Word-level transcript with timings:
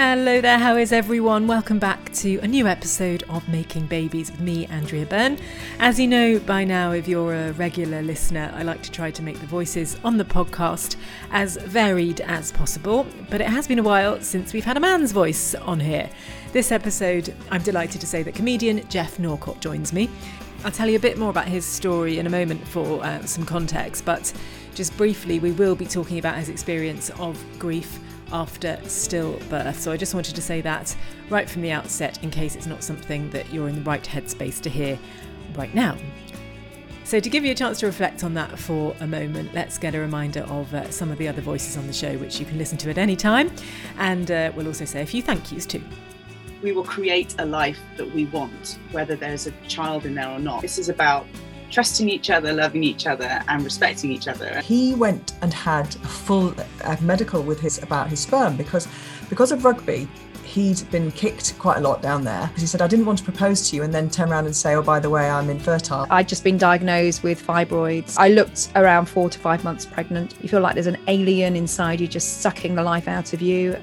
Hello 0.00 0.40
there, 0.40 0.60
how 0.60 0.76
is 0.76 0.92
everyone? 0.92 1.48
Welcome 1.48 1.80
back 1.80 2.12
to 2.12 2.38
a 2.38 2.46
new 2.46 2.68
episode 2.68 3.24
of 3.28 3.48
Making 3.48 3.86
Babies 3.86 4.30
with 4.30 4.38
me, 4.38 4.64
Andrea 4.66 5.04
Byrne. 5.04 5.40
As 5.80 5.98
you 5.98 6.06
know 6.06 6.38
by 6.38 6.62
now, 6.62 6.92
if 6.92 7.08
you're 7.08 7.34
a 7.34 7.52
regular 7.54 8.00
listener, 8.00 8.52
I 8.54 8.62
like 8.62 8.80
to 8.84 8.92
try 8.92 9.10
to 9.10 9.22
make 9.24 9.40
the 9.40 9.46
voices 9.46 9.96
on 10.04 10.16
the 10.16 10.24
podcast 10.24 10.94
as 11.32 11.56
varied 11.56 12.20
as 12.20 12.52
possible, 12.52 13.08
but 13.28 13.40
it 13.40 13.48
has 13.48 13.66
been 13.66 13.80
a 13.80 13.82
while 13.82 14.20
since 14.20 14.52
we've 14.52 14.64
had 14.64 14.76
a 14.76 14.80
man's 14.80 15.10
voice 15.10 15.56
on 15.56 15.80
here. 15.80 16.08
This 16.52 16.70
episode, 16.70 17.34
I'm 17.50 17.62
delighted 17.62 18.00
to 18.00 18.06
say 18.06 18.22
that 18.22 18.36
comedian 18.36 18.88
Geoff 18.88 19.18
Norcott 19.18 19.60
joins 19.60 19.92
me. 19.92 20.08
I'll 20.64 20.70
tell 20.70 20.88
you 20.88 20.96
a 20.96 21.00
bit 21.00 21.18
more 21.18 21.30
about 21.30 21.48
his 21.48 21.66
story 21.66 22.20
in 22.20 22.28
a 22.28 22.30
moment 22.30 22.64
for 22.68 23.02
uh, 23.04 23.26
some 23.26 23.44
context, 23.44 24.04
but 24.04 24.32
just 24.76 24.96
briefly, 24.96 25.40
we 25.40 25.50
will 25.50 25.74
be 25.74 25.86
talking 25.86 26.20
about 26.20 26.36
his 26.36 26.48
experience 26.48 27.10
of 27.18 27.36
grief 27.58 27.98
after 28.32 28.78
stillbirth. 28.84 29.74
So 29.76 29.92
I 29.92 29.96
just 29.96 30.14
wanted 30.14 30.34
to 30.34 30.42
say 30.42 30.60
that 30.60 30.96
right 31.30 31.48
from 31.48 31.62
the 31.62 31.70
outset 31.70 32.22
in 32.22 32.30
case 32.30 32.56
it's 32.56 32.66
not 32.66 32.82
something 32.82 33.30
that 33.30 33.52
you're 33.52 33.68
in 33.68 33.76
the 33.76 33.82
right 33.82 34.02
headspace 34.02 34.60
to 34.62 34.70
hear 34.70 34.98
right 35.54 35.74
now. 35.74 35.96
So, 37.08 37.20
to 37.20 37.30
give 37.30 37.42
you 37.42 37.52
a 37.52 37.54
chance 37.54 37.80
to 37.80 37.86
reflect 37.86 38.22
on 38.22 38.34
that 38.34 38.58
for 38.58 38.94
a 39.00 39.06
moment, 39.06 39.54
let's 39.54 39.78
get 39.78 39.94
a 39.94 39.98
reminder 39.98 40.40
of 40.40 40.74
uh, 40.74 40.90
some 40.90 41.10
of 41.10 41.16
the 41.16 41.26
other 41.26 41.40
voices 41.40 41.78
on 41.78 41.86
the 41.86 41.92
show, 41.94 42.18
which 42.18 42.38
you 42.38 42.44
can 42.44 42.58
listen 42.58 42.76
to 42.76 42.90
at 42.90 42.98
any 42.98 43.16
time. 43.16 43.50
And 43.96 44.30
uh, 44.30 44.52
we'll 44.54 44.66
also 44.66 44.84
say 44.84 45.00
a 45.00 45.06
few 45.06 45.22
thank 45.22 45.50
yous 45.50 45.64
too. 45.64 45.82
We 46.60 46.72
will 46.72 46.84
create 46.84 47.34
a 47.38 47.46
life 47.46 47.78
that 47.96 48.12
we 48.12 48.26
want, 48.26 48.78
whether 48.90 49.16
there's 49.16 49.46
a 49.46 49.52
child 49.68 50.04
in 50.04 50.16
there 50.16 50.28
or 50.28 50.38
not. 50.38 50.60
This 50.60 50.76
is 50.76 50.90
about 50.90 51.26
trusting 51.70 52.08
each 52.08 52.30
other, 52.30 52.52
loving 52.52 52.84
each 52.84 53.06
other, 53.06 53.42
and 53.48 53.64
respecting 53.64 54.12
each 54.12 54.28
other. 54.28 54.60
He 54.60 54.94
went 54.94 55.34
and 55.42 55.52
had 55.52 55.94
a 55.96 56.08
full 56.08 56.54
medical 57.00 57.42
with 57.42 57.60
his 57.60 57.82
about 57.82 58.08
his 58.08 58.20
sperm 58.20 58.56
because 58.56 58.88
because 59.28 59.52
of 59.52 59.64
rugby. 59.64 60.08
He'd 60.44 60.90
been 60.90 61.12
kicked 61.12 61.58
quite 61.58 61.76
a 61.76 61.80
lot 61.80 62.00
down 62.00 62.24
there 62.24 62.46
because 62.46 62.62
he 62.62 62.66
said, 62.66 62.80
I 62.80 62.86
didn't 62.86 63.04
want 63.04 63.18
to 63.18 63.24
propose 63.24 63.68
to 63.68 63.76
you 63.76 63.82
and 63.82 63.92
then 63.92 64.08
turn 64.08 64.32
around 64.32 64.46
and 64.46 64.56
say, 64.56 64.76
Oh, 64.76 64.82
by 64.82 64.98
the 64.98 65.10
way, 65.10 65.28
I'm 65.28 65.50
infertile. 65.50 66.06
I'd 66.08 66.26
just 66.26 66.42
been 66.42 66.56
diagnosed 66.56 67.22
with 67.22 67.46
fibroids. 67.46 68.14
I 68.16 68.28
looked 68.28 68.70
around 68.74 69.10
four 69.10 69.28
to 69.28 69.38
five 69.38 69.62
months 69.62 69.84
pregnant. 69.84 70.34
You 70.40 70.48
feel 70.48 70.60
like 70.60 70.72
there's 70.72 70.86
an 70.86 70.96
alien 71.06 71.54
inside 71.54 72.00
you 72.00 72.08
just 72.08 72.40
sucking 72.40 72.76
the 72.76 72.82
life 72.82 73.08
out 73.08 73.34
of 73.34 73.42
you. 73.42 73.76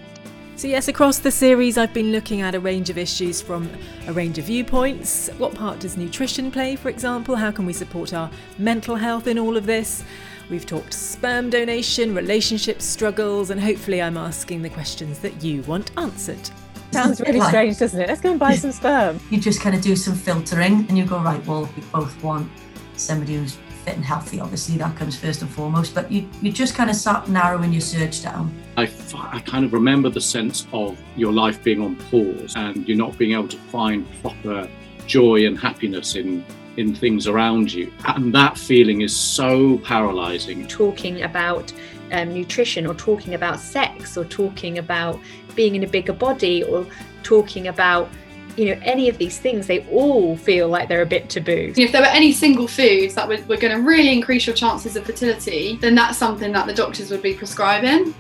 So, 0.58 0.70
yes, 0.70 0.88
across 0.88 1.20
the 1.20 1.32
series, 1.32 1.78
I've 1.78 1.94
been 1.94 2.14
looking 2.14 2.40
at 2.40 2.56
a 2.56 2.62
range 2.62 2.90
of 2.90 2.98
issues 2.98 3.42
from 3.42 3.70
a 4.08 4.14
range 4.14 4.38
of 4.38 4.46
viewpoints. 4.46 5.28
What 5.38 5.54
part 5.54 5.80
does 5.80 5.98
nutrition 5.98 6.50
play, 6.50 6.78
for 6.78 6.88
example? 6.88 7.36
How 7.36 7.52
can 7.52 7.66
we 7.66 7.74
support 7.74 8.14
our 8.14 8.32
mental 8.58 8.96
health 8.96 9.28
in 9.28 9.38
all 9.38 9.58
of 9.58 9.66
this? 9.66 10.02
We've 10.50 10.66
talked 10.66 10.94
sperm 10.94 11.50
donation, 11.50 12.16
relationship 12.16 12.82
struggles, 12.82 13.50
and 13.50 13.60
hopefully, 13.60 14.02
I'm 14.02 14.16
asking 14.16 14.62
the 14.62 14.70
questions 14.70 15.20
that 15.20 15.44
you 15.44 15.62
want 15.64 15.92
answered. 15.98 16.50
Sounds 16.92 17.20
really 17.20 17.40
like, 17.40 17.50
strange, 17.50 17.78
doesn't 17.78 18.00
it? 18.00 18.08
Let's 18.08 18.22
go 18.22 18.32
and 18.32 18.40
buy 18.40 18.56
some 18.56 18.72
sperm. 18.72 19.20
You 19.30 19.42
just 19.42 19.60
kind 19.60 19.76
of 19.76 19.82
do 19.82 19.98
some 19.98 20.16
filtering 20.16 20.86
and 20.88 20.98
you 20.98 21.04
go, 21.04 21.20
right, 21.20 21.46
well, 21.46 21.70
we 21.76 21.84
both 21.92 22.24
want 22.24 22.50
somebody 22.96 23.36
who's 23.36 23.58
fit 23.86 23.96
and 23.96 24.04
healthy. 24.04 24.40
Obviously, 24.40 24.78
that 24.78 24.96
comes 24.98 25.16
first 25.16 25.42
and 25.42 25.52
foremost. 25.52 25.94
But 25.94 26.12
you, 26.12 26.28
you 26.42 26.52
just 26.52 26.76
kind 26.76 26.90
of 26.90 26.96
start 26.96 27.30
narrowing 27.30 27.72
your 27.72 27.82
search 27.82 28.24
down. 28.24 28.54
I, 28.78 28.90
I 29.32 29.40
kind 29.40 29.64
of 29.64 29.74
remember 29.74 30.10
the 30.10 30.22
sense 30.22 30.68
of 30.74 31.00
your 31.16 31.32
life 31.32 31.64
being 31.64 31.82
on 31.82 31.96
pause 31.96 32.54
and 32.56 32.88
you're 32.88 32.98
not 32.98 33.18
being 33.18 33.34
able 33.34 33.48
to 33.48 33.58
find 33.58 34.06
proper 34.22 34.68
joy 35.06 35.46
and 35.46 35.58
happiness 35.58 36.16
in 36.16 36.44
in 36.78 36.94
things 36.94 37.26
around 37.26 37.72
you. 37.72 37.90
And 38.06 38.34
that 38.36 38.58
feeling 38.58 39.00
is 39.00 39.16
so 39.16 39.78
paralyzing. 39.78 40.68
Talking 40.68 41.22
about 41.22 41.72
um, 42.12 42.34
nutrition 42.34 42.86
or 42.86 42.94
talking 42.96 43.34
about 43.34 43.62
sex 43.62 44.18
or 44.18 44.26
talking 44.26 44.78
about 44.80 45.18
being 45.56 45.76
in 45.76 45.84
a 45.84 45.88
bigger 45.88 46.12
body 46.12 46.64
or 46.64 46.86
talking 47.24 47.70
about 47.70 48.10
you 48.58 48.66
know 48.66 48.80
any 48.84 49.10
of 49.10 49.18
these 49.18 49.38
things 49.40 49.68
they 49.68 49.86
all 49.90 50.38
feel 50.38 50.68
like 50.68 50.88
they're 50.88 51.02
a 51.02 51.06
bit 51.06 51.30
taboo. 51.30 51.74
If 51.76 51.92
there 51.92 52.02
were 52.02 52.08
any 52.08 52.32
single 52.32 52.68
foods 52.68 53.16
that 53.16 53.28
were, 53.28 53.38
were 53.48 53.58
going 53.58 53.76
to 53.76 53.82
really 53.82 54.14
increase 54.14 54.46
your 54.46 54.56
chances 54.56 54.96
of 54.96 55.06
fertility 55.06 55.78
then 55.82 55.96
that's 55.96 56.18
something 56.18 56.52
that 56.52 56.68
the 56.68 56.74
doctors 56.74 57.12
would 57.12 57.22
be 57.22 57.34
prescribing 57.34 58.14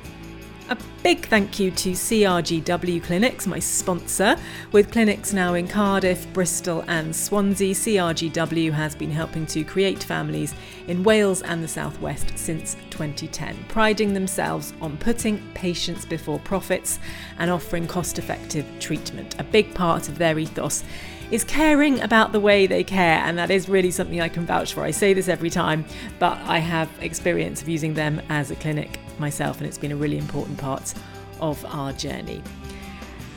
a 0.69 0.77
big 1.03 1.27
thank 1.27 1.59
you 1.59 1.69
to 1.71 1.91
CRGW 1.91 3.03
Clinics, 3.03 3.45
my 3.45 3.59
sponsor. 3.59 4.35
With 4.71 4.91
clinics 4.91 5.33
now 5.33 5.53
in 5.53 5.67
Cardiff, 5.67 6.31
Bristol, 6.33 6.83
and 6.87 7.15
Swansea, 7.15 7.73
CRGW 7.73 8.71
has 8.71 8.95
been 8.95 9.11
helping 9.11 9.45
to 9.47 9.63
create 9.63 10.03
families 10.03 10.55
in 10.87 11.03
Wales 11.03 11.41
and 11.43 11.63
the 11.63 11.67
Southwest 11.67 12.37
since 12.37 12.75
2010, 12.89 13.65
priding 13.67 14.13
themselves 14.13 14.73
on 14.81 14.97
putting 14.97 15.41
patients 15.53 16.05
before 16.05 16.39
profits 16.39 16.99
and 17.37 17.51
offering 17.51 17.87
cost 17.87 18.17
effective 18.17 18.65
treatment. 18.79 19.35
A 19.39 19.43
big 19.43 19.73
part 19.73 20.09
of 20.09 20.17
their 20.17 20.37
ethos 20.39 20.83
is 21.31 21.43
caring 21.43 22.01
about 22.01 22.31
the 22.31 22.39
way 22.39 22.65
they 22.65 22.83
care, 22.83 23.19
and 23.19 23.37
that 23.37 23.51
is 23.51 23.69
really 23.69 23.91
something 23.91 24.21
I 24.21 24.29
can 24.29 24.45
vouch 24.45 24.73
for. 24.73 24.83
I 24.83 24.91
say 24.91 25.13
this 25.13 25.27
every 25.27 25.49
time, 25.49 25.85
but 26.19 26.37
I 26.39 26.59
have 26.59 26.89
experience 27.01 27.61
of 27.61 27.69
using 27.69 27.93
them 27.93 28.21
as 28.29 28.51
a 28.51 28.55
clinic 28.55 28.99
myself, 29.19 29.57
and 29.57 29.67
it's 29.67 29.77
been 29.77 29.91
a 29.91 29.95
really 29.95 30.17
important 30.17 30.57
part 30.57 30.93
of 31.39 31.63
our 31.65 31.93
journey. 31.93 32.41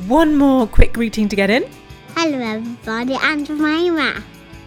One 0.07 0.37
more 0.37 0.67
quick 0.67 0.93
greeting 0.93 1.29
to 1.29 1.37
get 1.37 1.51
in. 1.51 1.69
Hello, 2.15 2.39
everybody, 2.39 3.15
and 3.15 3.47
Jemima. 3.47 4.23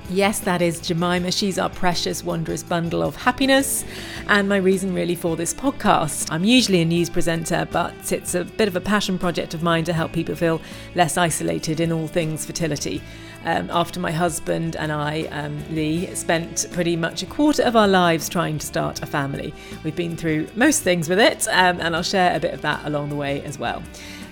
Yes, 0.09 0.39
that 0.39 0.61
is 0.61 0.81
Jemima. 0.81 1.31
She's 1.31 1.57
our 1.57 1.69
precious, 1.69 2.21
wondrous 2.21 2.63
bundle 2.63 3.01
of 3.01 3.15
happiness, 3.15 3.85
and 4.27 4.49
my 4.49 4.57
reason 4.57 4.93
really 4.93 5.15
for 5.15 5.37
this 5.37 5.53
podcast. 5.53 6.27
I'm 6.29 6.43
usually 6.43 6.81
a 6.81 6.85
news 6.85 7.09
presenter, 7.09 7.65
but 7.71 8.11
it's 8.11 8.35
a 8.35 8.43
bit 8.43 8.67
of 8.67 8.75
a 8.75 8.81
passion 8.81 9.17
project 9.17 9.53
of 9.53 9.63
mine 9.63 9.85
to 9.85 9.93
help 9.93 10.11
people 10.11 10.35
feel 10.35 10.61
less 10.95 11.17
isolated 11.17 11.79
in 11.79 11.93
all 11.93 12.07
things 12.07 12.45
fertility. 12.45 13.01
Um, 13.45 13.69
after 13.71 13.99
my 13.99 14.11
husband 14.11 14.75
and 14.75 14.91
I, 14.91 15.23
um, 15.31 15.63
Lee, 15.73 16.13
spent 16.13 16.67
pretty 16.73 16.95
much 16.97 17.23
a 17.23 17.25
quarter 17.25 17.63
of 17.63 17.75
our 17.77 17.87
lives 17.87 18.27
trying 18.27 18.59
to 18.59 18.67
start 18.67 19.01
a 19.01 19.05
family. 19.05 19.53
We've 19.83 19.95
been 19.95 20.17
through 20.17 20.49
most 20.55 20.83
things 20.83 21.07
with 21.07 21.19
it, 21.19 21.47
um, 21.47 21.79
and 21.79 21.95
I'll 21.95 22.03
share 22.03 22.35
a 22.35 22.39
bit 22.39 22.53
of 22.53 22.61
that 22.61 22.85
along 22.85 23.09
the 23.09 23.15
way 23.15 23.41
as 23.43 23.57
well. 23.57 23.81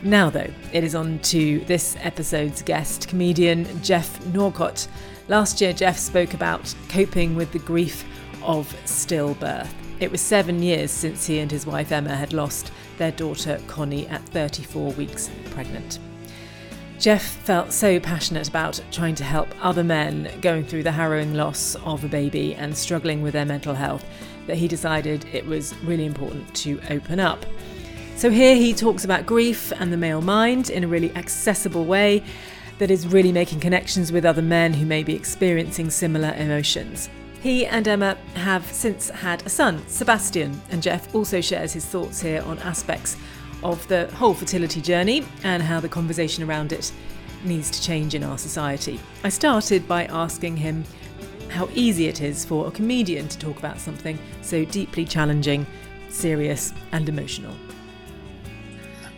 Now, 0.04 0.30
though, 0.30 0.52
it 0.74 0.84
is 0.84 0.94
on 0.94 1.20
to 1.20 1.60
this 1.62 1.96
episode's 2.02 2.62
guest, 2.62 3.08
comedian 3.08 3.82
Geoff 3.82 4.26
Norcott. 4.28 4.88
Last 5.30 5.62
year, 5.62 5.74
Geoff 5.74 6.00
spoke 6.00 6.34
about 6.34 6.74
coping 6.90 7.36
with 7.36 7.52
the 7.52 7.60
grief 7.60 8.04
of 8.42 8.68
stillbirth. 8.86 9.70
It 10.00 10.10
was 10.10 10.22
seven 10.22 10.64
years 10.64 10.90
since 10.90 11.28
he 11.28 11.38
and 11.38 11.52
his 11.52 11.68
wife 11.68 11.92
Emma 11.92 12.16
had 12.16 12.34
lost 12.34 12.72
their 12.98 13.12
daughter 13.12 13.62
Connie 13.68 14.08
at 14.08 14.24
34 14.30 14.92
weeks 14.94 15.30
pregnant. 15.52 16.00
Geoff 16.98 17.22
felt 17.22 17.72
so 17.72 18.00
passionate 18.00 18.50
about 18.50 18.82
trying 18.92 19.14
to 19.16 19.24
help 19.24 19.50
other 19.64 19.84
men 19.84 20.32
going 20.42 20.66
through 20.66 20.82
the 20.82 20.92
harrowing 20.92 21.36
loss 21.36 21.76
of 21.86 22.04
a 22.04 22.08
baby 22.08 22.56
and 22.56 22.76
struggling 22.76 23.22
with 23.22 23.34
their 23.34 23.46
mental 23.46 23.76
health 23.76 24.04
that 24.48 24.58
he 24.58 24.68
decided 24.68 25.26
it 25.32 25.46
was 25.46 25.78
really 25.84 26.06
important 26.06 26.52
to 26.56 26.82
open 26.90 27.20
up. 27.20 27.46
So, 28.16 28.32
here 28.32 28.56
he 28.56 28.74
talks 28.74 29.06
about 29.06 29.28
grief 29.28 29.72
and 29.80 29.94
the 29.94 29.98
male 29.98 30.22
mind 30.22 30.72
in 30.72 30.84
a 30.84 30.88
really 30.88 31.16
accessible 31.16 31.86
way 31.86 32.24
that 32.80 32.90
is 32.90 33.08
really 33.08 33.32
making 33.32 33.60
connections 33.60 34.12
with 34.12 34.26
other 34.26 34.42
men 34.42 34.74
who 34.74 34.86
may 34.86 35.04
be 35.04 35.14
experiencing 35.14 35.90
similar 35.90 36.34
emotions. 36.38 37.10
He 37.42 37.66
and 37.66 37.88
Emma 37.88 38.18
have 38.34 38.66
since 38.66 39.10
had 39.10 39.46
a 39.46 39.50
son, 39.50 39.82
Sebastian, 39.88 40.60
and 40.72 40.82
Geoff 40.82 41.14
also 41.14 41.40
shares 41.40 41.72
his 41.72 41.86
thoughts 41.86 42.20
here 42.20 42.42
on 42.42 42.58
aspects 42.60 43.16
of 43.64 43.86
the 43.88 44.08
whole 44.16 44.34
fertility 44.34 44.82
journey 44.82 45.26
and 45.44 45.62
how 45.62 45.80
the 45.80 45.88
conversation 45.88 46.44
around 46.44 46.74
it 46.74 46.92
needs 47.44 47.70
to 47.72 47.82
change 47.82 48.16
in 48.16 48.24
our 48.24 48.38
society. 48.38 49.00
I 49.24 49.30
started 49.30 49.88
by 49.88 50.06
asking 50.06 50.58
him 50.58 50.84
how 51.50 51.70
easy 51.74 52.08
it 52.08 52.22
is 52.22 52.46
for 52.46 52.68
a 52.68 52.72
comedian 52.72 53.28
to 53.28 53.40
talk 53.40 53.58
about 53.58 53.80
something 53.80 54.20
so 54.42 54.66
deeply 54.66 55.06
challenging, 55.06 55.66
serious, 56.10 56.74
and 56.92 57.08
emotional. 57.10 57.54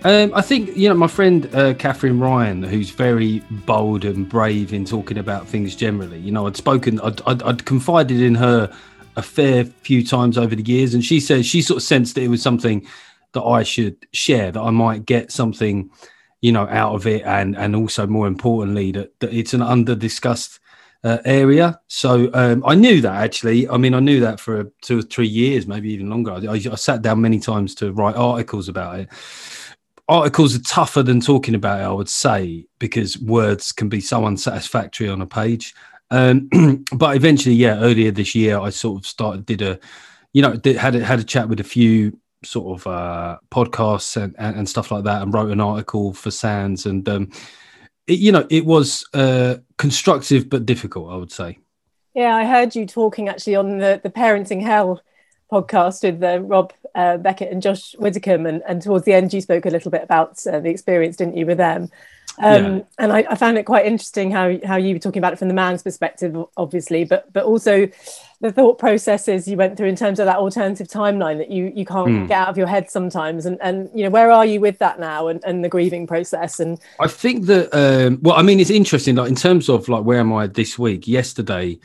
Um, 0.04 0.32
I 0.34 0.42
think 0.42 0.76
you 0.76 0.90
know 0.90 0.96
my 0.96 1.08
friend 1.08 1.48
uh, 1.54 1.76
Katherine 1.76 2.20
Ryan, 2.20 2.64
who's 2.64 2.90
very 2.90 3.44
bold 3.68 4.04
and 4.04 4.28
brave 4.28 4.74
in 4.74 4.84
talking 4.84 5.20
about 5.20 5.48
things 5.48 5.76
generally. 5.76 6.18
You 6.18 6.32
know, 6.32 6.48
I'd 6.48 6.58
spoken, 6.58 7.00
I'd, 7.02 7.22
I'd, 7.28 7.44
I'd, 7.44 7.66
confided 7.66 8.20
in 8.20 8.34
her 8.34 8.76
a 9.16 9.22
fair 9.22 9.64
few 9.64 10.04
times 10.04 10.40
over 10.40 10.56
the 10.56 10.64
years, 10.64 10.96
and 10.96 11.06
she 11.06 11.20
says 11.20 11.46
she 11.46 11.62
sort 11.62 11.78
of 11.78 11.84
sensed 11.84 12.16
that 12.16 12.24
it 12.24 12.30
was 12.30 12.42
something 12.42 12.88
that 13.34 13.44
I 13.44 13.62
should 13.62 13.96
share, 14.12 14.52
that 14.52 14.60
I 14.60 14.72
might 14.72 15.06
get 15.06 15.32
something, 15.32 15.92
you 16.42 16.52
know, 16.52 16.68
out 16.68 16.96
of 16.96 17.06
it, 17.06 17.22
and 17.24 17.56
and 17.56 17.76
also 17.76 18.08
more 18.08 18.26
importantly 18.26 18.92
that, 18.94 19.20
that 19.20 19.32
it's 19.32 19.54
an 19.54 19.62
under 19.62 19.94
discussed 19.94 20.60
uh, 21.04 21.20
area. 21.26 21.80
So 21.90 22.32
um, 22.34 22.64
I 22.66 22.74
knew 22.74 23.02
that 23.02 23.24
actually. 23.24 23.70
I 23.70 23.78
mean, 23.78 23.94
I 23.94 24.00
knew 24.00 24.20
that 24.22 24.40
for 24.40 24.64
two 24.82 24.98
or 25.00 25.04
three 25.04 25.28
years, 25.28 25.68
maybe 25.68 25.94
even 25.94 26.10
longer. 26.10 26.32
I, 26.32 26.54
I 26.54 26.76
sat 26.76 27.04
down 27.04 27.22
many 27.22 27.40
times 27.40 27.76
to 27.76 27.92
write 27.94 28.16
articles 28.16 28.68
about 28.68 29.00
it 29.00 29.10
articles 30.12 30.54
are 30.56 30.62
tougher 30.62 31.02
than 31.02 31.22
talking 31.22 31.56
about 31.56 31.80
it, 31.80 31.84
I 31.84 31.92
would 31.92 32.10
say, 32.10 32.66
because 32.80 33.18
words 33.20 33.72
can 33.72 33.88
be 33.88 34.02
so 34.02 34.26
unsatisfactory 34.26 35.08
on 35.08 35.22
a 35.22 35.26
page. 35.26 35.74
Um, 36.12 36.50
but 36.94 37.16
eventually, 37.16 37.56
yeah, 37.56 37.80
earlier 37.80 38.12
this 38.12 38.36
year, 38.36 38.60
I 38.60 38.72
sort 38.72 39.02
of 39.02 39.08
started 39.08 39.46
did 39.46 39.62
a, 39.62 39.80
you 40.34 40.42
know, 40.42 40.56
did, 40.58 40.76
had 40.76 40.96
a, 40.96 41.04
had 41.04 41.20
a 41.20 41.24
chat 41.24 41.48
with 41.48 41.62
a 41.62 41.64
few 41.64 42.20
sort 42.44 42.80
of 42.80 42.88
uh, 42.88 43.38
podcasts 43.52 44.22
and, 44.22 44.36
and, 44.38 44.58
and 44.58 44.70
stuff 44.70 44.92
like 44.92 45.06
that, 45.06 45.22
and 45.22 45.34
wrote 45.34 45.52
an 45.52 45.62
article 45.62 46.14
for 46.14 46.30
Sands, 46.30 46.86
and 46.86 47.08
um, 47.08 47.32
it, 48.06 48.20
you 48.20 48.34
know, 48.34 48.46
it 48.50 48.66
was 48.66 49.08
uh, 49.14 49.56
constructive 49.78 50.50
but 50.50 50.66
difficult, 50.66 51.10
I 51.10 51.16
would 51.16 51.32
say. 51.32 51.58
Yeah, 52.14 52.36
I 52.36 52.44
heard 52.44 52.76
you 52.76 52.86
talking 52.86 53.30
actually 53.30 53.56
on 53.56 53.78
the 53.78 54.02
the 54.04 54.10
Parenting 54.10 54.62
Hell 54.62 55.02
podcast 55.50 56.04
with 56.04 56.22
uh, 56.22 56.42
Rob 56.42 56.74
uh, 56.96 57.18
Beckett 57.18 57.52
and 57.52 57.62
Josh 57.62 57.96
Widdicombe, 57.98 58.46
and, 58.46 58.64
and 58.68 58.82
towards 58.82 59.06
the 59.06 59.14
end 59.14 59.34
you 59.34 59.42
spoke 59.42 59.66
a 59.66 59.70
little 59.70 59.92
bit 59.92 60.04
about 60.04 60.46
uh, 60.48 60.60
the 60.60 60.70
experience, 60.70 61.18
didn't 61.18 61.38
you, 61.38 61.46
with 61.46 61.58
them? 61.58 61.90
Um, 62.40 62.78
yeah. 62.78 62.82
And 62.98 63.12
I, 63.12 63.26
I, 63.30 63.36
found 63.36 63.58
it 63.58 63.66
quite 63.66 63.86
interesting 63.86 64.32
how 64.32 64.58
how 64.66 64.78
you 64.78 64.96
were 64.96 65.00
talking 65.00 65.20
about 65.20 65.34
it 65.34 65.40
from 65.40 65.50
the 65.50 65.54
man's 65.54 65.84
perspective, 65.84 66.36
obviously, 66.56 67.04
but 67.04 67.32
but 67.34 67.44
also 67.44 67.90
the 68.40 68.52
thought 68.52 68.80
processes 68.80 69.48
you 69.48 69.58
went 69.58 69.78
through 69.78 69.88
in 69.88 69.96
terms 69.96 70.18
of 70.18 70.26
that 70.26 70.38
alternative 70.38 70.88
timeline 70.88 71.38
that 71.38 71.52
you 71.52 71.72
you 71.76 71.86
can't 71.86 72.08
mm. 72.08 72.28
get 72.28 72.38
out 72.38 72.48
of 72.48 72.58
your 72.58 72.68
head 72.68 72.90
sometimes. 72.90 73.46
And 73.46 73.58
and 73.62 73.90
you 73.94 74.04
know 74.06 74.10
where 74.10 74.32
are 74.32 74.46
you 74.46 74.62
with 74.62 74.80
that 74.80 75.00
now 75.00 75.28
and, 75.28 75.44
and 75.44 75.64
the 75.64 75.70
grieving 75.70 76.08
process? 76.08 76.60
And 76.60 76.80
I 77.00 77.08
think 77.08 77.48
that 77.48 77.70
um, 77.74 78.20
well, 78.22 78.36
I 78.36 78.44
mean, 78.44 78.62
it's 78.62 78.70
interesting. 78.70 79.16
Like 79.16 79.30
in 79.30 79.36
terms 79.36 79.68
of 79.68 79.90
like 79.90 80.06
where 80.06 80.20
am 80.20 80.32
I 80.32 80.48
this 80.48 80.80
week? 80.80 81.08
Yesterday 81.08 81.80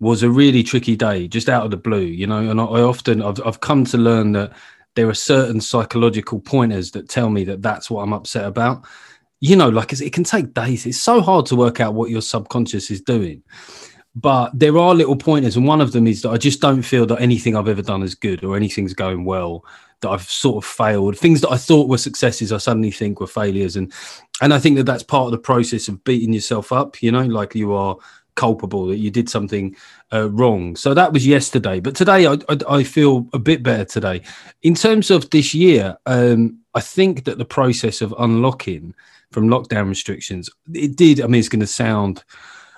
was 0.00 0.22
a 0.22 0.30
really 0.30 0.62
tricky 0.62 0.96
day, 0.96 1.28
just 1.28 1.48
out 1.48 1.64
of 1.64 1.70
the 1.70 1.76
blue, 1.76 2.00
you 2.00 2.26
know. 2.26 2.50
And 2.50 2.60
I, 2.60 2.64
I 2.64 2.82
often 2.82 3.22
I've 3.22 3.40
I've 3.46 3.60
come 3.60 3.84
to 3.86 3.98
learn 3.98 4.32
that 4.32 4.52
there 4.96 5.08
are 5.08 5.14
certain 5.14 5.60
psychological 5.60 6.40
pointers 6.40 6.90
that 6.92 7.08
tell 7.08 7.30
me 7.30 7.44
that 7.44 7.62
that's 7.62 7.90
what 7.90 8.02
I'm 8.02 8.12
upset 8.12 8.44
about 8.44 8.84
you 9.40 9.56
know, 9.56 9.70
like 9.70 9.92
it 9.92 10.12
can 10.12 10.24
take 10.24 10.54
days. 10.54 10.86
It's 10.86 11.00
so 11.00 11.20
hard 11.20 11.46
to 11.46 11.56
work 11.56 11.80
out 11.80 11.94
what 11.94 12.10
your 12.10 12.20
subconscious 12.20 12.90
is 12.90 13.00
doing. 13.00 13.42
But 14.14 14.50
there 14.58 14.76
are 14.76 14.94
little 14.94 15.16
pointers, 15.16 15.56
and 15.56 15.66
one 15.66 15.80
of 15.80 15.92
them 15.92 16.06
is 16.06 16.22
that 16.22 16.30
I 16.30 16.36
just 16.36 16.60
don't 16.60 16.82
feel 16.82 17.06
that 17.06 17.20
anything 17.20 17.56
I've 17.56 17.68
ever 17.68 17.82
done 17.82 18.02
is 18.02 18.14
good 18.14 18.44
or 18.44 18.56
anything's 18.56 18.92
going 18.92 19.24
well. 19.24 19.64
That 20.00 20.10
I've 20.10 20.22
sort 20.22 20.64
of 20.64 20.68
failed. 20.68 21.18
Things 21.18 21.42
that 21.42 21.50
I 21.50 21.56
thought 21.56 21.88
were 21.88 21.98
successes, 21.98 22.52
I 22.52 22.58
suddenly 22.58 22.90
think 22.90 23.20
were 23.20 23.26
failures, 23.26 23.76
and 23.76 23.92
and 24.42 24.52
I 24.52 24.58
think 24.58 24.76
that 24.76 24.84
that's 24.84 25.02
part 25.02 25.26
of 25.26 25.32
the 25.32 25.38
process 25.38 25.88
of 25.88 26.02
beating 26.04 26.32
yourself 26.32 26.72
up. 26.72 27.02
You 27.02 27.12
know, 27.12 27.24
like 27.24 27.54
you 27.54 27.72
are 27.72 27.96
culpable 28.44 28.86
that 28.86 29.02
you 29.04 29.10
did 29.10 29.28
something 29.28 29.76
uh, 30.12 30.28
wrong. 30.30 30.76
So 30.76 30.94
that 30.94 31.12
was 31.12 31.26
yesterday, 31.26 31.80
but 31.80 31.94
today 31.94 32.26
I, 32.26 32.34
I, 32.48 32.78
I 32.78 32.84
feel 32.84 33.28
a 33.32 33.38
bit 33.38 33.62
better 33.62 33.84
today. 33.84 34.22
In 34.62 34.74
terms 34.74 35.10
of 35.10 35.28
this 35.30 35.54
year, 35.54 35.96
um, 36.06 36.40
I 36.74 36.80
think 36.80 37.24
that 37.24 37.38
the 37.38 37.44
process 37.58 38.00
of 38.00 38.14
unlocking 38.18 38.94
from 39.30 39.48
lockdown 39.48 39.88
restrictions. 39.88 40.50
It 40.74 40.96
did. 40.96 41.20
I 41.20 41.26
mean, 41.26 41.38
it's 41.38 41.48
going 41.48 41.60
to 41.60 41.66
sound 41.66 42.24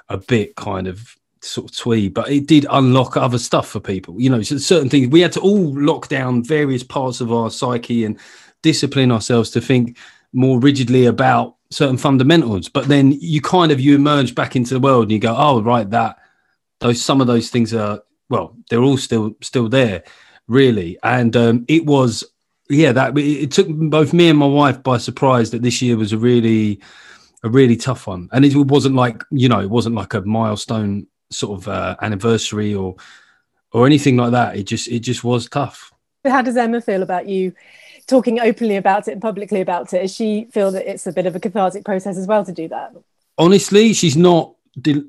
a 0.09 0.19
bit 0.19 0.57
kind 0.57 0.87
of 0.87 1.17
sort 1.41 1.71
of 1.71 1.77
twee, 1.77 2.09
but 2.09 2.31
it 2.31 2.47
did 2.47 2.67
unlock 2.71 3.17
other 3.17 3.39
stuff 3.39 3.69
for 3.69 3.81
people. 3.81 4.21
You 4.21 4.31
know, 4.31 4.43
certain 4.43 4.89
things 4.89 5.09
we 5.09 5.21
had 5.21 5.33
to 5.33 5.41
all 5.41 5.73
lock 5.75 6.09
down 6.09 6.45
various 6.45 6.83
parts 6.83 7.21
of 7.21 7.33
our 7.33 7.51
psyche 7.51 8.05
and 8.05 8.19
discipline 8.63 9.11
ourselves 9.11 9.51
to 9.51 9.61
think 9.61 9.97
more 10.33 10.59
rigidly 10.61 11.07
about 11.07 11.57
certain 11.73 11.97
fundamentals. 11.97 12.69
But 12.69 12.89
then 12.89 13.13
you 13.13 13.41
kind 13.41 13.73
of 13.73 13.81
you 13.81 13.95
emerge 13.95 14.35
back 14.35 14.55
into 14.55 14.75
the 14.75 14.81
world 14.81 15.05
and 15.05 15.13
you 15.13 15.19
go, 15.19 15.35
oh 15.37 15.63
right, 15.63 15.89
that 15.91 16.19
those 16.81 17.03
some 17.03 17.21
of 17.21 17.27
those 17.27 17.51
things 17.51 17.75
are 17.75 18.03
well, 18.29 18.57
they're 18.71 18.83
all 18.83 18.97
still 18.97 19.37
still 19.41 19.69
there, 19.69 20.05
really. 20.49 20.99
And 21.03 21.37
um, 21.37 21.65
it 21.69 21.85
was 21.85 22.25
yeah, 22.69 22.93
that 22.93 23.17
it 23.19 23.51
took 23.51 23.69
both 23.69 24.13
me 24.13 24.29
and 24.29 24.39
my 24.39 24.47
wife 24.47 24.83
by 24.83 24.99
surprise 24.99 25.51
that 25.51 25.63
this 25.63 25.83
year 25.83 25.97
was 25.97 26.13
a 26.13 26.19
really, 26.19 26.81
a 27.43 27.49
really 27.49 27.77
tough 27.77 28.07
one, 28.07 28.29
and 28.33 28.45
it 28.45 28.55
wasn't 28.55 28.95
like 28.95 29.23
you 29.31 29.49
know, 29.49 29.61
it 29.61 29.71
wasn't 29.71 29.95
like 29.95 30.15
a 30.15 30.23
milestone 30.23 31.07
sort 31.31 31.61
of 31.61 31.69
uh, 31.69 31.97
anniversary 32.01 32.75
or 32.75 32.97
or 33.73 33.87
anything 33.87 34.17
like 34.17 34.33
that. 34.33 34.57
It 34.57 34.65
just 34.65 34.89
it 34.89 35.01
just 35.01 35.25
was 35.25 35.49
tough. 35.49 35.93
How 36.25 36.41
does 36.41 36.57
Emma 36.57 36.81
feel 36.81 37.03
about 37.03 37.29
you 37.29 37.53
talking 38.07 38.41
openly 38.41 38.77
about 38.77 39.09
it 39.09 39.13
and 39.13 39.23
publicly 39.23 39.61
about 39.61 39.93
it? 39.93 40.03
Does 40.03 40.15
she 40.15 40.47
feel 40.51 40.71
that 40.73 40.91
it's 40.91 41.07
a 41.07 41.13
bit 41.13 41.27
of 41.27 41.37
a 41.37 41.41
cathartic 41.41 41.85
process 41.85 42.17
as 42.17 42.27
well 42.27 42.45
to 42.45 42.53
do 42.53 42.69
that? 42.69 42.95
Honestly, 43.39 43.93
she's 43.93 44.17
not. 44.17 44.55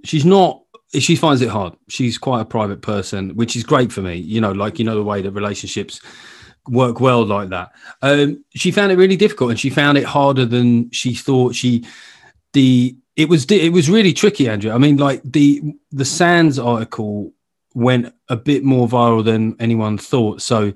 She's 0.03 0.25
not 0.25 0.63
she 0.99 1.15
finds 1.15 1.41
it 1.41 1.49
hard. 1.49 1.73
She's 1.89 2.17
quite 2.17 2.41
a 2.41 2.45
private 2.45 2.81
person, 2.81 3.35
which 3.35 3.55
is 3.55 3.63
great 3.63 3.91
for 3.91 4.01
me. 4.01 4.15
You 4.15 4.41
know, 4.41 4.51
like 4.51 4.79
you 4.79 4.85
know 4.85 4.95
the 4.95 5.03
way 5.03 5.21
that 5.21 5.31
relationships 5.31 5.99
work 6.67 6.99
well 6.99 7.25
like 7.25 7.49
that. 7.49 7.71
Um, 8.01 8.43
she 8.55 8.71
found 8.71 8.91
it 8.91 8.97
really 8.97 9.17
difficult, 9.17 9.51
and 9.51 9.59
she 9.59 9.69
found 9.69 9.97
it 9.97 10.05
harder 10.05 10.45
than 10.45 10.91
she 10.91 11.15
thought. 11.15 11.55
She 11.55 11.85
the 12.53 12.95
it 13.15 13.29
was 13.29 13.45
it 13.49 13.73
was 13.73 13.89
really 13.89 14.13
tricky, 14.13 14.47
Andrew. 14.49 14.71
I 14.71 14.77
mean, 14.77 14.97
like 14.97 15.21
the 15.23 15.61
the 15.91 16.05
Sands 16.05 16.59
article 16.59 17.33
went 17.73 18.13
a 18.29 18.35
bit 18.35 18.63
more 18.63 18.87
viral 18.87 19.25
than 19.25 19.55
anyone 19.59 19.97
thought. 19.97 20.41
So 20.41 20.73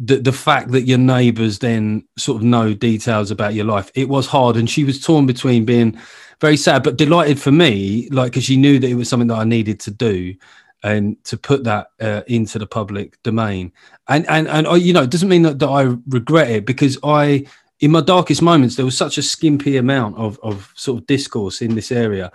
the 0.00 0.16
the 0.16 0.32
fact 0.32 0.70
that 0.72 0.82
your 0.82 0.98
neighbours 0.98 1.58
then 1.58 2.04
sort 2.16 2.40
of 2.40 2.42
know 2.42 2.72
details 2.72 3.30
about 3.30 3.54
your 3.54 3.66
life, 3.66 3.90
it 3.94 4.08
was 4.08 4.26
hard, 4.26 4.56
and 4.56 4.68
she 4.68 4.82
was 4.82 5.00
torn 5.00 5.26
between 5.26 5.64
being 5.64 5.98
very 6.40 6.56
sad 6.56 6.82
but 6.82 6.96
delighted 6.96 7.38
for 7.38 7.52
me, 7.52 8.08
like 8.10 8.32
because 8.32 8.44
she 8.44 8.56
knew 8.56 8.78
that 8.78 8.88
it 8.88 8.94
was 8.94 9.08
something 9.08 9.28
that 9.28 9.38
I 9.38 9.44
needed 9.44 9.78
to 9.80 9.90
do 9.90 10.34
and 10.82 11.22
to 11.24 11.36
put 11.36 11.64
that 11.64 11.88
uh, 12.00 12.22
into 12.26 12.58
the 12.58 12.66
public 12.66 13.22
domain. 13.22 13.72
And 14.08 14.26
and 14.28 14.48
and 14.48 14.66
I, 14.66 14.76
you 14.76 14.92
know, 14.92 15.02
it 15.02 15.10
doesn't 15.10 15.28
mean 15.28 15.42
that, 15.42 15.58
that 15.58 15.68
I 15.68 15.94
regret 16.08 16.50
it 16.50 16.64
because 16.64 16.98
I, 17.04 17.46
in 17.80 17.90
my 17.90 18.00
darkest 18.00 18.40
moments, 18.40 18.76
there 18.76 18.86
was 18.86 18.96
such 18.96 19.18
a 19.18 19.22
skimpy 19.22 19.76
amount 19.76 20.16
of 20.16 20.40
of 20.42 20.72
sort 20.76 21.00
of 21.00 21.06
discourse 21.06 21.60
in 21.60 21.74
this 21.74 21.92
area. 21.92 22.32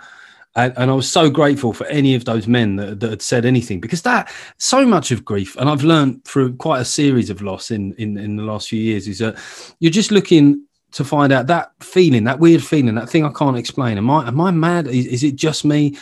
And, 0.56 0.72
and 0.76 0.90
I 0.90 0.94
was 0.94 1.10
so 1.10 1.30
grateful 1.30 1.72
for 1.72 1.86
any 1.86 2.14
of 2.14 2.24
those 2.24 2.48
men 2.48 2.76
that, 2.76 3.00
that 3.00 3.10
had 3.10 3.22
said 3.22 3.44
anything 3.44 3.80
because 3.80 4.02
that 4.02 4.32
so 4.58 4.84
much 4.84 5.10
of 5.10 5.24
grief, 5.24 5.56
and 5.56 5.68
I've 5.68 5.84
learned 5.84 6.24
through 6.24 6.56
quite 6.56 6.80
a 6.80 6.84
series 6.84 7.30
of 7.30 7.42
loss 7.42 7.70
in, 7.70 7.92
in, 7.94 8.18
in 8.18 8.36
the 8.36 8.42
last 8.42 8.68
few 8.68 8.80
years, 8.80 9.06
is 9.06 9.18
that 9.20 9.36
you're 9.78 9.92
just 9.92 10.10
looking 10.10 10.66
to 10.92 11.04
find 11.04 11.32
out 11.32 11.46
that 11.46 11.72
feeling, 11.80 12.24
that 12.24 12.40
weird 12.40 12.64
feeling, 12.64 12.94
that 12.94 13.08
thing 13.08 13.24
I 13.24 13.32
can't 13.32 13.56
explain. 13.56 13.98
Am 13.98 14.10
I 14.10 14.26
am 14.26 14.40
I 14.40 14.50
mad? 14.50 14.88
Is, 14.88 15.06
is 15.06 15.24
it 15.24 15.36
just 15.36 15.64
me? 15.64 15.96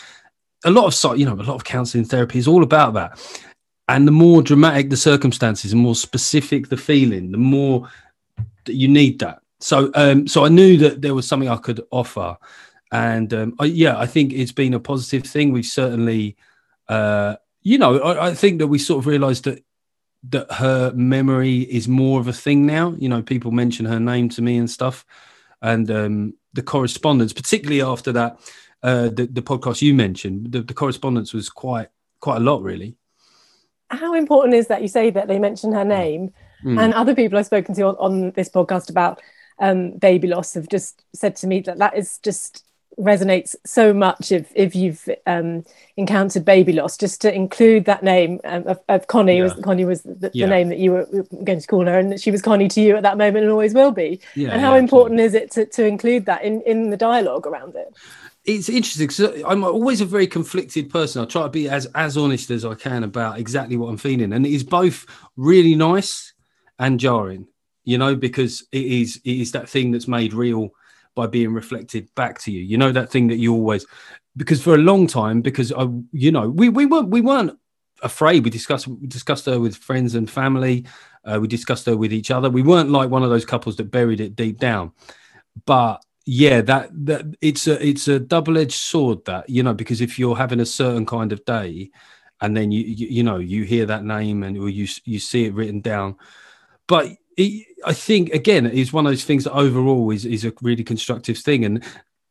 a 0.65 0.71
lot 0.71 1.05
of 1.05 1.19
you 1.19 1.27
know 1.27 1.35
a 1.35 1.37
lot 1.37 1.55
of 1.55 1.65
counseling 1.65 2.05
therapy 2.05 2.39
is 2.39 2.49
all 2.49 2.63
about 2.63 2.95
that 2.95 3.19
and 3.89 4.09
the 4.09 4.13
more 4.13 4.43
dramatic 4.43 4.91
the 4.91 4.97
circumstances 4.97 5.71
the 5.71 5.77
more 5.77 5.95
specific 5.95 6.69
the 6.69 6.77
feeling 6.77 7.31
the 7.31 7.39
more 7.39 7.89
that 8.65 8.75
you 8.75 8.89
need 8.89 9.19
that 9.19 9.41
so 9.61 9.91
um 9.95 10.27
so 10.27 10.45
i 10.45 10.49
knew 10.49 10.77
that 10.77 11.03
there 11.03 11.15
was 11.15 11.29
something 11.29 11.49
i 11.49 11.57
could 11.57 11.81
offer 11.91 12.37
and 12.95 13.35
um 13.35 13.55
I, 13.59 13.67
yeah 13.67 13.99
i 13.99 14.07
think 14.07 14.33
it's 14.33 14.53
been 14.53 14.75
a 14.75 14.81
positive 14.81 15.25
thing 15.25 15.53
we've 15.53 15.67
certainly 15.67 16.37
uh 16.89 17.37
you 17.63 17.79
know 17.79 17.99
I, 17.99 18.29
I 18.29 18.35
think 18.35 18.59
that 18.59 18.69
we 18.69 18.79
sort 18.79 19.01
of 19.01 19.07
realized 19.07 19.45
that 19.45 19.65
that 20.31 20.51
her 20.53 20.93
memory 20.95 21.61
is 21.61 21.87
more 21.87 22.21
of 22.21 22.29
a 22.29 22.33
thing 22.33 22.67
now 22.67 22.95
you 22.99 23.09
know 23.09 23.23
people 23.23 23.51
mention 23.51 23.87
her 23.87 24.01
name 24.01 24.29
to 24.31 24.43
me 24.43 24.57
and 24.57 24.71
stuff 24.71 25.05
and 25.61 25.91
um 25.91 26.35
the 26.53 26.63
correspondence 26.63 27.33
particularly 27.33 27.83
after 27.83 28.13
that 28.13 28.39
uh, 28.85 29.09
the, 29.09 29.27
the 29.27 29.41
podcast 29.41 29.81
you 29.81 29.95
mentioned, 29.95 30.53
the, 30.53 30.61
the 30.61 30.75
correspondence 30.75 31.33
was 31.33 31.49
quite 31.49 31.89
quite 32.21 32.37
a 32.37 32.41
lot, 32.41 32.63
really. 32.63 32.97
How 33.89 34.15
important 34.15 34.55
is 34.55 34.67
that 34.67 34.83
you 34.83 34.89
say 34.89 35.09
that 35.09 35.27
they 35.27 35.39
mention 35.39 35.73
her 35.73 35.87
name, 35.87 36.35
mm. 36.63 36.79
and 36.79 36.93
other 36.93 37.15
people 37.15 37.39
I've 37.39 37.47
spoken 37.47 37.75
to 37.77 37.87
on, 37.87 37.97
on 37.97 38.31
this 38.33 38.51
podcast 38.51 38.91
about 38.91 39.23
um, 39.59 39.93
baby 39.97 40.29
loss 40.29 40.53
have 40.53 40.69
just 40.69 41.03
said 41.15 41.35
to 41.37 41.47
me 41.47 41.61
that 41.61 41.79
that 41.79 41.97
is 41.97 42.19
just 42.19 42.63
resonates 42.99 43.57
so 43.65 43.93
much 43.93 44.31
if 44.31 44.51
if 44.55 44.75
you've 44.75 45.09
um, 45.27 45.65
encountered 45.97 46.45
baby 46.45 46.73
loss 46.73 46.97
just 46.97 47.21
to 47.21 47.35
include 47.35 47.85
that 47.85 48.03
name 48.03 48.41
um, 48.45 48.67
of, 48.67 48.81
of, 48.89 49.07
Connie 49.07 49.39
yeah. 49.39 49.45
was 49.45 49.55
Connie 49.55 49.85
was 49.85 50.03
the, 50.03 50.31
yeah. 50.33 50.47
the, 50.47 50.51
name 50.51 50.69
that 50.69 50.79
you 50.79 50.93
were 50.93 51.07
going 51.45 51.61
to 51.61 51.67
call 51.67 51.87
her 51.87 51.99
and 51.99 52.21
she 52.21 52.31
was 52.31 52.43
Connie 52.43 52.69
to 52.69 52.81
you 52.81 52.97
at 52.97 53.03
that 53.03 53.19
moment 53.19 53.45
and 53.45 53.51
always 53.51 53.75
will 53.75 53.93
be 53.93 54.21
yeah, 54.35 54.51
and 54.51 54.61
how 54.61 54.75
important 54.75 55.21
absolutely. 55.21 55.47
is 55.47 55.57
it 55.57 55.73
to, 55.73 55.83
to 55.83 55.87
include 55.87 56.27
that 56.27 56.43
in 56.45 56.61
in 56.63 56.91
the 56.91 56.97
dialogue 56.97 57.47
around 57.47 57.75
it 57.75 57.95
it's 58.45 58.69
interesting 58.69 59.07
because 59.07 59.43
I'm 59.47 59.65
always 59.65 60.01
a 60.01 60.07
very 60.07 60.27
conflicted 60.27 60.91
person. 60.91 61.23
I 61.23 61.25
try 61.25 61.45
to 61.45 61.49
be 61.49 61.69
as 61.69 61.87
as 61.95 62.19
honest 62.19 62.51
as 62.51 62.65
I 62.65 62.75
can 62.75 63.03
about 63.03 63.39
exactly 63.39 63.77
what 63.77 63.89
I'm 63.89 63.97
feeling, 63.97 64.33
and 64.33 64.45
it 64.45 64.53
is 64.53 64.63
both 64.63 65.07
really 65.37 65.75
nice 65.75 66.35
and 66.79 67.01
jarring. 67.01 67.47
You 67.85 67.99
know, 67.99 68.15
because 68.15 68.67
it 68.71 68.85
is 68.85 69.21
it 69.25 69.41
is 69.41 69.53
that 69.53 69.69
thing 69.69 69.93
that's 69.93 70.09
made 70.09 70.35
real 70.35 70.71
by 71.15 71.27
being 71.27 71.53
reflected 71.53 72.09
back 72.15 72.41
to 72.41 72.51
you. 72.51 72.63
You 72.63 72.79
know 72.79 72.93
that 72.93 73.11
thing 73.11 73.29
that 73.29 73.37
you 73.37 73.53
always 73.53 73.87
because 74.37 74.63
for 74.63 74.75
a 74.75 74.79
long 74.79 75.07
time 75.07 75.43
because 75.43 75.73
I 75.73 75.87
you 76.13 76.33
know 76.33 76.49
we 76.49 76.69
we 76.69 76.87
weren't 76.87 77.09
we 77.09 77.21
weren't 77.21 77.59
afraid. 78.03 78.45
We 78.45 78.51
discussed 78.51 78.89
we 78.89 79.07
discussed 79.07 79.47
her 79.47 79.61
with 79.61 79.77
friends 79.77 80.15
and 80.15 80.31
family. 80.31 80.87
Uh, 81.25 81.39
we 81.41 81.49
discussed 81.49 81.87
her 81.87 81.97
with 81.97 82.13
each 82.13 82.31
other. 82.31 82.51
We 82.51 82.63
weren't 82.63 82.91
like 82.91 83.11
one 83.11 83.23
of 83.23 83.31
those 83.31 83.47
couples 83.47 83.77
that 83.77 83.91
buried 83.91 84.21
it 84.21 84.37
deep 84.37 84.59
down, 84.59 84.93
but 85.67 86.05
yeah 86.27 86.63
that 86.63 86.89
that 87.05 87.27
it's 87.41 87.67
a 87.67 87.87
it's 87.87 88.09
a 88.09 88.19
double-edged 88.19 88.73
sword 88.73 89.23
that 89.27 89.49
you 89.49 89.63
know 89.63 89.75
because 89.75 90.01
if 90.01 90.19
you're 90.19 90.37
having 90.37 90.61
a 90.61 90.67
certain 90.67 91.05
kind 91.05 91.33
of 91.33 91.45
day 91.45 91.91
and 92.41 92.57
then 92.57 92.73
you 92.73 92.83
you, 92.83 93.07
you 93.09 93.23
know 93.23 93.37
you 93.37 93.65
hear 93.65 93.85
that 93.85 94.05
name 94.05 94.43
and 94.43 94.57
or 94.57 94.71
you 94.71 94.89
you 95.05 95.19
see 95.19 95.45
it 95.45 95.55
written 95.55 95.81
down 95.81 96.17
but 96.87 97.09
i 97.39 97.93
think 97.93 98.33
again 98.33 98.67
it's 98.67 98.93
one 98.93 99.07
of 99.07 99.13
those 99.13 99.25
things 99.25 99.45
that 99.45 99.55
overall 99.55 100.11
is 100.11 100.25
is 100.25 100.45
a 100.45 100.53
really 100.63 100.85
constructive 100.85 101.39
thing 101.39 101.65
and 101.65 101.85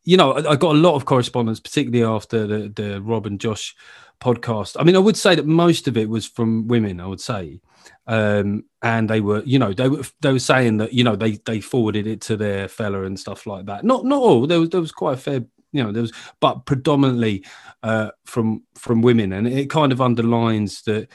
you 0.03 0.17
know 0.17 0.31
I, 0.33 0.51
I 0.51 0.55
got 0.55 0.75
a 0.75 0.79
lot 0.79 0.95
of 0.95 1.05
correspondence 1.05 1.59
particularly 1.59 2.03
after 2.03 2.47
the 2.47 2.69
the 2.69 3.01
rob 3.01 3.25
and 3.25 3.39
josh 3.39 3.75
podcast. 4.23 4.77
I 4.79 4.83
mean, 4.83 4.95
I 4.95 4.99
would 4.99 5.17
say 5.17 5.35
that 5.35 5.45
most 5.45 5.87
of 5.87 5.97
it 5.97 6.09
was 6.09 6.25
from 6.25 6.67
women. 6.67 6.99
I 6.99 7.07
would 7.07 7.21
say, 7.21 7.59
um, 8.07 8.63
and 8.81 9.09
they 9.09 9.21
were, 9.21 9.43
you 9.43 9.59
know, 9.59 9.73
they 9.73 9.89
were 9.89 10.03
they 10.21 10.31
were 10.31 10.39
saying 10.39 10.77
that 10.77 10.93
you 10.93 11.03
know 11.03 11.15
they 11.15 11.33
they 11.45 11.59
forwarded 11.59 12.07
it 12.07 12.21
to 12.21 12.37
their 12.37 12.67
fella 12.67 13.03
and 13.03 13.19
stuff 13.19 13.45
like 13.45 13.65
that. 13.65 13.83
Not 13.83 14.05
not 14.05 14.21
all. 14.21 14.47
There 14.47 14.59
was 14.59 14.69
there 14.69 14.81
was 14.81 14.91
quite 14.91 15.15
a 15.15 15.21
fair, 15.21 15.41
you 15.71 15.83
know, 15.83 15.91
there 15.91 16.01
was, 16.01 16.13
but 16.39 16.65
predominantly 16.65 17.45
uh, 17.83 18.11
from 18.25 18.63
from 18.75 19.01
women, 19.01 19.33
and 19.33 19.47
it 19.47 19.69
kind 19.69 19.91
of 19.91 20.01
underlines 20.01 20.81
that 20.83 21.09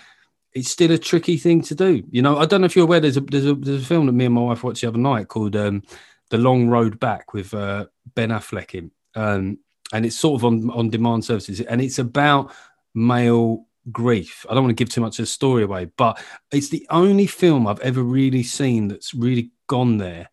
it's 0.59 0.71
still 0.71 0.93
a 0.93 0.99
tricky 0.99 1.37
thing 1.37 1.63
to 1.63 1.75
do. 1.75 2.03
You 2.11 2.23
know, 2.23 2.39
I 2.39 2.47
don't 2.47 2.61
know 2.61 2.67
if 2.67 2.77
you're 2.77 2.85
aware. 2.85 3.01
There's 3.01 3.17
a 3.17 3.21
there's 3.21 3.47
a 3.47 3.55
there's 3.55 3.83
a 3.83 3.87
film 3.87 4.07
that 4.07 4.13
me 4.13 4.27
and 4.27 4.35
my 4.35 4.43
wife 4.43 4.65
watched 4.65 4.83
the 4.83 4.89
other 4.89 4.99
night 4.99 5.29
called 5.29 5.57
um, 5.57 5.83
"The 6.31 6.39
Long 6.39 6.69
Road 6.69 6.99
Back" 7.01 7.33
with 7.33 7.55
uh, 7.55 7.87
Ben 8.15 8.31
Affleck 8.31 8.75
in, 8.75 8.91
um, 9.15 9.59
and 9.93 10.05
it's 10.05 10.19
sort 10.19 10.41
of 10.41 10.45
on 10.45 10.71
on 10.71 10.91
demand 10.91 11.25
services, 11.25 11.61
and 11.61 11.81
it's 11.81 11.99
about 11.99 12.53
male 12.95 13.67
grief. 13.93 14.45
I 14.49 14.55
don't 14.55 14.65
want 14.65 14.77
to 14.77 14.85
give 14.85 14.93
too 14.93 15.01
much 15.01 15.19
of 15.19 15.25
the 15.25 15.27
story 15.27 15.63
away, 15.63 15.91
but 15.97 16.23
it's 16.53 16.69
the 16.69 16.87
only 16.91 17.27
film 17.27 17.67
I've 17.67 17.81
ever 17.81 18.03
really 18.03 18.43
seen 18.43 18.89
that's 18.89 19.15
really 19.15 19.51
gone 19.67 19.99
there. 19.99 20.29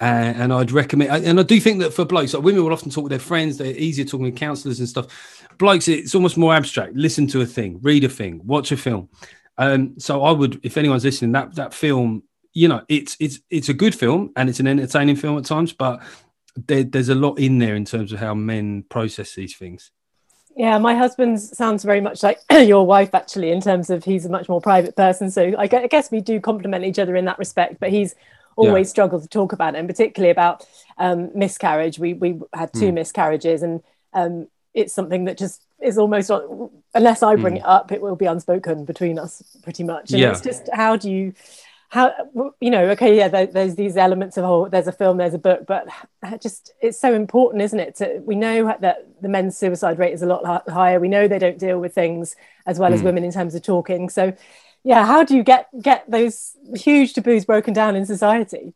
And, 0.00 0.42
and 0.42 0.52
I'd 0.52 0.70
recommend, 0.70 1.10
and 1.24 1.40
I 1.40 1.42
do 1.42 1.58
think 1.58 1.80
that 1.80 1.92
for 1.92 2.04
blokes, 2.04 2.32
like 2.32 2.44
women 2.44 2.62
will 2.62 2.72
often 2.72 2.90
talk 2.90 3.04
with 3.04 3.10
their 3.10 3.18
friends, 3.18 3.56
they're 3.56 3.74
easier 3.74 4.04
talking 4.04 4.26
with 4.26 4.36
counselors 4.36 4.78
and 4.78 4.88
stuff. 4.88 5.06
Blokes, 5.58 5.88
it's 5.88 6.14
almost 6.14 6.36
more 6.36 6.54
abstract. 6.54 6.94
Listen 6.94 7.26
to 7.28 7.40
a 7.40 7.46
thing, 7.46 7.80
read 7.82 8.04
a 8.04 8.08
thing, 8.08 8.40
watch 8.44 8.70
a 8.70 8.76
film. 8.76 9.08
Um, 9.58 9.98
so 9.98 10.22
I 10.22 10.30
would, 10.30 10.60
if 10.62 10.76
anyone's 10.76 11.04
listening, 11.04 11.32
that 11.32 11.56
that 11.56 11.74
film, 11.74 12.22
you 12.54 12.68
know, 12.68 12.82
it's 12.88 13.16
it's 13.20 13.40
it's 13.50 13.68
a 13.68 13.74
good 13.74 13.94
film 13.94 14.32
and 14.36 14.48
it's 14.48 14.60
an 14.60 14.68
entertaining 14.68 15.16
film 15.16 15.36
at 15.36 15.44
times, 15.44 15.72
but 15.72 16.00
there, 16.66 16.84
there's 16.84 17.08
a 17.08 17.14
lot 17.14 17.38
in 17.38 17.58
there 17.58 17.74
in 17.74 17.84
terms 17.84 18.12
of 18.12 18.20
how 18.20 18.34
men 18.34 18.84
process 18.88 19.34
these 19.34 19.56
things. 19.56 19.90
Yeah, 20.56 20.78
my 20.78 20.94
husband 20.94 21.40
sounds 21.40 21.84
very 21.84 22.00
much 22.00 22.22
like 22.22 22.40
your 22.50 22.84
wife, 22.86 23.14
actually, 23.14 23.50
in 23.50 23.60
terms 23.60 23.90
of 23.90 24.04
he's 24.04 24.24
a 24.24 24.28
much 24.28 24.48
more 24.48 24.60
private 24.60 24.96
person. 24.96 25.30
So 25.30 25.54
I 25.58 25.66
guess 25.66 26.10
we 26.10 26.20
do 26.20 26.40
complement 26.40 26.84
each 26.84 26.98
other 26.98 27.14
in 27.16 27.26
that 27.26 27.38
respect. 27.38 27.78
But 27.78 27.90
he's 27.90 28.14
always 28.56 28.88
yeah. 28.88 28.90
struggled 28.90 29.22
to 29.22 29.28
talk 29.28 29.52
about 29.52 29.74
it, 29.74 29.78
and 29.78 29.88
particularly 29.88 30.30
about 30.30 30.66
um, 30.98 31.30
miscarriage. 31.34 31.98
We 31.98 32.14
we 32.14 32.40
had 32.52 32.72
two 32.72 32.90
mm. 32.90 32.94
miscarriages, 32.94 33.62
and 33.62 33.82
um, 34.12 34.48
it's 34.74 34.92
something 34.92 35.26
that 35.26 35.38
just 35.38 35.64
is 35.82 35.98
almost 35.98 36.30
unless 36.94 37.22
I 37.22 37.36
bring 37.36 37.54
mm. 37.54 37.58
it 37.58 37.64
up, 37.64 37.92
it 37.92 38.00
will 38.00 38.16
be 38.16 38.26
unspoken 38.26 38.84
between 38.84 39.18
us, 39.18 39.42
pretty 39.62 39.84
much. 39.84 40.10
And 40.10 40.20
yeah. 40.20 40.30
it's 40.30 40.40
just 40.40 40.68
how 40.72 40.96
do 40.96 41.10
you 41.10 41.34
how 41.90 42.12
you 42.60 42.70
know 42.70 42.84
okay 42.90 43.16
yeah 43.16 43.28
there, 43.28 43.46
there's 43.46 43.74
these 43.74 43.96
elements 43.96 44.36
of 44.36 44.44
oh 44.44 44.68
there's 44.68 44.86
a 44.86 44.92
film 44.92 45.16
there's 45.16 45.32
a 45.32 45.38
book 45.38 45.64
but 45.66 45.88
just 46.40 46.72
it's 46.82 47.00
so 47.00 47.14
important 47.14 47.62
isn't 47.62 47.80
it 47.80 47.96
to, 47.96 48.20
we 48.26 48.34
know 48.34 48.76
that 48.80 49.06
the 49.22 49.28
men's 49.28 49.56
suicide 49.56 49.98
rate 49.98 50.12
is 50.12 50.22
a 50.22 50.26
lot 50.26 50.68
higher 50.68 51.00
we 51.00 51.08
know 51.08 51.26
they 51.26 51.38
don't 51.38 51.58
deal 51.58 51.80
with 51.80 51.94
things 51.94 52.36
as 52.66 52.78
well 52.78 52.90
mm. 52.90 52.94
as 52.94 53.02
women 53.02 53.24
in 53.24 53.32
terms 53.32 53.54
of 53.54 53.62
talking 53.62 54.10
so 54.10 54.34
yeah 54.84 55.06
how 55.06 55.24
do 55.24 55.34
you 55.34 55.42
get 55.42 55.66
get 55.80 56.04
those 56.10 56.56
huge 56.74 57.14
taboos 57.14 57.46
broken 57.46 57.72
down 57.72 57.96
in 57.96 58.04
society 58.04 58.74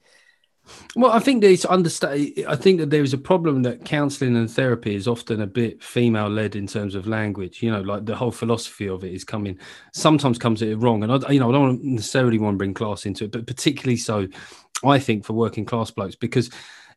well, 0.95 1.11
I 1.11 1.19
think 1.19 1.40
there's 1.40 1.64
understand. 1.64 2.33
I 2.49 2.57
think 2.57 2.78
that 2.78 2.90
there 2.90 3.02
is 3.02 3.12
a 3.12 3.19
problem 3.19 3.62
that 3.62 3.85
counselling 3.85 4.37
and 4.37 4.50
therapy 4.50 4.95
is 4.95 5.09
often 5.09 5.40
a 5.40 5.47
bit 5.47 5.83
female 5.83 6.28
led 6.28 6.54
in 6.54 6.66
terms 6.66 6.95
of 6.95 7.07
language. 7.07 7.62
You 7.62 7.71
know, 7.71 7.81
like 7.81 8.07
the 8.07 8.16
whole 8.16 8.31
philosophy 8.31 8.88
of 8.88 9.02
it 9.04 9.12
is 9.12 9.25
coming 9.25 9.59
sometimes 9.92 10.38
comes 10.38 10.62
at 10.62 10.69
it 10.69 10.76
wrong, 10.76 11.02
and 11.02 11.12
I, 11.12 11.31
you 11.31 11.40
know, 11.40 11.49
I 11.49 11.52
don't 11.52 11.83
necessarily 11.83 12.38
want 12.38 12.54
to 12.54 12.59
bring 12.59 12.75
class 12.75 13.07
into 13.07 13.25
it, 13.25 13.33
but 13.33 13.47
particularly 13.47 13.97
so, 13.97 14.28
I 14.85 14.99
think 14.99 15.25
for 15.25 15.33
working 15.33 15.64
class 15.64 15.90
blokes 15.90 16.16
because, 16.16 16.50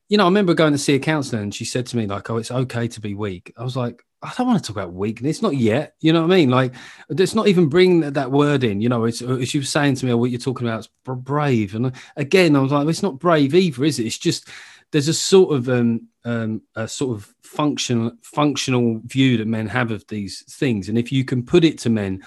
you 0.10 0.18
know, 0.18 0.26
I 0.26 0.28
remember 0.28 0.54
going 0.54 0.74
to 0.74 0.80
see 0.80 0.96
a 0.96 1.00
counsellor 1.00 1.40
and 1.40 1.54
she 1.54 1.66
said 1.66 1.86
to 1.88 1.98
me 1.98 2.06
like, 2.06 2.30
"Oh, 2.30 2.38
it's 2.38 2.52
okay 2.52 2.88
to 2.90 3.02
be 3.02 3.16
weak." 3.16 3.54
I 3.58 3.64
was 3.64 3.76
like, 3.76 4.04
I 4.22 4.34
don't 4.38 4.48
want 4.48 4.64
to 4.64 4.68
talk 4.68 4.78
about 4.78 4.94
weakness, 4.94 5.42
not 5.42 5.56
yet. 5.56 5.96
You 6.00 6.12
know 6.14 6.22
what 6.22 6.32
I 6.32 6.36
mean? 6.38 6.50
Like, 6.50 6.74
it's 7.10 7.36
not 7.36 7.48
even 7.48 7.70
bring 7.70 8.00
that, 8.00 8.16
that 8.16 8.32
word 8.32 8.64
in. 8.64 8.82
You 8.82 8.90
know, 8.90 9.06
it's, 9.06 9.22
uh, 9.22 9.44
she 9.46 9.60
was 9.60 9.70
saying 9.70 9.96
to 9.96 10.06
me, 10.06 10.14
what 10.14 10.32
you're 10.32 10.40
talking 10.40 10.68
about 10.68 10.80
is 10.80 10.90
brave. 11.04 11.76
And 11.76 11.92
again, 12.16 12.56
I 12.56 12.60
was 12.60 12.72
like, 12.72 12.88
it's 12.88 13.04
not 13.04 13.20
brave 13.20 13.54
either, 13.54 13.84
is 13.84 14.00
it? 14.00 14.06
It's 14.06 14.18
just 14.18 14.50
there's 14.92 15.08
a 15.08 15.14
sort 15.14 15.54
of 15.54 15.68
um, 15.70 16.08
um, 16.24 16.62
a 16.76 16.88
sort 16.88 17.18
of 17.18 17.34
functional 17.44 18.14
functional 18.24 19.02
view 19.06 19.38
that 19.38 19.48
men 19.48 19.68
have 19.68 19.92
of 19.92 20.08
these 20.08 20.44
things, 20.54 20.90
and 20.90 20.98
if 20.98 21.12
you 21.12 21.26
can 21.26 21.44
put 21.44 21.64
it 21.64 21.78
to 21.80 21.90
men 21.90 22.24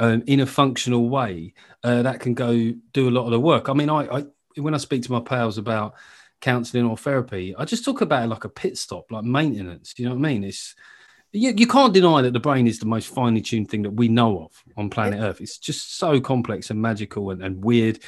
um, 0.00 0.22
in 0.26 0.40
a 0.40 0.46
functional 0.46 1.08
way, 1.08 1.54
uh, 1.84 2.02
that 2.02 2.20
can 2.20 2.34
go 2.34 2.72
do 2.92 3.08
a 3.08 3.10
lot 3.10 3.26
of 3.26 3.30
the 3.30 3.40
work. 3.40 3.68
I 3.68 3.74
mean, 3.74 3.88
I, 3.88 4.18
I 4.18 4.24
when 4.56 4.74
I 4.74 4.78
speak 4.78 5.02
to 5.04 5.12
my 5.12 5.20
pals 5.20 5.58
about 5.58 5.94
counselling 6.40 6.86
or 6.86 6.96
therapy, 6.96 7.54
I 7.56 7.64
just 7.64 7.84
talk 7.84 8.00
about 8.00 8.24
it 8.24 8.28
like 8.28 8.44
a 8.44 8.48
pit 8.48 8.76
stop, 8.76 9.12
like 9.12 9.24
maintenance. 9.24 9.94
You 9.96 10.06
know 10.06 10.14
what 10.14 10.26
I 10.26 10.32
mean? 10.32 10.44
It's 10.44 10.74
you, 11.32 11.52
you 11.56 11.66
can't 11.66 11.94
deny 11.94 12.22
that 12.22 12.32
the 12.32 12.40
brain 12.40 12.66
is 12.66 12.78
the 12.78 12.86
most 12.86 13.08
finely 13.08 13.40
tuned 13.40 13.70
thing 13.70 13.82
that 13.82 13.90
we 13.90 14.08
know 14.08 14.44
of 14.44 14.64
on 14.76 14.90
planet 14.90 15.20
Earth. 15.20 15.40
It's 15.40 15.58
just 15.58 15.98
so 15.98 16.20
complex 16.20 16.70
and 16.70 16.80
magical 16.80 17.30
and, 17.30 17.42
and 17.42 17.64
weird. 17.64 18.00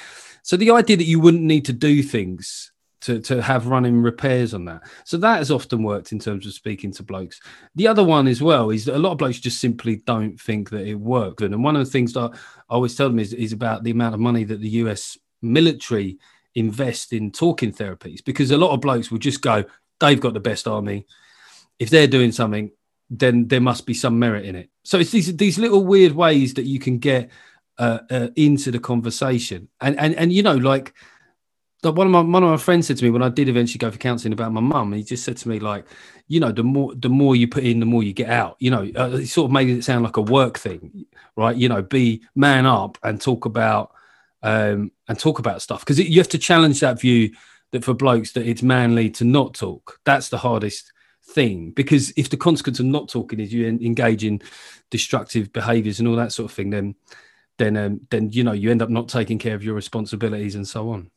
So 0.42 0.56
the 0.56 0.72
idea 0.72 0.96
that 0.96 1.04
you 1.04 1.20
wouldn't 1.20 1.42
need 1.42 1.64
to 1.66 1.72
do 1.72 2.02
things 2.02 2.72
to, 3.02 3.20
to 3.20 3.42
have 3.42 3.66
running 3.66 4.00
repairs 4.00 4.54
on 4.54 4.64
that. 4.66 4.82
So 5.04 5.16
that 5.18 5.38
has 5.38 5.50
often 5.50 5.82
worked 5.82 6.12
in 6.12 6.18
terms 6.18 6.46
of 6.46 6.52
speaking 6.52 6.92
to 6.92 7.02
blokes. 7.02 7.40
The 7.74 7.88
other 7.88 8.04
one 8.04 8.28
as 8.28 8.40
well 8.40 8.70
is 8.70 8.84
that 8.84 8.96
a 8.96 8.98
lot 8.98 9.12
of 9.12 9.18
blokes 9.18 9.40
just 9.40 9.60
simply 9.60 9.96
don't 10.06 10.40
think 10.40 10.70
that 10.70 10.86
it 10.86 10.94
worked. 10.94 11.42
And 11.42 11.64
one 11.64 11.76
of 11.76 11.84
the 11.84 11.90
things 11.90 12.12
that 12.12 12.30
I 12.30 12.74
always 12.74 12.94
tell 12.94 13.08
them 13.08 13.18
is, 13.18 13.32
is 13.32 13.52
about 13.52 13.82
the 13.82 13.90
amount 13.90 14.14
of 14.14 14.20
money 14.20 14.44
that 14.44 14.60
the 14.60 14.68
US 14.68 15.18
military 15.42 16.18
invest 16.54 17.12
in 17.12 17.32
talking 17.32 17.72
therapies 17.72 18.24
because 18.24 18.50
a 18.50 18.58
lot 18.58 18.72
of 18.72 18.80
blokes 18.80 19.10
will 19.10 19.18
just 19.18 19.42
go, 19.42 19.64
they've 19.98 20.20
got 20.20 20.34
the 20.34 20.40
best 20.40 20.68
army. 20.68 21.06
If 21.78 21.90
they're 21.90 22.06
doing 22.06 22.30
something, 22.30 22.70
then 23.18 23.48
there 23.48 23.60
must 23.60 23.84
be 23.86 23.94
some 23.94 24.18
merit 24.18 24.46
in 24.46 24.56
it. 24.56 24.70
So 24.84 24.98
it's 24.98 25.10
these 25.10 25.36
these 25.36 25.58
little 25.58 25.84
weird 25.84 26.12
ways 26.12 26.54
that 26.54 26.64
you 26.64 26.78
can 26.78 26.98
get 26.98 27.30
uh, 27.78 28.00
uh, 28.10 28.28
into 28.36 28.70
the 28.70 28.78
conversation, 28.78 29.68
and 29.80 29.98
and 29.98 30.14
and 30.14 30.32
you 30.32 30.42
know, 30.42 30.56
like 30.56 30.94
one 31.82 32.06
of 32.06 32.12
my 32.12 32.20
one 32.20 32.42
of 32.42 32.50
my 32.50 32.56
friends 32.56 32.86
said 32.86 32.96
to 32.96 33.04
me 33.04 33.10
when 33.10 33.22
I 33.22 33.28
did 33.28 33.48
eventually 33.48 33.78
go 33.78 33.90
for 33.90 33.98
counselling 33.98 34.32
about 34.32 34.52
my 34.52 34.60
mum, 34.60 34.92
he 34.92 35.02
just 35.02 35.24
said 35.24 35.36
to 35.38 35.48
me 35.48 35.58
like, 35.58 35.84
you 36.26 36.40
know, 36.40 36.52
the 36.52 36.64
more 36.64 36.94
the 36.94 37.10
more 37.10 37.36
you 37.36 37.48
put 37.48 37.64
in, 37.64 37.80
the 37.80 37.86
more 37.86 38.02
you 38.02 38.14
get 38.14 38.30
out. 38.30 38.56
You 38.60 38.70
know, 38.70 38.90
uh, 38.96 39.10
it 39.16 39.26
sort 39.26 39.46
of 39.46 39.52
made 39.52 39.68
it 39.68 39.84
sound 39.84 40.04
like 40.04 40.16
a 40.16 40.22
work 40.22 40.58
thing, 40.58 41.04
right? 41.36 41.56
You 41.56 41.68
know, 41.68 41.82
be 41.82 42.22
man 42.34 42.66
up 42.66 42.98
and 43.02 43.20
talk 43.20 43.44
about 43.44 43.92
um 44.44 44.90
and 45.06 45.18
talk 45.18 45.38
about 45.38 45.62
stuff 45.62 45.80
because 45.80 46.00
you 46.00 46.18
have 46.18 46.28
to 46.28 46.38
challenge 46.38 46.80
that 46.80 47.00
view 47.00 47.30
that 47.72 47.84
for 47.84 47.94
blokes 47.94 48.32
that 48.32 48.46
it's 48.46 48.62
manly 48.62 49.10
to 49.10 49.24
not 49.24 49.54
talk. 49.54 50.00
That's 50.04 50.30
the 50.30 50.38
hardest 50.38 50.92
thing 51.24 51.70
because 51.70 52.12
if 52.16 52.28
the 52.28 52.36
consequence 52.36 52.80
of 52.80 52.86
not 52.86 53.08
talking 53.08 53.40
is 53.40 53.52
you 53.52 53.66
engage 53.66 54.24
in 54.24 54.42
destructive 54.90 55.52
behaviors 55.52 55.98
and 55.98 56.08
all 56.08 56.16
that 56.16 56.32
sort 56.32 56.50
of 56.50 56.54
thing 56.54 56.70
then 56.70 56.94
then 57.58 57.76
um, 57.76 58.00
then 58.10 58.30
you 58.32 58.42
know 58.42 58.52
you 58.52 58.70
end 58.70 58.82
up 58.82 58.90
not 58.90 59.08
taking 59.08 59.38
care 59.38 59.54
of 59.54 59.62
your 59.62 59.74
responsibilities 59.74 60.54
and 60.54 60.66
so 60.66 60.90
on 60.90 61.10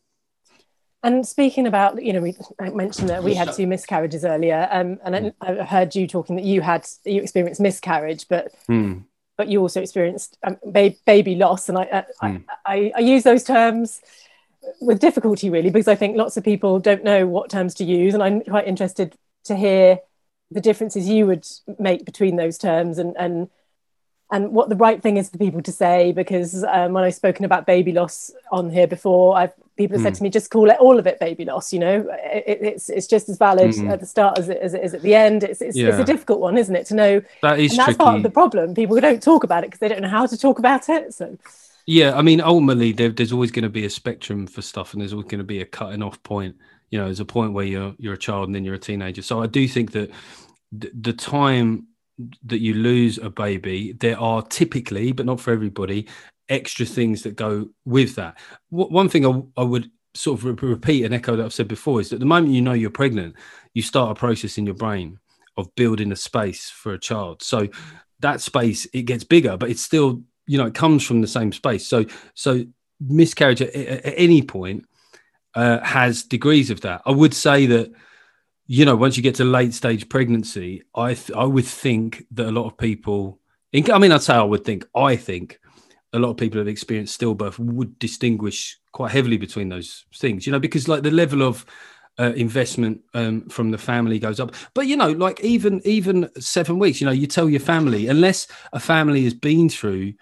and 1.03 1.27
speaking 1.27 1.67
about 1.67 2.01
you 2.03 2.13
know 2.13 2.21
we 2.21 2.35
I 2.59 2.69
mentioned 2.69 3.09
that 3.09 3.23
we 3.23 3.33
had 3.33 3.51
two 3.53 3.67
miscarriages 3.67 4.23
earlier 4.23 4.67
um, 4.71 4.99
and 5.03 5.15
mm. 5.15 5.33
I, 5.41 5.63
heard 5.63 5.95
you 5.95 6.07
talking 6.07 6.35
that 6.35 6.45
you 6.45 6.61
had 6.61 6.87
you 7.03 7.21
experienced 7.21 7.59
miscarriage 7.59 8.27
but 8.27 8.51
mm. 8.69 9.03
but 9.37 9.47
you 9.47 9.59
also 9.59 9.81
experienced 9.81 10.37
um, 10.43 10.57
ba- 10.65 10.95
baby 11.05 11.35
loss 11.35 11.67
and 11.67 11.77
I, 11.79 11.83
uh, 11.85 12.03
mm. 12.23 12.43
I, 12.65 12.75
I 12.75 12.91
I 12.95 12.99
use 12.99 13.23
those 13.23 13.43
terms 13.43 14.01
with 14.81 14.99
difficulty 14.99 15.49
really 15.49 15.69
because 15.69 15.87
I 15.87 15.95
think 15.95 16.15
lots 16.17 16.37
of 16.37 16.43
people 16.43 16.79
don't 16.79 17.03
know 17.03 17.27
what 17.27 17.49
terms 17.49 17.73
to 17.75 17.83
use 17.83 18.13
and 18.13 18.21
I'm 18.21 18.41
quite 18.41 18.67
interested 18.67 19.15
to 19.45 19.55
hear 19.55 19.99
the 20.51 20.61
differences 20.61 21.09
you 21.09 21.25
would 21.25 21.47
make 21.79 22.05
between 22.05 22.35
those 22.35 22.57
terms 22.57 22.97
and 22.97 23.15
and 23.17 23.49
and 24.31 24.51
what 24.51 24.69
the 24.69 24.75
right 24.75 25.01
thing 25.01 25.17
is 25.17 25.29
for 25.29 25.37
people 25.37 25.61
to 25.61 25.71
say 25.71 26.11
because 26.11 26.63
um, 26.63 26.93
when 26.93 27.03
I've 27.03 27.13
spoken 27.13 27.45
about 27.45 27.67
baby 27.67 27.91
loss 27.91 28.31
on 28.51 28.71
here 28.71 28.87
before, 28.87 29.37
I've 29.37 29.53
people 29.77 29.97
have 29.97 30.03
said 30.03 30.13
hmm. 30.13 30.17
to 30.17 30.23
me, 30.23 30.29
just 30.29 30.49
call 30.49 30.69
it 30.69 30.77
all 30.79 30.97
of 30.97 31.07
it 31.07 31.19
baby 31.19 31.45
loss. 31.45 31.73
You 31.73 31.79
know, 31.79 32.07
it, 32.23 32.59
it's 32.61 32.89
it's 32.89 33.07
just 33.07 33.29
as 33.29 33.37
valid 33.37 33.71
mm. 33.71 33.89
at 33.89 33.99
the 33.99 34.05
start 34.05 34.39
as 34.39 34.49
it, 34.49 34.57
as 34.59 34.73
it 34.73 34.83
is 34.83 34.93
at 34.93 35.01
the 35.01 35.15
end. 35.15 35.43
It's 35.43 35.61
it's, 35.61 35.77
yeah. 35.77 35.89
it's, 35.89 35.99
a 35.99 36.03
difficult 36.03 36.39
one, 36.39 36.57
isn't 36.57 36.75
it, 36.75 36.85
to 36.87 36.95
know? 36.95 37.21
That 37.41 37.59
is 37.59 37.71
and 37.71 37.79
that's 37.79 37.87
tricky. 37.87 37.97
part 37.97 38.15
of 38.17 38.23
the 38.23 38.29
problem. 38.29 38.73
People 38.73 38.99
don't 38.99 39.21
talk 39.21 39.43
about 39.43 39.63
it 39.63 39.67
because 39.67 39.79
they 39.79 39.87
don't 39.87 40.01
know 40.01 40.09
how 40.09 40.25
to 40.25 40.37
talk 40.37 40.59
about 40.59 40.89
it. 40.89 41.13
So. 41.13 41.37
Yeah, 41.87 42.17
I 42.17 42.23
mean, 42.23 42.41
ultimately, 42.41 42.93
there, 42.93 43.09
there's 43.09 43.31
always 43.31 43.51
going 43.51 43.63
to 43.63 43.69
be 43.69 43.85
a 43.85 43.91
spectrum 43.91 44.47
for 44.47 44.63
stuff, 44.63 44.93
and 44.93 45.01
there's 45.01 45.13
always 45.13 45.27
going 45.27 45.39
to 45.39 45.45
be 45.45 45.61
a 45.61 45.65
cutting 45.65 46.01
off 46.01 46.21
point 46.23 46.55
you 46.95 47.01
know 47.01 47.07
there's 47.07 47.19
a 47.19 47.25
point 47.25 47.51
where 47.51 47.65
you're 47.65 47.93
you're 47.97 48.13
a 48.13 48.17
child 48.17 48.47
and 48.47 48.55
then 48.55 48.63
you're 48.63 48.75
a 48.75 48.79
teenager. 48.79 49.21
So 49.21 49.43
i 49.43 49.47
do 49.47 49.67
think 49.67 49.91
that 49.91 50.09
th- 50.79 50.93
the 51.01 51.11
time 51.11 51.87
that 52.45 52.61
you 52.61 52.73
lose 52.73 53.17
a 53.17 53.29
baby 53.29 53.91
there 53.91 54.17
are 54.17 54.41
typically 54.43 55.11
but 55.11 55.25
not 55.25 55.41
for 55.41 55.51
everybody 55.51 56.07
extra 56.47 56.85
things 56.85 57.23
that 57.23 57.35
go 57.35 57.67
with 57.83 58.15
that. 58.15 58.37
One 58.69 59.09
thing 59.09 59.25
I, 59.25 59.61
I 59.61 59.63
would 59.63 59.91
sort 60.13 60.39
of 60.39 60.45
re- 60.45 60.69
repeat 60.69 61.03
and 61.03 61.13
echo 61.13 61.35
that 61.35 61.43
i've 61.43 61.51
said 61.51 61.67
before 61.67 61.99
is 61.99 62.09
that 62.09 62.21
the 62.21 62.25
moment 62.25 62.53
you 62.53 62.61
know 62.61 62.71
you're 62.71 62.89
pregnant 62.89 63.35
you 63.73 63.81
start 63.81 64.11
a 64.11 64.15
process 64.15 64.57
in 64.57 64.65
your 64.65 64.75
brain 64.75 65.19
of 65.57 65.75
building 65.75 66.13
a 66.13 66.15
space 66.15 66.69
for 66.69 66.93
a 66.93 66.99
child. 66.99 67.43
So 67.43 67.67
that 68.21 68.39
space 68.39 68.87
it 68.93 69.01
gets 69.01 69.25
bigger 69.25 69.57
but 69.57 69.69
it's 69.69 69.81
still 69.81 70.21
you 70.47 70.57
know 70.57 70.67
it 70.67 70.75
comes 70.75 71.05
from 71.05 71.19
the 71.19 71.27
same 71.27 71.51
space. 71.51 71.85
So 71.85 72.05
so 72.35 72.63
miscarriage 73.01 73.61
at, 73.61 73.75
at 73.75 74.13
any 74.15 74.41
point 74.41 74.85
uh, 75.55 75.79
has 75.81 76.23
degrees 76.23 76.69
of 76.69 76.81
that. 76.81 77.01
I 77.05 77.11
would 77.11 77.33
say 77.33 77.65
that 77.67 77.91
you 78.67 78.85
know 78.85 78.95
once 78.95 79.17
you 79.17 79.23
get 79.23 79.35
to 79.35 79.45
late 79.45 79.73
stage 79.73 80.09
pregnancy, 80.09 80.83
I 80.95 81.13
th- 81.13 81.37
I 81.37 81.45
would 81.45 81.65
think 81.65 82.25
that 82.31 82.47
a 82.47 82.51
lot 82.51 82.65
of 82.65 82.77
people 82.77 83.39
In, 83.73 83.91
I 83.91 83.97
mean, 83.99 84.11
I'd 84.11 84.21
say 84.21 84.33
I 84.35 84.43
would 84.43 84.63
think. 84.63 84.85
I 84.95 85.15
think 85.17 85.59
a 86.13 86.19
lot 86.19 86.29
of 86.29 86.37
people 86.37 86.59
who've 86.59 86.67
experienced 86.67 87.19
stillbirth 87.19 87.59
would 87.59 87.99
distinguish 87.99 88.79
quite 88.93 89.11
heavily 89.11 89.37
between 89.37 89.69
those 89.69 90.05
things. 90.15 90.45
You 90.45 90.51
know, 90.53 90.59
because 90.59 90.87
like 90.87 91.03
the 91.03 91.11
level 91.11 91.41
of 91.41 91.65
uh, 92.17 92.31
investment 92.35 93.01
um, 93.13 93.49
from 93.49 93.71
the 93.71 93.77
family 93.77 94.19
goes 94.19 94.39
up. 94.39 94.55
But 94.73 94.87
you 94.87 94.95
know, 94.95 95.11
like 95.11 95.41
even 95.41 95.81
even 95.83 96.29
seven 96.39 96.79
weeks, 96.79 97.01
you 97.01 97.05
know, 97.05 97.11
you 97.13 97.27
tell 97.27 97.49
your 97.49 97.59
family 97.59 98.07
unless 98.07 98.47
a 98.71 98.79
family 98.79 99.23
has 99.25 99.33
been 99.33 99.67
through 99.69 100.13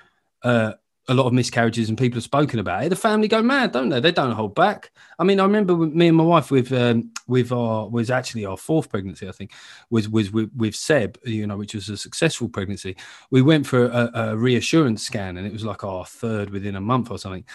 uh, 0.43 0.73
a 1.09 1.13
lot 1.13 1.25
of 1.25 1.33
miscarriages 1.33 1.89
and 1.89 1.97
people 1.97 2.15
have 2.15 2.23
spoken 2.23 2.59
about 2.59 2.85
it, 2.85 2.89
the 2.89 2.95
family 2.95 3.27
go 3.27 3.41
mad, 3.41 3.73
don't 3.73 3.89
they? 3.89 3.99
They 3.99 4.11
don't 4.11 4.31
hold 4.31 4.55
back. 4.55 4.91
I 5.19 5.25
mean, 5.25 5.39
I 5.39 5.43
remember 5.43 5.75
me 5.75 6.07
and 6.07 6.15
my 6.17 6.23
wife 6.23 6.49
with 6.49 6.71
um, 6.71 7.11
with 7.27 7.51
our 7.51 7.89
was 7.89 8.09
actually 8.09 8.45
our 8.45 8.55
fourth 8.55 8.89
pregnancy, 8.89 9.27
I 9.27 9.33
think, 9.33 9.51
was 9.89 10.07
was 10.07 10.31
with, 10.31 10.49
with 10.55 10.75
Seb, 10.75 11.17
you 11.25 11.45
know, 11.45 11.57
which 11.57 11.73
was 11.75 11.89
a 11.89 11.97
successful 11.97 12.47
pregnancy. 12.47 12.95
We 13.31 13.41
went 13.41 13.67
for 13.67 13.85
a, 13.85 14.11
a 14.13 14.37
reassurance 14.37 15.03
scan, 15.03 15.37
and 15.37 15.45
it 15.45 15.51
was 15.53 15.65
like 15.65 15.83
our 15.83 16.05
third 16.05 16.51
within 16.51 16.75
a 16.75 16.81
month 16.81 17.11
or 17.11 17.17
something. 17.17 17.45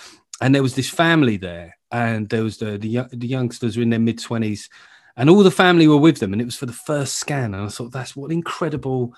And 0.41 0.55
there 0.55 0.63
was 0.63 0.75
this 0.75 0.91
family 0.91 1.39
there, 1.39 1.79
and 1.91 2.29
there 2.29 2.45
was 2.45 2.59
the 2.59 2.77
the, 2.77 3.09
the 3.13 3.27
youngsters 3.27 3.77
were 3.77 3.83
in 3.83 3.91
their 3.91 3.99
mid 3.99 4.21
twenties, 4.21 4.69
and 5.17 5.31
all 5.31 5.43
the 5.43 5.51
family 5.51 5.89
were 5.89 5.97
with 5.97 6.19
them, 6.19 6.35
and 6.35 6.43
it 6.43 6.47
was 6.47 6.57
for 6.57 6.67
the 6.67 6.73
first 6.73 7.15
scan. 7.15 7.55
And 7.55 7.65
I 7.65 7.69
thought, 7.69 7.93
that's 7.93 8.15
what 8.15 8.31
incredible 8.31 9.15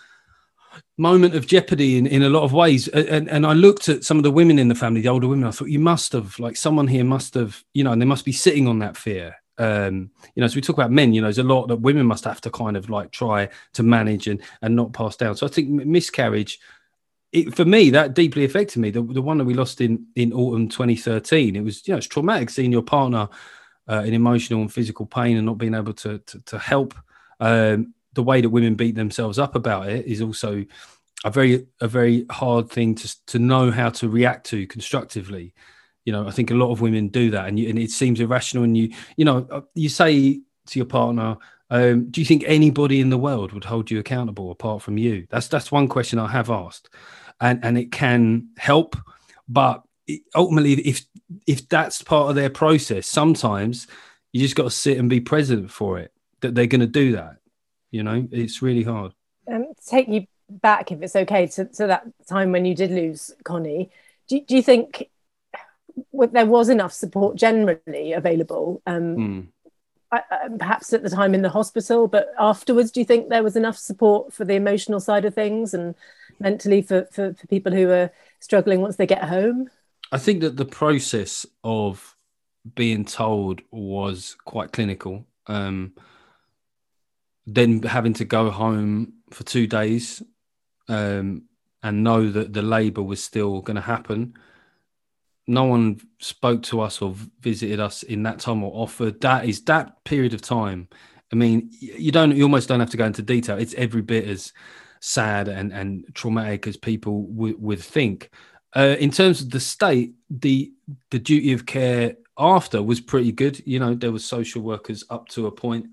moment 0.98 1.34
of 1.34 1.46
jeopardy 1.46 1.96
in, 1.96 2.06
in 2.06 2.22
a 2.22 2.28
lot 2.28 2.42
of 2.42 2.52
ways. 2.52 2.88
And, 2.88 3.28
and 3.28 3.46
I 3.46 3.52
looked 3.52 3.88
at 3.88 4.04
some 4.04 4.16
of 4.16 4.22
the 4.22 4.30
women 4.30 4.58
in 4.58 4.68
the 4.68 4.74
family, 4.74 5.00
the 5.00 5.08
older 5.08 5.28
women. 5.28 5.46
I 5.48 5.50
thought, 5.50 5.68
you 5.68 5.78
must 5.78 6.12
have, 6.12 6.38
like, 6.38 6.56
someone 6.56 6.86
here 6.86 7.04
must 7.04 7.34
have, 7.34 7.62
you 7.74 7.84
know, 7.84 7.92
and 7.92 8.00
they 8.00 8.06
must 8.06 8.24
be 8.24 8.32
sitting 8.32 8.68
on 8.68 8.78
that 8.80 8.96
fear. 8.96 9.36
Um, 9.58 10.10
you 10.34 10.40
know, 10.40 10.46
as 10.46 10.56
we 10.56 10.62
talk 10.62 10.76
about 10.76 10.90
men, 10.90 11.12
you 11.12 11.20
know, 11.20 11.26
there's 11.26 11.38
a 11.38 11.42
lot 11.42 11.66
that 11.68 11.80
women 11.82 12.06
must 12.06 12.24
have 12.24 12.40
to 12.42 12.50
kind 12.50 12.78
of 12.78 12.88
like 12.88 13.10
try 13.10 13.50
to 13.74 13.82
manage 13.82 14.26
and 14.26 14.40
and 14.62 14.74
not 14.74 14.94
pass 14.94 15.16
down. 15.16 15.36
So 15.36 15.46
I 15.46 15.50
think 15.50 15.68
miscarriage, 15.68 16.58
it, 17.32 17.54
for 17.54 17.66
me, 17.66 17.90
that 17.90 18.14
deeply 18.14 18.46
affected 18.46 18.80
me. 18.80 18.90
The, 18.90 19.02
the 19.02 19.20
one 19.20 19.36
that 19.36 19.44
we 19.44 19.52
lost 19.52 19.82
in 19.82 20.06
in 20.16 20.32
autumn 20.32 20.70
2013, 20.70 21.56
it 21.56 21.60
was 21.60 21.86
you 21.86 21.92
know 21.92 21.98
it's 21.98 22.06
traumatic 22.06 22.48
seeing 22.48 22.72
your 22.72 22.82
partner 22.82 23.28
uh, 23.86 24.02
in 24.06 24.14
emotional 24.14 24.62
and 24.62 24.72
physical 24.72 25.04
pain 25.04 25.36
and 25.36 25.44
not 25.44 25.58
being 25.58 25.74
able 25.74 25.92
to 25.92 26.18
to, 26.18 26.40
to 26.40 26.58
help. 26.58 26.94
Um, 27.38 27.92
the 28.14 28.22
way 28.22 28.40
that 28.40 28.50
women 28.50 28.74
beat 28.74 28.94
themselves 28.94 29.38
up 29.38 29.54
about 29.54 29.88
it 29.88 30.06
is 30.06 30.20
also 30.20 30.64
a 31.24 31.30
very 31.30 31.66
a 31.80 31.88
very 31.88 32.24
hard 32.30 32.70
thing 32.70 32.94
to 32.94 33.26
to 33.26 33.38
know 33.38 33.70
how 33.70 33.90
to 33.90 34.08
react 34.08 34.46
to 34.46 34.66
constructively. 34.66 35.54
You 36.04 36.12
know, 36.12 36.26
I 36.26 36.30
think 36.30 36.50
a 36.50 36.54
lot 36.54 36.72
of 36.72 36.80
women 36.80 37.08
do 37.08 37.30
that, 37.30 37.46
and, 37.46 37.58
you, 37.58 37.68
and 37.68 37.78
it 37.78 37.90
seems 37.90 38.20
irrational. 38.20 38.64
And 38.64 38.76
you 38.76 38.92
you 39.16 39.24
know 39.24 39.46
uh, 39.50 39.60
you 39.74 39.88
say 39.88 40.40
to 40.66 40.78
your 40.78 40.86
partner, 40.86 41.36
um, 41.68 42.10
"Do 42.10 42.20
you 42.20 42.24
think 42.24 42.44
anybody 42.46 43.00
in 43.00 43.10
the 43.10 43.18
world 43.18 43.52
would 43.52 43.64
hold 43.64 43.90
you 43.90 43.98
accountable 43.98 44.50
apart 44.50 44.82
from 44.82 44.98
you?" 44.98 45.26
That's 45.30 45.48
that's 45.48 45.70
one 45.70 45.88
question 45.88 46.18
I 46.18 46.28
have 46.28 46.50
asked, 46.50 46.88
and 47.40 47.62
and 47.64 47.76
it 47.76 47.92
can 47.92 48.48
help, 48.56 48.96
but 49.48 49.82
ultimately, 50.34 50.72
if 50.72 51.04
if 51.46 51.68
that's 51.68 52.02
part 52.02 52.30
of 52.30 52.34
their 52.34 52.50
process, 52.50 53.06
sometimes 53.06 53.86
you 54.32 54.40
just 54.40 54.56
got 54.56 54.64
to 54.64 54.70
sit 54.70 54.96
and 54.96 55.10
be 55.10 55.20
present 55.20 55.70
for 55.70 55.98
it 55.98 56.12
that 56.40 56.54
they're 56.54 56.66
going 56.66 56.80
to 56.80 56.86
do 56.86 57.12
that 57.12 57.36
you 57.90 58.02
know 58.02 58.26
it's 58.30 58.62
really 58.62 58.82
hard. 58.82 59.12
Um, 59.50 59.72
take 59.86 60.08
you 60.08 60.26
back 60.48 60.90
if 60.92 61.00
it's 61.02 61.16
okay 61.16 61.46
to, 61.46 61.64
to 61.64 61.86
that 61.86 62.04
time 62.28 62.52
when 62.52 62.64
you 62.64 62.74
did 62.74 62.90
lose 62.90 63.32
connie. 63.44 63.90
Do, 64.28 64.40
do 64.40 64.56
you 64.56 64.62
think 64.62 65.08
there 66.12 66.46
was 66.46 66.68
enough 66.68 66.92
support 66.92 67.36
generally 67.36 68.12
available 68.12 68.80
um, 68.86 69.16
mm. 69.16 69.46
I, 70.12 70.22
perhaps 70.58 70.92
at 70.92 71.02
the 71.02 71.10
time 71.10 71.34
in 71.34 71.42
the 71.42 71.50
hospital 71.50 72.08
but 72.08 72.32
afterwards 72.38 72.90
do 72.90 73.00
you 73.00 73.06
think 73.06 73.28
there 73.28 73.42
was 73.42 73.56
enough 73.56 73.76
support 73.76 74.32
for 74.32 74.44
the 74.44 74.54
emotional 74.54 75.00
side 75.00 75.24
of 75.24 75.34
things 75.34 75.74
and 75.74 75.94
mentally 76.40 76.82
for, 76.82 77.06
for, 77.12 77.34
for 77.34 77.46
people 77.46 77.72
who 77.72 77.90
are 77.90 78.10
struggling 78.40 78.80
once 78.80 78.96
they 78.96 79.06
get 79.06 79.24
home? 79.24 79.68
I 80.10 80.18
think 80.18 80.40
that 80.40 80.56
the 80.56 80.64
process 80.64 81.46
of 81.62 82.16
being 82.74 83.04
told 83.04 83.62
was 83.70 84.36
quite 84.44 84.72
clinical. 84.72 85.26
Um, 85.46 85.92
then 87.46 87.82
having 87.82 88.12
to 88.14 88.24
go 88.24 88.50
home 88.50 89.14
for 89.30 89.44
two 89.44 89.66
days 89.66 90.22
um, 90.88 91.44
and 91.82 92.04
know 92.04 92.30
that 92.30 92.52
the 92.52 92.62
labour 92.62 93.02
was 93.02 93.22
still 93.22 93.60
going 93.60 93.76
to 93.76 93.80
happen. 93.80 94.34
No 95.46 95.64
one 95.64 96.00
spoke 96.18 96.62
to 96.64 96.80
us 96.80 97.02
or 97.02 97.14
visited 97.40 97.80
us 97.80 98.02
in 98.02 98.22
that 98.24 98.38
time 98.40 98.62
or 98.62 98.72
offered. 98.74 99.20
That 99.20 99.46
is 99.46 99.62
that 99.64 100.04
period 100.04 100.34
of 100.34 100.42
time. 100.42 100.88
I 101.32 101.36
mean, 101.36 101.70
you 101.80 102.12
don't, 102.12 102.36
you 102.36 102.42
almost 102.42 102.68
don't 102.68 102.80
have 102.80 102.90
to 102.90 102.96
go 102.96 103.06
into 103.06 103.22
detail. 103.22 103.58
It's 103.58 103.74
every 103.74 104.02
bit 104.02 104.26
as 104.28 104.52
sad 105.00 105.48
and, 105.48 105.72
and 105.72 106.04
traumatic 106.14 106.66
as 106.66 106.76
people 106.76 107.26
w- 107.28 107.56
would 107.58 107.80
think. 107.80 108.30
Uh, 108.76 108.96
in 109.00 109.10
terms 109.10 109.40
of 109.40 109.50
the 109.50 109.60
state, 109.60 110.14
the 110.28 110.72
the 111.10 111.18
duty 111.18 111.52
of 111.52 111.66
care 111.66 112.14
after 112.38 112.82
was 112.82 113.00
pretty 113.00 113.32
good. 113.32 113.60
You 113.66 113.80
know, 113.80 113.94
there 113.94 114.12
were 114.12 114.20
social 114.20 114.62
workers 114.62 115.04
up 115.10 115.28
to 115.30 115.46
a 115.46 115.52
point. 115.52 115.86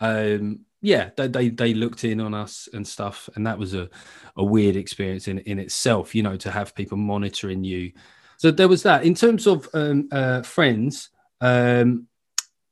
Um, 0.00 0.60
yeah, 0.80 1.10
they, 1.16 1.28
they, 1.28 1.48
they 1.48 1.74
looked 1.74 2.04
in 2.04 2.20
on 2.20 2.34
us 2.34 2.68
and 2.72 2.86
stuff, 2.86 3.28
and 3.34 3.46
that 3.46 3.58
was 3.58 3.74
a, 3.74 3.88
a 4.36 4.44
weird 4.44 4.76
experience 4.76 5.26
in 5.28 5.38
in 5.40 5.58
itself. 5.58 6.14
You 6.14 6.22
know, 6.22 6.36
to 6.36 6.50
have 6.50 6.74
people 6.74 6.96
monitoring 6.96 7.64
you. 7.64 7.92
So 8.36 8.50
there 8.50 8.68
was 8.68 8.84
that. 8.84 9.04
In 9.04 9.14
terms 9.14 9.46
of 9.46 9.68
um, 9.74 10.08
uh, 10.12 10.42
friends, 10.42 11.10
um, 11.40 12.06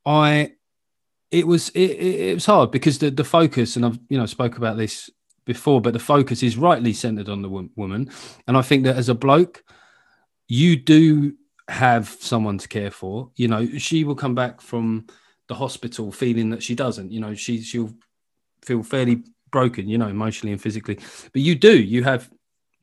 I 0.05 0.53
it 1.31 1.45
was 1.45 1.69
it, 1.69 1.91
it, 1.91 2.33
was 2.33 2.45
hard 2.45 2.71
because 2.71 2.99
the 2.99 3.11
the 3.11 3.25
focus, 3.25 3.75
and 3.75 3.85
I've 3.85 3.99
you 4.09 4.17
know 4.17 4.25
spoke 4.25 4.57
about 4.57 4.77
this 4.77 5.09
before, 5.45 5.81
but 5.81 5.93
the 5.93 5.99
focus 5.99 6.43
is 6.43 6.57
rightly 6.57 6.93
centered 6.93 7.27
on 7.27 7.41
the 7.41 7.49
woman, 7.75 8.09
and 8.47 8.57
I 8.57 8.61
think 8.61 8.85
that 8.85 8.95
as 8.95 9.09
a 9.09 9.15
bloke, 9.15 9.63
you 10.47 10.77
do 10.77 11.33
have 11.67 12.07
someone 12.21 12.57
to 12.59 12.67
care 12.69 12.91
for. 12.91 13.31
You 13.35 13.49
know, 13.49 13.65
she 13.77 14.05
will 14.05 14.15
come 14.15 14.35
back 14.35 14.61
from 14.61 15.07
the 15.47 15.55
hospital 15.55 16.11
feeling 16.11 16.49
that 16.51 16.63
she 16.63 16.75
doesn't. 16.75 17.11
You 17.11 17.19
know, 17.19 17.33
she 17.33 17.61
she'll 17.61 17.93
feel 18.63 18.83
fairly 18.83 19.23
broken, 19.51 19.87
you 19.87 19.97
know, 19.97 20.07
emotionally 20.07 20.51
and 20.51 20.61
physically. 20.61 20.95
But 20.95 21.41
you 21.41 21.55
do. 21.55 21.77
You 21.77 22.03
have 22.03 22.29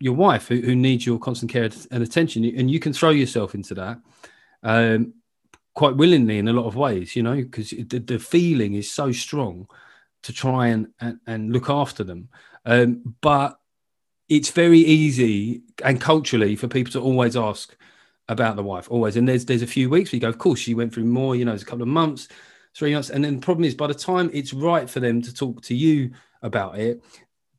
your 0.01 0.15
wife 0.15 0.49
who, 0.49 0.61
who 0.61 0.75
needs 0.75 1.07
your 1.07 1.19
constant 1.19 1.51
care 1.53 1.69
and 1.91 2.03
attention, 2.03 2.45
and 2.45 2.71
you 2.71 2.81
can 2.81 2.93
throw 2.93 3.11
yourself 3.11 3.55
into 3.55 3.75
that 3.75 3.99
um, 4.63 5.15
quite 5.75 5.97
willingly 5.97 6.39
in 6.39 6.49
a 6.49 6.53
lot 6.53 6.67
of 6.67 6.77
ways. 6.77 7.15
You 7.15 7.23
know, 7.23 7.37
because 7.37 7.71
the, 7.71 7.99
the, 7.99 8.19
feeling 8.19 8.75
is 8.75 8.91
so 8.91 9.13
strong 9.13 9.67
to 10.23 10.33
try 10.33 10.69
and 10.69 10.89
and, 11.01 11.19
and 11.27 11.53
look 11.53 11.69
after 11.71 12.05
them. 12.05 12.29
Um, 12.65 13.15
but 13.21 13.59
it's 14.29 14.51
very 14.51 14.79
easy 14.79 15.63
and 15.85 16.01
culturally 16.01 16.57
for 16.57 16.69
people 16.69 16.93
to 16.93 17.01
always 17.01 17.37
ask 17.37 17.77
about 18.29 18.57
the 18.57 18.63
wife 18.63 18.91
always 18.91 19.17
and 19.17 19.29
there's 19.29 19.45
there's 19.45 19.61
a 19.61 19.67
few 19.67 19.91
weeks 19.91 20.11
we 20.11 20.19
go 20.19 20.29
of 20.29 20.39
course 20.39 20.59
she 20.59 20.73
went 20.73 20.95
through 20.95 21.05
more 21.05 21.37
you 21.37 21.45
know 21.45 21.51
there's 21.51 21.63
a 21.63 21.67
couple 21.67 21.83
of 21.83 21.89
months 21.89 22.29
three 22.77 22.93
months. 22.93 23.11
And 23.11 23.25
then 23.25 23.37
the 23.37 23.41
problem 23.41 23.65
is, 23.65 23.75
by 23.75 23.87
the 23.87 23.95
time 23.95 24.31
it's 24.33 24.53
right 24.53 24.89
for 24.89 25.01
them 25.01 25.23
to 25.23 25.33
talk 25.33 25.63
to 25.63 25.75
you 25.75 26.13
about 26.43 26.79
it, 26.79 27.03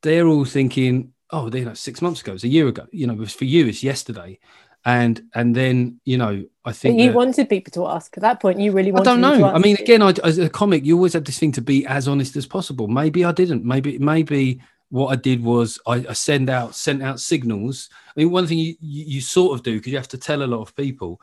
they're 0.02 0.28
all 0.28 0.46
thinking, 0.46 1.14
"Oh, 1.32 1.50
you 1.52 1.66
know, 1.66 1.74
six 1.74 2.02
months 2.02 2.22
ago, 2.22 2.34
it's 2.34 2.44
a 2.44 2.50
year 2.50 2.68
ago. 2.68 2.86
You 2.92 3.08
know, 3.08 3.26
for 3.26 3.46
you, 3.46 3.68
it's 3.68 3.84
yesterday." 3.84 4.40
And 4.88 5.24
and 5.34 5.56
then 5.56 6.00
you 6.06 6.18
know, 6.18 6.46
I 6.64 6.72
think 6.72 6.96
but 6.96 7.02
you 7.04 7.10
that, 7.10 7.16
wanted 7.16 7.50
people 7.50 7.72
to 7.72 7.88
ask 7.88 8.16
at 8.18 8.22
that 8.22 8.40
point. 8.40 8.60
You 8.60 8.72
really 8.72 8.92
wanted. 8.92 9.10
I 9.10 9.14
don't 9.14 9.22
know. 9.22 9.48
I 9.48 9.58
mean, 9.58 9.78
again, 9.78 10.04
I, 10.04 10.14
as 10.24 10.38
a 10.38 10.50
comic, 10.50 10.86
you 10.86 10.96
always 10.96 11.14
have 11.14 11.26
this 11.26 11.40
thing 11.40 11.52
to 11.54 11.62
be 11.62 11.86
as 11.88 12.08
honest 12.08 12.36
as 12.36 12.46
possible. 12.46 12.88
Maybe 12.88 13.26
I 13.26 13.32
didn't. 13.32 13.66
Maybe 13.66 13.98
maybe 13.98 14.62
what 14.90 15.08
I 15.08 15.16
did 15.16 15.44
was 15.44 15.80
I, 15.88 16.06
I, 16.08 16.14
send 16.14 16.50
out 16.50 16.76
sent 16.76 17.02
out 17.02 17.20
signals. 17.20 17.90
I 18.16 18.20
mean, 18.20 18.32
one 18.32 18.46
thing 18.46 18.60
you, 18.60 18.76
you, 18.80 19.06
you 19.06 19.22
sort 19.22 19.58
of 19.58 19.64
do 19.64 19.78
because 19.78 19.92
you 19.92 19.98
have 19.98 20.08
to 20.10 20.18
tell 20.18 20.44
a 20.44 20.46
lot 20.46 20.62
of 20.62 20.76
people 20.76 21.20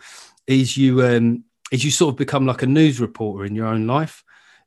is 0.47 0.77
you 0.77 1.05
um 1.05 1.45
is 1.73 1.85
you 1.85 1.91
sort 1.91 2.13
of 2.13 2.17
become 2.17 2.47
like 2.47 2.63
a 2.63 2.67
news 2.67 3.01
reporter 3.01 3.45
in 3.45 3.57
your 3.57 3.67
own 3.67 3.87
life 3.87 4.23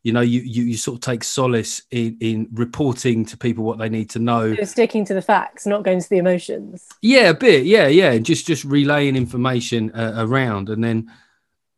you 0.05 0.11
know 0.11 0.21
you 0.21 0.41
you, 0.41 0.63
you 0.65 0.77
sort 0.77 0.97
of 0.97 1.01
take 1.01 1.23
solace 1.23 1.81
in 1.89 2.15
in 2.21 2.47
reporting 2.53 3.25
to 3.25 3.35
people 3.35 3.63
what 3.63 3.79
they 3.79 3.89
need 3.89 4.07
to 4.11 4.19
know. 4.19 4.55
Sticking 4.63 5.03
to 5.05 5.15
the 5.15 5.21
facts 5.21 5.65
not 5.65 5.81
going 5.81 5.99
to 5.99 6.07
the 6.07 6.19
emotions. 6.19 6.87
Yeah 7.01 7.29
a 7.29 7.33
bit. 7.33 7.65
Yeah 7.65 7.87
yeah. 7.87 8.11
And 8.11 8.23
just 8.23 8.45
just 8.45 8.63
relaying 8.65 9.15
information 9.15 9.91
uh, 9.95 10.13
around. 10.17 10.69
And 10.69 10.83
then 10.83 11.11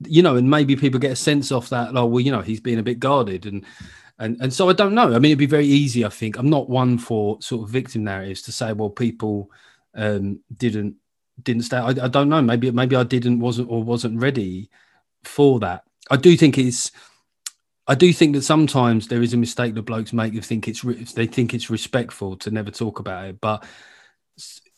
you 0.06 0.22
know 0.22 0.36
and 0.36 0.50
maybe 0.50 0.76
people 0.76 1.00
get 1.00 1.14
a 1.14 1.16
sense 1.16 1.54
off 1.54 1.70
that 1.70 1.96
oh 1.96 2.06
well 2.06 2.20
you 2.20 2.34
know 2.34 2.42
he's 2.42 2.60
being 2.60 2.80
a 2.80 2.84
bit 2.84 3.00
guarded. 3.00 3.46
And 3.46 3.66
and 4.20 4.36
and 4.42 4.54
so 4.54 4.68
i 4.68 4.74
don't 4.74 4.94
know. 4.94 5.16
I 5.16 5.20
mean 5.20 5.32
it'd 5.32 5.38
be 5.38 5.46
very 5.46 5.66
easy 5.66 6.04
i 6.04 6.10
think. 6.10 6.38
I'm 6.38 6.50
not 6.50 6.70
one 6.70 6.98
for 6.98 7.42
sort 7.42 7.64
of 7.64 7.70
victim 7.70 8.04
narratives 8.04 8.42
to 8.42 8.52
say 8.52 8.74
well 8.74 8.90
people 8.90 9.50
um 9.96 10.42
didn't 10.54 10.96
didn't 11.42 11.64
stay. 11.64 11.78
I, 11.78 11.92
I 11.92 12.10
don't 12.10 12.28
know. 12.28 12.42
Maybe 12.42 12.72
maybe 12.72 12.98
i 12.98 13.04
didn't 13.04 13.40
wasn't 13.40 13.72
or 13.72 13.82
wasn't 13.82 14.20
ready 14.20 14.70
for 15.28 15.60
that. 15.60 15.84
I 16.10 16.18
do 16.18 16.36
think 16.38 16.58
it's. 16.58 16.92
I 17.90 17.96
do 17.96 18.12
think 18.12 18.36
that 18.36 18.42
sometimes 18.42 19.08
there 19.08 19.22
is 19.22 19.34
a 19.34 19.38
mistake 19.38 19.74
that 19.76 19.84
blokes 19.84 20.12
make 20.12 20.34
think 20.44 20.68
it's 20.68 20.82
they 21.14 21.26
think 21.28 21.54
it's 21.54 21.70
respectful 21.70 22.36
to 22.38 22.52
never 22.52 22.72
talk 22.72 23.00
about 23.00 23.26
it, 23.26 23.40
but 23.40 23.64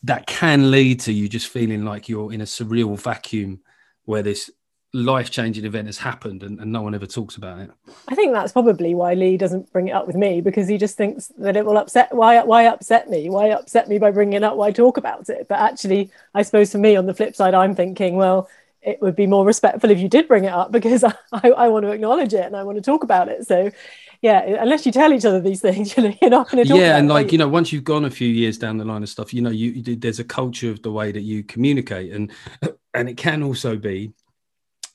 that 0.02 0.26
can 0.26 0.70
lead 0.70 1.00
to 1.00 1.12
you 1.12 1.28
just 1.28 1.48
feeling 1.48 1.84
like 1.84 2.08
you're 2.08 2.32
in 2.32 2.40
a 2.40 2.44
surreal 2.44 2.98
vacuum 2.98 3.60
where 4.04 4.22
this 4.22 4.50
life 4.92 5.30
changing 5.30 5.64
event 5.64 5.86
has 5.86 5.98
happened 5.98 6.42
and, 6.42 6.58
and 6.58 6.72
no 6.72 6.82
one 6.82 6.94
ever 6.94 7.06
talks 7.06 7.36
about 7.36 7.60
it. 7.60 7.70
I 8.08 8.14
think 8.14 8.32
that's 8.32 8.52
probably 8.52 8.94
why 8.94 9.14
Lee 9.14 9.36
doesn't 9.36 9.72
bring 9.72 9.88
it 9.88 9.92
up 9.92 10.06
with 10.06 10.16
me 10.16 10.40
because 10.40 10.66
he 10.66 10.78
just 10.78 10.96
thinks 10.96 11.28
that 11.38 11.56
it 11.56 11.64
will 11.64 11.78
upset. 11.78 12.12
Why? 12.12 12.42
Why 12.42 12.66
upset 12.66 13.08
me? 13.08 13.28
Why 13.30 13.50
upset 13.50 13.88
me 13.88 13.98
by 13.98 14.10
bringing 14.10 14.34
it 14.34 14.42
up? 14.42 14.56
Why 14.56 14.72
talk 14.72 14.96
about 14.96 15.28
it? 15.28 15.46
But 15.48 15.60
actually, 15.60 16.10
I 16.34 16.42
suppose 16.42 16.72
for 16.72 16.78
me, 16.78 16.96
on 16.96 17.06
the 17.06 17.14
flip 17.14 17.36
side, 17.36 17.54
I'm 17.54 17.74
thinking, 17.74 18.16
well, 18.16 18.48
it 18.82 19.00
would 19.00 19.16
be 19.16 19.26
more 19.26 19.44
respectful 19.44 19.90
if 19.90 19.98
you 19.98 20.08
did 20.08 20.26
bring 20.26 20.44
it 20.44 20.52
up 20.52 20.72
because 20.72 21.04
I, 21.32 21.50
I 21.50 21.68
want 21.68 21.84
to 21.84 21.90
acknowledge 21.90 22.32
it 22.34 22.44
and 22.44 22.56
I 22.56 22.62
want 22.62 22.76
to 22.76 22.82
talk 22.82 23.04
about 23.04 23.28
it. 23.28 23.46
So, 23.46 23.70
yeah, 24.22 24.40
unless 24.60 24.84
you 24.84 24.92
tell 24.92 25.12
each 25.12 25.24
other 25.24 25.40
these 25.40 25.60
things, 25.60 25.96
you're 25.96 26.30
not 26.30 26.50
going 26.50 26.62
to 26.64 26.68
talk. 26.68 26.78
Yeah, 26.78 26.96
and 26.96 27.08
like 27.08 27.32
you 27.32 27.38
know, 27.38 27.48
once 27.48 27.72
you've 27.72 27.84
gone 27.84 28.04
a 28.04 28.10
few 28.10 28.28
years 28.28 28.58
down 28.58 28.78
the 28.78 28.84
line 28.84 29.02
of 29.02 29.08
stuff, 29.08 29.32
you 29.32 29.42
know, 29.42 29.50
you, 29.50 29.70
you 29.70 29.96
there's 29.96 30.18
a 30.18 30.24
culture 30.24 30.70
of 30.70 30.82
the 30.82 30.92
way 30.92 31.12
that 31.12 31.22
you 31.22 31.42
communicate, 31.42 32.12
and 32.12 32.30
and 32.94 33.08
it 33.08 33.16
can 33.16 33.42
also 33.42 33.76
be 33.76 34.12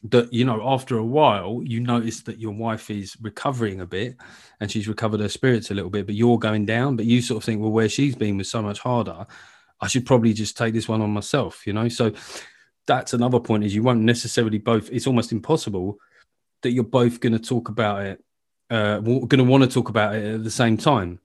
that 0.10 0.32
you 0.32 0.46
know 0.46 0.62
after 0.68 0.98
a 0.98 1.04
while 1.04 1.62
you 1.64 1.80
notice 1.80 2.22
that 2.22 2.38
your 2.38 2.52
wife 2.52 2.92
is 2.92 3.18
recovering 3.22 3.82
a 3.82 3.86
bit 3.86 4.16
and 4.60 4.70
she's 4.70 4.88
recovered 4.88 5.20
her 5.20 5.30
spirits 5.30 5.72
a 5.72 5.74
little 5.74 5.90
bit 5.90 6.06
but 6.06 6.14
you're 6.14 6.38
going 6.38 6.66
down 6.66 6.96
but 6.96 7.06
you 7.06 7.22
sort 7.22 7.38
of 7.38 7.44
think 7.44 7.60
well 7.60 7.72
where 7.72 7.90
she's 7.90 8.16
been 8.16 8.38
was 8.38 8.50
so 8.50 8.62
much 8.62 8.80
harder 8.80 9.26
i 9.82 9.88
should 9.88 10.06
probably 10.06 10.34
just 10.34 10.58
take 10.58 10.74
this 10.74 10.88
one 10.88 11.02
on 11.02 11.10
myself 11.10 11.66
you 11.66 11.74
know 11.74 11.88
so 11.88 12.12
that's 12.88 13.14
another 13.14 13.40
point 13.40 13.64
is 13.64 13.74
you 13.74 13.84
won't 13.84 14.02
necessarily 14.02 14.58
both 14.58 14.90
it's 14.92 15.08
almost 15.08 15.32
impossible 15.32 15.98
that 16.62 16.72
you're 16.72 16.84
both 16.84 17.20
going 17.20 17.34
to 17.34 17.40
talk 17.40 17.70
about 17.70 18.06
it 18.06 18.24
uh 18.70 19.00
going 19.00 19.30
to 19.30 19.44
want 19.44 19.64
to 19.64 19.70
talk 19.70 19.90
about 19.90 20.16
it 20.16 20.36
at 20.36 20.44
the 20.44 20.52
same 20.52 20.78
time 20.78 21.20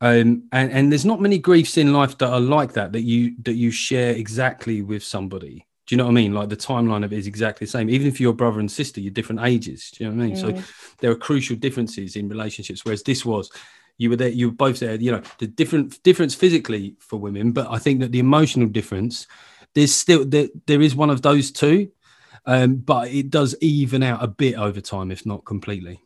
um 0.00 0.44
and 0.52 0.70
and 0.72 0.90
there's 0.92 1.04
not 1.04 1.20
many 1.20 1.38
griefs 1.38 1.76
in 1.76 1.92
life 1.92 2.16
that 2.18 2.30
are 2.30 2.40
like 2.40 2.72
that 2.72 2.92
that 2.92 3.02
you 3.02 3.34
that 3.42 3.54
you 3.54 3.70
share 3.70 4.12
exactly 4.12 4.82
with 4.82 5.02
somebody 5.02 5.66
do 5.86 5.94
you 5.94 5.98
know 5.98 6.04
what 6.04 6.12
I 6.12 6.14
mean? 6.14 6.32
Like 6.32 6.48
the 6.48 6.56
timeline 6.56 7.04
of 7.04 7.12
it 7.12 7.18
is 7.18 7.26
exactly 7.26 7.66
the 7.66 7.70
same. 7.70 7.90
Even 7.90 8.06
if 8.06 8.18
you're 8.18 8.32
brother 8.32 8.58
and 8.58 8.72
sister, 8.72 9.00
you're 9.00 9.12
different 9.12 9.42
ages. 9.42 9.90
Do 9.90 10.04
you 10.04 10.10
know 10.10 10.16
what 10.16 10.22
I 10.22 10.26
mean? 10.28 10.36
Mm. 10.36 10.40
So 10.40 10.72
there 11.00 11.10
are 11.10 11.16
crucial 11.16 11.56
differences 11.56 12.16
in 12.16 12.28
relationships. 12.28 12.84
Whereas 12.84 13.02
this 13.02 13.24
was, 13.24 13.50
you 13.98 14.08
were 14.08 14.16
there, 14.16 14.28
you 14.28 14.48
were 14.48 14.54
both 14.54 14.80
there. 14.80 14.94
You 14.94 15.12
know, 15.12 15.22
the 15.38 15.46
different 15.46 16.02
difference 16.02 16.34
physically 16.34 16.96
for 17.00 17.18
women, 17.18 17.52
but 17.52 17.70
I 17.70 17.78
think 17.78 18.00
that 18.00 18.12
the 18.12 18.18
emotional 18.18 18.66
difference, 18.66 19.26
there's 19.74 19.94
still 19.94 20.24
there, 20.24 20.48
there 20.66 20.82
is 20.82 20.94
one 20.94 21.10
of 21.10 21.22
those 21.22 21.50
two, 21.50 21.90
um, 22.46 22.76
but 22.76 23.08
it 23.08 23.30
does 23.30 23.54
even 23.60 24.02
out 24.02 24.22
a 24.22 24.28
bit 24.28 24.54
over 24.54 24.80
time, 24.80 25.10
if 25.10 25.26
not 25.26 25.44
completely. 25.44 26.00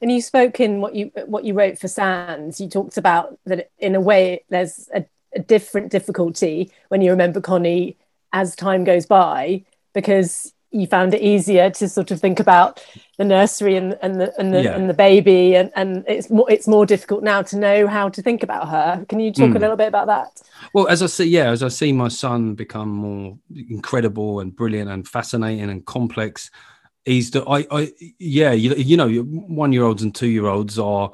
And 0.00 0.12
you 0.12 0.22
spoke 0.22 0.60
in 0.60 0.80
what 0.80 0.94
you 0.94 1.10
what 1.26 1.44
you 1.44 1.54
wrote 1.54 1.78
for 1.78 1.88
Sands. 1.88 2.60
You 2.60 2.68
talked 2.68 2.96
about 2.96 3.38
that 3.46 3.70
in 3.78 3.94
a 3.94 4.00
way 4.00 4.44
there's 4.48 4.88
a, 4.94 5.04
a 5.34 5.40
different 5.40 5.90
difficulty 5.90 6.70
when 6.88 7.02
you 7.02 7.10
remember 7.10 7.40
Connie 7.40 7.96
as 8.32 8.54
time 8.54 8.84
goes 8.84 9.06
by 9.06 9.64
because 9.94 10.52
you 10.70 10.86
found 10.86 11.14
it 11.14 11.22
easier 11.22 11.70
to 11.70 11.88
sort 11.88 12.10
of 12.10 12.20
think 12.20 12.38
about 12.40 12.84
the 13.18 13.24
nursery 13.24 13.76
and, 13.76 13.98
and 14.00 14.20
the 14.20 14.32
and 14.38 14.54
the, 14.54 14.62
yeah. 14.62 14.74
and 14.74 14.88
the 14.88 14.94
baby 14.94 15.54
and, 15.54 15.70
and 15.74 16.04
it's 16.06 16.30
more 16.30 16.50
it's 16.50 16.66
more 16.66 16.86
difficult 16.86 17.22
now 17.22 17.42
to 17.42 17.58
know 17.58 17.86
how 17.86 18.08
to 18.08 18.22
think 18.22 18.42
about 18.42 18.68
her 18.68 19.04
can 19.08 19.20
you 19.20 19.32
talk 19.32 19.50
mm. 19.50 19.56
a 19.56 19.58
little 19.58 19.76
bit 19.76 19.88
about 19.88 20.06
that 20.06 20.40
well 20.72 20.86
as 20.88 21.02
i 21.02 21.06
see 21.06 21.24
yeah 21.24 21.50
as 21.50 21.62
i 21.62 21.68
see 21.68 21.92
my 21.92 22.08
son 22.08 22.54
become 22.54 22.88
more 22.88 23.36
incredible 23.68 24.40
and 24.40 24.54
brilliant 24.54 24.88
and 24.88 25.06
fascinating 25.06 25.68
and 25.68 25.84
complex 25.84 26.50
is 27.04 27.32
that 27.32 27.44
i 27.48 27.66
i 27.72 27.92
yeah 28.18 28.52
you, 28.52 28.72
you 28.74 28.96
know 28.96 29.10
one 29.20 29.72
year 29.72 29.82
olds 29.82 30.02
and 30.02 30.14
two 30.14 30.28
year 30.28 30.46
olds 30.46 30.78
are 30.78 31.10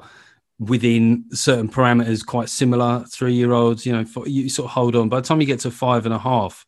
within 0.59 1.25
certain 1.31 1.67
parameters 1.67 2.25
quite 2.25 2.49
similar 2.49 3.03
three 3.11 3.33
year 3.33 3.51
olds 3.51 3.85
you 3.85 3.91
know 3.91 4.05
for, 4.05 4.27
you 4.27 4.47
sort 4.47 4.65
of 4.65 4.71
hold 4.71 4.95
on 4.95 5.09
by 5.09 5.19
the 5.19 5.27
time 5.27 5.41
you 5.41 5.47
get 5.47 5.59
to 5.59 5.71
five 5.71 6.05
and 6.05 6.13
a 6.13 6.19
half 6.19 6.65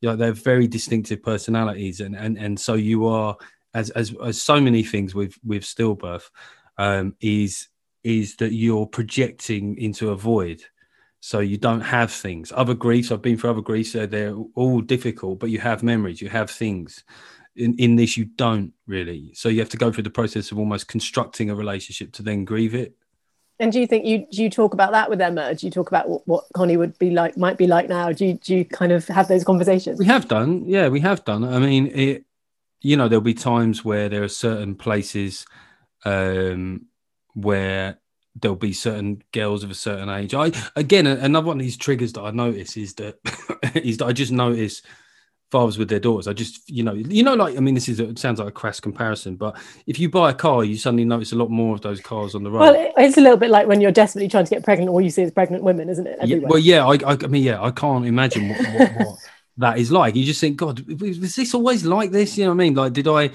you 0.00 0.08
know, 0.08 0.16
they're 0.16 0.32
very 0.32 0.66
distinctive 0.66 1.22
personalities, 1.22 2.00
and 2.00 2.16
and 2.16 2.38
and 2.38 2.58
so 2.58 2.74
you 2.74 3.06
are 3.06 3.36
as 3.74 3.90
as 3.90 4.14
as 4.24 4.40
so 4.40 4.60
many 4.60 4.82
things 4.82 5.14
with 5.14 5.38
with 5.44 5.62
stillbirth 5.62 6.30
um, 6.78 7.14
is 7.20 7.68
is 8.02 8.36
that 8.36 8.52
you're 8.52 8.86
projecting 8.86 9.76
into 9.78 10.10
a 10.10 10.16
void. 10.16 10.62
So 11.22 11.40
you 11.40 11.58
don't 11.58 11.82
have 11.82 12.10
things. 12.10 12.50
Other 12.50 12.72
griefs, 12.72 13.12
I've 13.12 13.20
been 13.20 13.36
through 13.36 13.50
other 13.50 13.60
griefs, 13.60 13.92
so 13.92 14.06
they're 14.06 14.34
all 14.54 14.80
difficult, 14.80 15.38
but 15.38 15.50
you 15.50 15.58
have 15.58 15.82
memories, 15.82 16.22
you 16.22 16.30
have 16.30 16.50
things. 16.50 17.04
In, 17.56 17.74
in 17.76 17.96
this, 17.96 18.16
you 18.16 18.24
don't 18.24 18.72
really. 18.86 19.32
So 19.34 19.50
you 19.50 19.58
have 19.58 19.68
to 19.70 19.76
go 19.76 19.92
through 19.92 20.04
the 20.04 20.10
process 20.10 20.50
of 20.50 20.58
almost 20.58 20.88
constructing 20.88 21.50
a 21.50 21.54
relationship 21.54 22.12
to 22.12 22.22
then 22.22 22.46
grieve 22.46 22.74
it. 22.74 22.94
And 23.58 23.70
do 23.70 23.80
you 23.80 23.86
think 23.86 24.06
you 24.06 24.26
do 24.32 24.42
you 24.42 24.48
talk 24.48 24.72
about 24.72 24.92
that 24.92 25.10
with 25.10 25.20
Emma? 25.20 25.54
Do 25.54 25.66
you 25.66 25.70
talk 25.70 25.88
about 25.88 26.08
what, 26.08 26.26
what 26.26 26.44
Connie 26.54 26.78
would 26.78 26.98
be 26.98 27.10
like, 27.10 27.36
might 27.36 27.58
be 27.58 27.66
like 27.66 27.90
now? 27.90 28.10
Do 28.12 28.24
you, 28.24 28.34
do 28.34 28.56
you 28.56 28.64
kind 28.64 28.90
of 28.90 29.06
have 29.08 29.28
those 29.28 29.44
conversations? 29.44 29.98
We 29.98 30.06
have 30.06 30.26
done, 30.28 30.64
yeah, 30.64 30.88
we 30.88 31.00
have 31.00 31.22
done. 31.26 31.44
I 31.44 31.58
mean, 31.58 31.88
it, 31.88 32.24
you 32.80 32.96
know, 32.96 33.08
there'll 33.08 33.22
be 33.22 33.34
times 33.34 33.84
where 33.84 34.08
there 34.08 34.22
are 34.22 34.28
certain 34.28 34.74
places 34.74 35.46
um, 36.04 36.86
where 37.34 37.98
there'll 38.40 38.56
be 38.56 38.72
certain 38.72 39.22
girls 39.32 39.64
of 39.64 39.70
a 39.70 39.74
certain 39.74 40.08
age. 40.08 40.34
I 40.34 40.52
again, 40.76 41.06
another 41.06 41.48
one 41.48 41.58
of 41.58 41.62
these 41.62 41.76
triggers 41.76 42.12
that 42.14 42.22
I 42.22 42.30
notice 42.30 42.76
is 42.76 42.94
that 42.94 43.18
is 43.74 43.98
that 43.98 44.06
I 44.06 44.12
just 44.12 44.32
notice 44.32 44.82
fathers 45.50 45.78
with 45.78 45.88
their 45.88 45.98
daughters. 45.98 46.28
I 46.28 46.32
just, 46.32 46.68
you 46.70 46.84
know, 46.84 46.94
you 46.94 47.22
know, 47.22 47.34
like 47.34 47.56
I 47.56 47.60
mean, 47.60 47.74
this 47.74 47.88
is 47.88 48.00
a, 48.00 48.08
it 48.08 48.18
sounds 48.18 48.38
like 48.38 48.48
a 48.48 48.52
crass 48.52 48.80
comparison, 48.80 49.36
but 49.36 49.56
if 49.86 49.98
you 49.98 50.08
buy 50.08 50.30
a 50.30 50.34
car, 50.34 50.64
you 50.64 50.76
suddenly 50.76 51.04
notice 51.04 51.32
a 51.32 51.36
lot 51.36 51.50
more 51.50 51.74
of 51.74 51.80
those 51.80 52.00
cars 52.00 52.34
on 52.34 52.44
the 52.44 52.50
road. 52.50 52.60
Well, 52.60 52.92
it's 52.96 53.18
a 53.18 53.20
little 53.20 53.36
bit 53.36 53.50
like 53.50 53.66
when 53.66 53.80
you're 53.80 53.90
desperately 53.90 54.28
trying 54.28 54.44
to 54.44 54.50
get 54.50 54.64
pregnant, 54.64 54.90
all 54.90 55.00
you 55.00 55.10
see 55.10 55.22
is 55.22 55.32
pregnant 55.32 55.64
women, 55.64 55.88
isn't 55.88 56.06
it? 56.06 56.18
Yeah, 56.24 56.38
well, 56.42 56.58
yeah, 56.58 56.86
I, 56.86 56.94
I, 57.04 57.18
I, 57.20 57.26
mean, 57.26 57.42
yeah, 57.42 57.60
I 57.60 57.72
can't 57.72 58.06
imagine 58.06 58.48
what, 58.48 58.58
what, 58.58 58.92
what 58.96 59.18
that 59.60 59.78
is 59.78 59.90
like. 59.90 60.16
You 60.16 60.24
just 60.24 60.40
think, 60.40 60.56
God, 60.56 60.80
was 61.00 61.34
this 61.36 61.54
always 61.54 61.84
like 61.84 62.10
this? 62.10 62.36
You 62.36 62.44
know 62.44 62.50
what 62.50 62.62
I 62.62 62.64
mean? 62.64 62.74
Like, 62.74 62.92
did 62.92 63.08
I, 63.08 63.30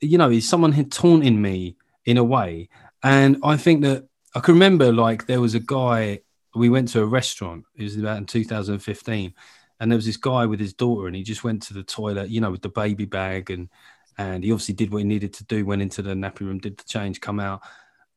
you 0.00 0.18
know, 0.18 0.30
is 0.30 0.48
someone 0.48 0.72
had 0.72 0.92
taunting 0.92 1.40
me 1.40 1.76
in 2.04 2.18
a 2.18 2.24
way? 2.24 2.68
And 3.02 3.38
I 3.42 3.56
think 3.56 3.82
that 3.82 4.08
I 4.34 4.40
can 4.40 4.54
remember, 4.54 4.92
like, 4.92 5.26
there 5.26 5.40
was 5.40 5.54
a 5.54 5.60
guy. 5.60 6.20
We 6.54 6.68
went 6.68 6.88
to 6.88 7.02
a 7.02 7.06
restaurant. 7.06 7.64
It 7.76 7.82
was 7.82 7.96
about 7.96 8.18
in 8.18 8.26
2015 8.26 9.34
and 9.80 9.90
there 9.90 9.96
was 9.96 10.06
this 10.06 10.16
guy 10.16 10.46
with 10.46 10.60
his 10.60 10.72
daughter, 10.72 11.06
and 11.06 11.16
he 11.16 11.22
just 11.22 11.44
went 11.44 11.62
to 11.64 11.74
the 11.74 11.82
toilet, 11.82 12.30
you 12.30 12.40
know, 12.40 12.50
with 12.50 12.62
the 12.62 12.68
baby 12.68 13.04
bag, 13.04 13.50
and 13.50 13.68
and 14.16 14.44
he 14.44 14.52
obviously 14.52 14.74
did 14.74 14.92
what 14.92 14.98
he 14.98 15.04
needed 15.04 15.34
to 15.34 15.44
do, 15.44 15.66
went 15.66 15.82
into 15.82 16.00
the 16.00 16.14
nappy 16.14 16.40
room, 16.40 16.58
did 16.58 16.78
the 16.78 16.84
change, 16.84 17.20
come 17.20 17.40
out, 17.40 17.60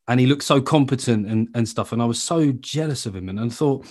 and 0.08 0.20
he 0.20 0.28
looked 0.28 0.44
so 0.44 0.62
competent 0.62 1.28
and 1.28 1.50
and 1.56 1.68
stuff, 1.68 1.92
and 1.92 2.02
I 2.02 2.06
was 2.06 2.22
so 2.22 2.52
jealous 2.52 3.06
of 3.06 3.16
him, 3.16 3.30
and 3.30 3.40
I 3.40 3.50
thought. 3.50 3.86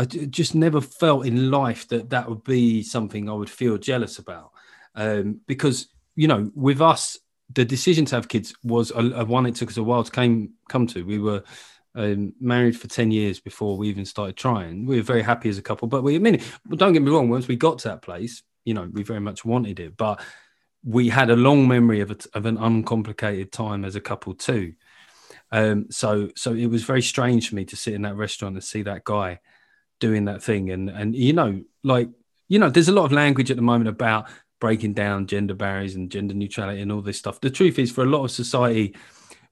I 0.00 0.06
just 0.06 0.54
never 0.54 0.80
felt 0.80 1.26
in 1.26 1.50
life 1.50 1.86
that 1.88 2.08
that 2.08 2.26
would 2.26 2.42
be 2.42 2.82
something 2.82 3.28
I 3.28 3.34
would 3.34 3.50
feel 3.50 3.76
jealous 3.76 4.18
about, 4.18 4.52
um, 4.94 5.40
because 5.46 5.88
you 6.16 6.26
know, 6.26 6.50
with 6.54 6.80
us, 6.80 7.18
the 7.52 7.66
decision 7.66 8.06
to 8.06 8.14
have 8.14 8.26
kids 8.26 8.54
was 8.64 8.90
a, 8.92 9.00
a 9.10 9.24
one 9.26 9.44
it 9.44 9.56
took 9.56 9.68
us 9.68 9.76
a 9.76 9.82
while 9.82 10.02
to 10.02 10.10
came 10.10 10.54
come 10.70 10.86
to. 10.86 11.04
We 11.04 11.18
were 11.18 11.42
um, 11.94 12.32
married 12.40 12.80
for 12.80 12.88
10 12.88 13.10
years 13.10 13.40
before 13.40 13.76
we 13.76 13.90
even 13.90 14.06
started 14.06 14.38
trying. 14.38 14.86
We 14.86 14.96
were 14.96 15.02
very 15.02 15.20
happy 15.20 15.50
as 15.50 15.58
a 15.58 15.62
couple, 15.62 15.86
but 15.86 16.02
we, 16.02 16.16
I 16.16 16.18
mean, 16.18 16.40
don't 16.70 16.94
get 16.94 17.02
me 17.02 17.10
wrong, 17.10 17.28
once 17.28 17.46
we 17.46 17.56
got 17.56 17.80
to 17.80 17.88
that 17.88 18.00
place, 18.00 18.42
you 18.64 18.72
know, 18.72 18.88
we 18.90 19.02
very 19.02 19.20
much 19.20 19.44
wanted 19.44 19.80
it, 19.80 19.98
but 19.98 20.22
we 20.82 21.10
had 21.10 21.28
a 21.28 21.36
long 21.36 21.68
memory 21.68 22.00
of, 22.00 22.10
a, 22.10 22.16
of 22.32 22.46
an 22.46 22.56
uncomplicated 22.56 23.52
time 23.52 23.84
as 23.84 23.96
a 23.96 24.00
couple 24.00 24.34
too. 24.34 24.72
Um, 25.52 25.90
so, 25.90 26.30
so 26.36 26.54
it 26.54 26.66
was 26.66 26.84
very 26.84 27.02
strange 27.02 27.50
for 27.50 27.54
me 27.56 27.66
to 27.66 27.76
sit 27.76 27.92
in 27.92 28.02
that 28.02 28.16
restaurant 28.16 28.54
and 28.54 28.64
see 28.64 28.82
that 28.82 29.04
guy 29.04 29.40
doing 30.00 30.24
that 30.24 30.42
thing. 30.42 30.70
And, 30.70 30.90
and, 30.90 31.14
you 31.14 31.32
know, 31.32 31.62
like, 31.84 32.08
you 32.48 32.58
know, 32.58 32.68
there's 32.68 32.88
a 32.88 32.92
lot 32.92 33.04
of 33.04 33.12
language 33.12 33.50
at 33.50 33.56
the 33.56 33.62
moment 33.62 33.88
about 33.88 34.28
breaking 34.60 34.92
down 34.92 35.26
gender 35.26 35.54
barriers 35.54 35.94
and 35.94 36.10
gender 36.10 36.34
neutrality 36.34 36.82
and 36.82 36.90
all 36.90 37.00
this 37.00 37.18
stuff. 37.18 37.40
The 37.40 37.50
truth 37.50 37.78
is 37.78 37.92
for 37.92 38.02
a 38.02 38.08
lot 38.08 38.24
of 38.24 38.30
society, 38.30 38.96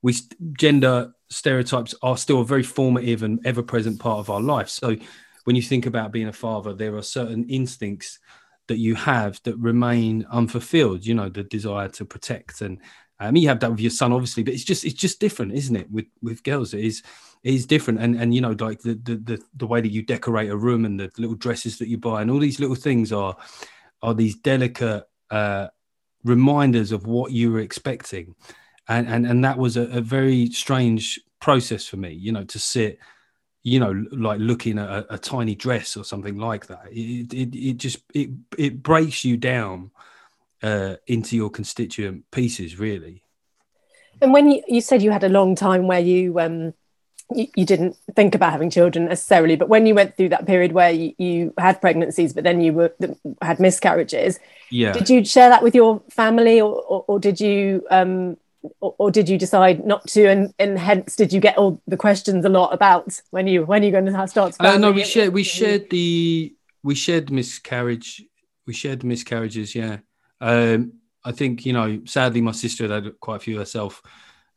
we 0.03 0.15
gender 0.53 1.13
stereotypes 1.31 1.95
are 2.03 2.17
still 2.17 2.41
a 2.41 2.45
very 2.45 2.63
formative 2.63 3.23
and 3.23 3.41
ever 3.47 3.63
present 3.63 4.01
part 4.01 4.19
of 4.19 4.31
our 4.31 4.41
life. 4.41 4.69
So 4.69 4.97
when 5.45 5.57
you 5.57 5.63
think 5.63 5.87
about 5.87 6.13
being 6.13 6.29
a 6.29 6.33
father, 6.33 6.75
there 6.75 6.97
are 6.97 7.03
certain 7.03 7.49
instincts 7.49 8.19
that 8.67 8.79
you 8.79 8.95
have 8.95 9.41
that 9.45 9.57
remain 9.57 10.27
unfulfilled. 10.31 11.07
You 11.07 11.15
know, 11.15 11.29
the 11.29 11.43
desire 11.43 11.89
to 11.89 12.05
protect, 12.05 12.61
and 12.61 12.79
I 13.21 13.31
mean, 13.31 13.43
you 13.43 13.49
have 13.49 13.61
that 13.61 13.71
with 13.71 13.81
your 13.81 13.91
son, 13.91 14.13
obviously, 14.13 14.43
but 14.43 14.55
it's 14.55 14.65
just 14.65 14.85
it's 14.85 14.95
just 14.95 15.21
different, 15.21 15.53
isn't 15.53 15.75
it? 15.77 15.91
With 15.91 16.07
with 16.23 16.43
girls, 16.45 16.73
it 16.75 16.85
is 16.85 17.03
it 17.43 17.55
is 17.55 17.67
different, 17.67 18.01
and 18.01 18.15
and 18.17 18.35
you 18.35 18.41
know, 18.41 18.55
like 18.59 18.81
the 18.81 18.95
the 18.95 19.17
the, 19.17 19.43
the 19.57 19.67
way 19.67 19.81
that 19.81 19.91
you 19.91 20.03
decorate 20.03 20.51
a 20.51 20.57
room 20.57 20.85
and 20.85 20.99
the 21.01 21.11
little 21.19 21.35
dresses 21.37 21.79
that 21.79 21.89
you 21.89 21.99
buy, 21.99 22.23
and 22.23 22.31
all 22.31 22.39
these 22.39 22.61
little 22.61 22.77
things 22.77 23.13
are 23.13 23.37
are 24.03 24.15
these 24.15 24.37
delicate 24.37 25.05
uh, 25.31 25.67
reminders 26.25 26.93
of 26.93 27.07
what 27.07 27.33
you 27.33 27.51
were 27.51 27.61
expecting. 27.61 28.35
And 28.89 29.09
and 29.09 29.27
and 29.27 29.45
that 29.45 29.59
was 29.59 29.77
a, 29.77 29.83
a 29.83 30.01
very 30.01 30.51
strange 30.51 31.21
process 31.41 31.87
for 31.87 31.97
me 31.97 32.11
you 32.11 32.33
know 32.33 32.43
to 32.43 32.59
sit 32.59 32.99
you 33.63 33.79
know 33.79 33.93
like 34.11 34.41
looking 34.41 34.77
at 34.77 34.89
a, 34.89 35.15
a 35.15 35.19
tiny 35.19 35.55
dress 35.55 35.97
or 35.97 36.05
something 36.05 36.39
like 36.39 36.67
that. 36.69 36.87
It, 36.91 37.33
it, 37.33 37.55
it 37.55 37.77
just 37.77 37.99
it 38.15 38.31
it 38.57 38.83
breaks 38.83 39.25
you 39.25 39.37
down 39.37 39.91
uh, 40.63 40.97
into 41.07 41.37
your 41.37 41.51
constituent 41.51 42.25
pieces 42.31 42.79
really 42.79 43.23
and 44.21 44.33
when 44.33 44.51
you, 44.51 44.63
you 44.67 44.81
said 44.81 45.03
you 45.03 45.11
had 45.11 45.25
a 45.25 45.29
long 45.29 45.55
time 45.55 45.87
where 45.87 46.01
you 46.01 46.39
um 46.41 46.75
you, 47.35 47.47
you, 47.57 47.67
didn't 47.67 47.97
think 48.17 48.35
about 48.35 48.53
having 48.53 48.71
children 48.71 49.05
necessarily, 49.05 49.55
but 49.55 49.69
when 49.69 49.87
you 49.87 49.95
went 49.95 50.17
through 50.17 50.31
that 50.31 50.47
period 50.47 50.73
where 50.73 50.91
you, 50.91 51.13
you 51.19 51.53
had 51.59 51.81
pregnancies, 51.81 52.33
but 52.33 52.45
then 52.45 52.61
you 52.61 52.73
were 52.73 52.95
had 53.43 53.61
miscarriages, 53.61 54.39
yeah, 54.71 54.93
did 54.93 55.11
you 55.11 55.25
share 55.25 55.51
that 55.51 55.63
with 55.63 55.75
your 55.75 56.03
family, 56.11 56.61
or 56.61 56.75
or, 56.83 57.05
or 57.07 57.21
did 57.21 57.41
you 57.41 57.85
um, 57.91 58.37
or, 58.81 58.95
or, 58.99 59.11
did 59.11 59.29
you 59.29 59.39
decide 59.39 59.87
not 59.87 60.07
to, 60.09 60.27
and, 60.27 60.53
and 60.59 60.79
hence 60.79 61.15
did 61.15 61.33
you 61.33 61.41
get 61.41 61.57
all 61.57 61.81
the 61.87 61.97
questions 61.97 62.45
a 62.45 62.49
lot 62.49 62.73
about 62.73 63.21
when 63.31 63.47
you 63.47 63.65
when 63.65 63.83
you're 63.83 63.93
going 63.93 64.07
to 64.07 64.29
start? 64.29 64.57
Uh, 64.59 64.79
no, 64.79 64.91
we 64.91 65.05
shared 65.05 65.33
we 65.33 65.43
shared 65.43 65.91
the 65.91 66.55
we 66.83 66.95
shared 66.95 67.31
miscarriage, 67.31 68.25
we 68.67 68.73
shared 68.73 69.01
the 69.01 69.07
miscarriages, 69.07 69.75
yeah. 69.75 69.99
Um, 70.41 70.95
I 71.25 71.33
think 71.33 71.67
you 71.67 71.73
know, 71.73 72.01
sadly, 72.05 72.41
my 72.41 72.53
sister 72.53 72.89
had, 72.89 73.19
quite 73.21 73.37
a 73.37 73.41
few 73.41 73.59
herself 73.59 74.03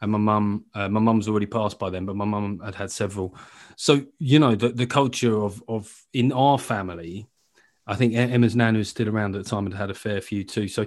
and 0.02 0.12
my 0.12 0.18
mum, 0.18 0.66
uh, 0.74 0.90
my 0.90 1.00
mum's 1.00 1.28
already 1.28 1.46
passed 1.46 1.78
by 1.78 1.90
then, 1.90 2.06
but 2.06 2.16
my 2.16 2.26
mum 2.26 2.60
had 2.64 2.76
had 2.76 2.92
several. 2.92 3.36
So 3.78 4.06
you 4.20 4.40
know, 4.40 4.56
the 4.56 4.70
the 4.70 4.88
culture 4.88 5.36
of 5.42 5.64
of 5.68 6.06
in 6.14 6.32
our 6.32 6.58
family, 6.58 7.28
I 7.86 7.96
think 7.96 8.16
Emma's 8.16 8.56
nan, 8.56 8.76
who's 8.76 8.90
still 8.90 9.10
around 9.10 9.36
at 9.36 9.44
the 9.44 9.50
time, 9.50 9.66
had 9.66 9.76
had 9.76 9.92
a 9.92 9.96
fair 9.96 10.20
few 10.22 10.44
too. 10.44 10.68
So 10.68 10.86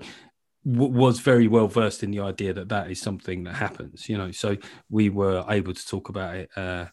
w- 0.66 0.92
was 0.92 1.20
very 1.20 1.46
well 1.46 1.68
versed 1.68 2.02
in 2.02 2.11
the 2.11 2.20
idea 2.20 2.54
that 2.54 2.68
that 2.70 2.90
is 2.90 3.00
something 3.00 3.44
that 3.44 3.54
happens. 3.54 4.09
You 4.09 4.18
know, 4.18 4.33
so 4.33 4.57
we 4.90 5.11
were 5.11 5.44
able 5.48 5.74
to 5.74 5.87
talk 5.87 6.09
about 6.09 6.37
it. 6.37 6.50
Uh, 6.57 6.87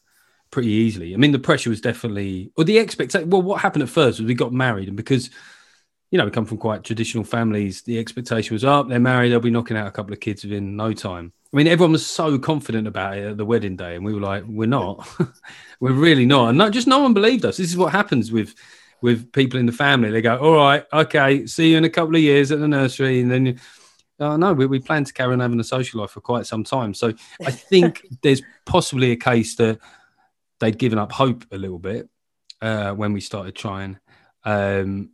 pretty 0.51 0.69
easily. 0.69 1.13
I 1.13 1.17
mean, 1.17 1.31
the 1.31 1.39
pressure 1.39 1.69
was 1.69 1.79
definitely, 1.79 2.51
or 2.57 2.65
the 2.65 2.77
expectation. 2.77 3.29
Well, 3.29 3.41
what 3.41 3.61
happened 3.61 3.83
at 3.83 3.89
first 3.89 4.19
was 4.19 4.27
we 4.27 4.33
got 4.33 4.51
married, 4.51 4.89
and 4.89 4.97
because 4.97 5.29
you 6.11 6.17
know 6.17 6.25
we 6.25 6.31
come 6.31 6.45
from 6.45 6.57
quite 6.57 6.83
traditional 6.83 7.23
families, 7.23 7.81
the 7.81 7.97
expectation 7.97 8.53
was, 8.53 8.65
oh, 8.65 8.83
they're 8.83 8.99
married, 8.99 9.29
they'll 9.29 9.39
be 9.39 9.49
knocking 9.49 9.77
out 9.77 9.87
a 9.87 9.91
couple 9.91 10.13
of 10.13 10.19
kids 10.19 10.43
within 10.43 10.75
no 10.75 10.93
time. 10.93 11.31
I 11.53 11.57
mean, 11.57 11.67
everyone 11.67 11.93
was 11.93 12.05
so 12.05 12.37
confident 12.37 12.87
about 12.87 13.17
it 13.17 13.31
at 13.31 13.37
the 13.37 13.45
wedding 13.45 13.75
day, 13.75 13.95
and 13.95 14.05
we 14.05 14.13
were 14.13 14.21
like, 14.21 14.43
"We're 14.47 14.67
not. 14.67 15.07
we're 15.79 15.91
really 15.91 16.25
not." 16.25 16.49
And 16.49 16.57
not 16.57 16.71
just 16.71 16.87
no 16.87 16.99
one 16.99 17.13
believed 17.13 17.43
us. 17.45 17.57
This 17.57 17.69
is 17.69 17.77
what 17.77 17.91
happens 17.91 18.31
with 18.31 18.55
with 19.01 19.31
people 19.31 19.59
in 19.59 19.65
the 19.65 19.71
family. 19.71 20.11
They 20.11 20.21
go, 20.21 20.37
"All 20.37 20.55
right, 20.55 20.85
okay, 20.93 21.45
see 21.47 21.71
you 21.71 21.77
in 21.77 21.83
a 21.83 21.89
couple 21.89 22.15
of 22.15 22.21
years 22.21 22.51
at 22.51 22.59
the 22.59 22.67
nursery," 22.67 23.21
and 23.21 23.31
then. 23.31 23.59
Oh 24.19 24.37
no, 24.37 24.53
we, 24.53 24.67
we 24.67 24.77
plan 24.79 25.03
to 25.03 25.13
carry 25.13 25.33
on 25.33 25.39
having 25.39 25.59
a 25.59 25.63
social 25.63 25.99
life 25.99 26.11
for 26.11 26.21
quite 26.21 26.45
some 26.45 26.63
time. 26.63 26.93
So 26.93 27.11
I 27.43 27.49
think 27.49 28.05
there's 28.21 28.43
possibly 28.67 29.09
a 29.13 29.15
case 29.15 29.55
that 29.55 29.79
they'd 30.59 30.77
given 30.77 30.99
up 30.99 31.11
hope 31.11 31.43
a 31.51 31.57
little 31.57 31.79
bit 31.79 32.07
uh, 32.61 32.91
when 32.91 33.13
we 33.13 33.19
started 33.19 33.55
trying. 33.55 33.97
Um, 34.43 35.09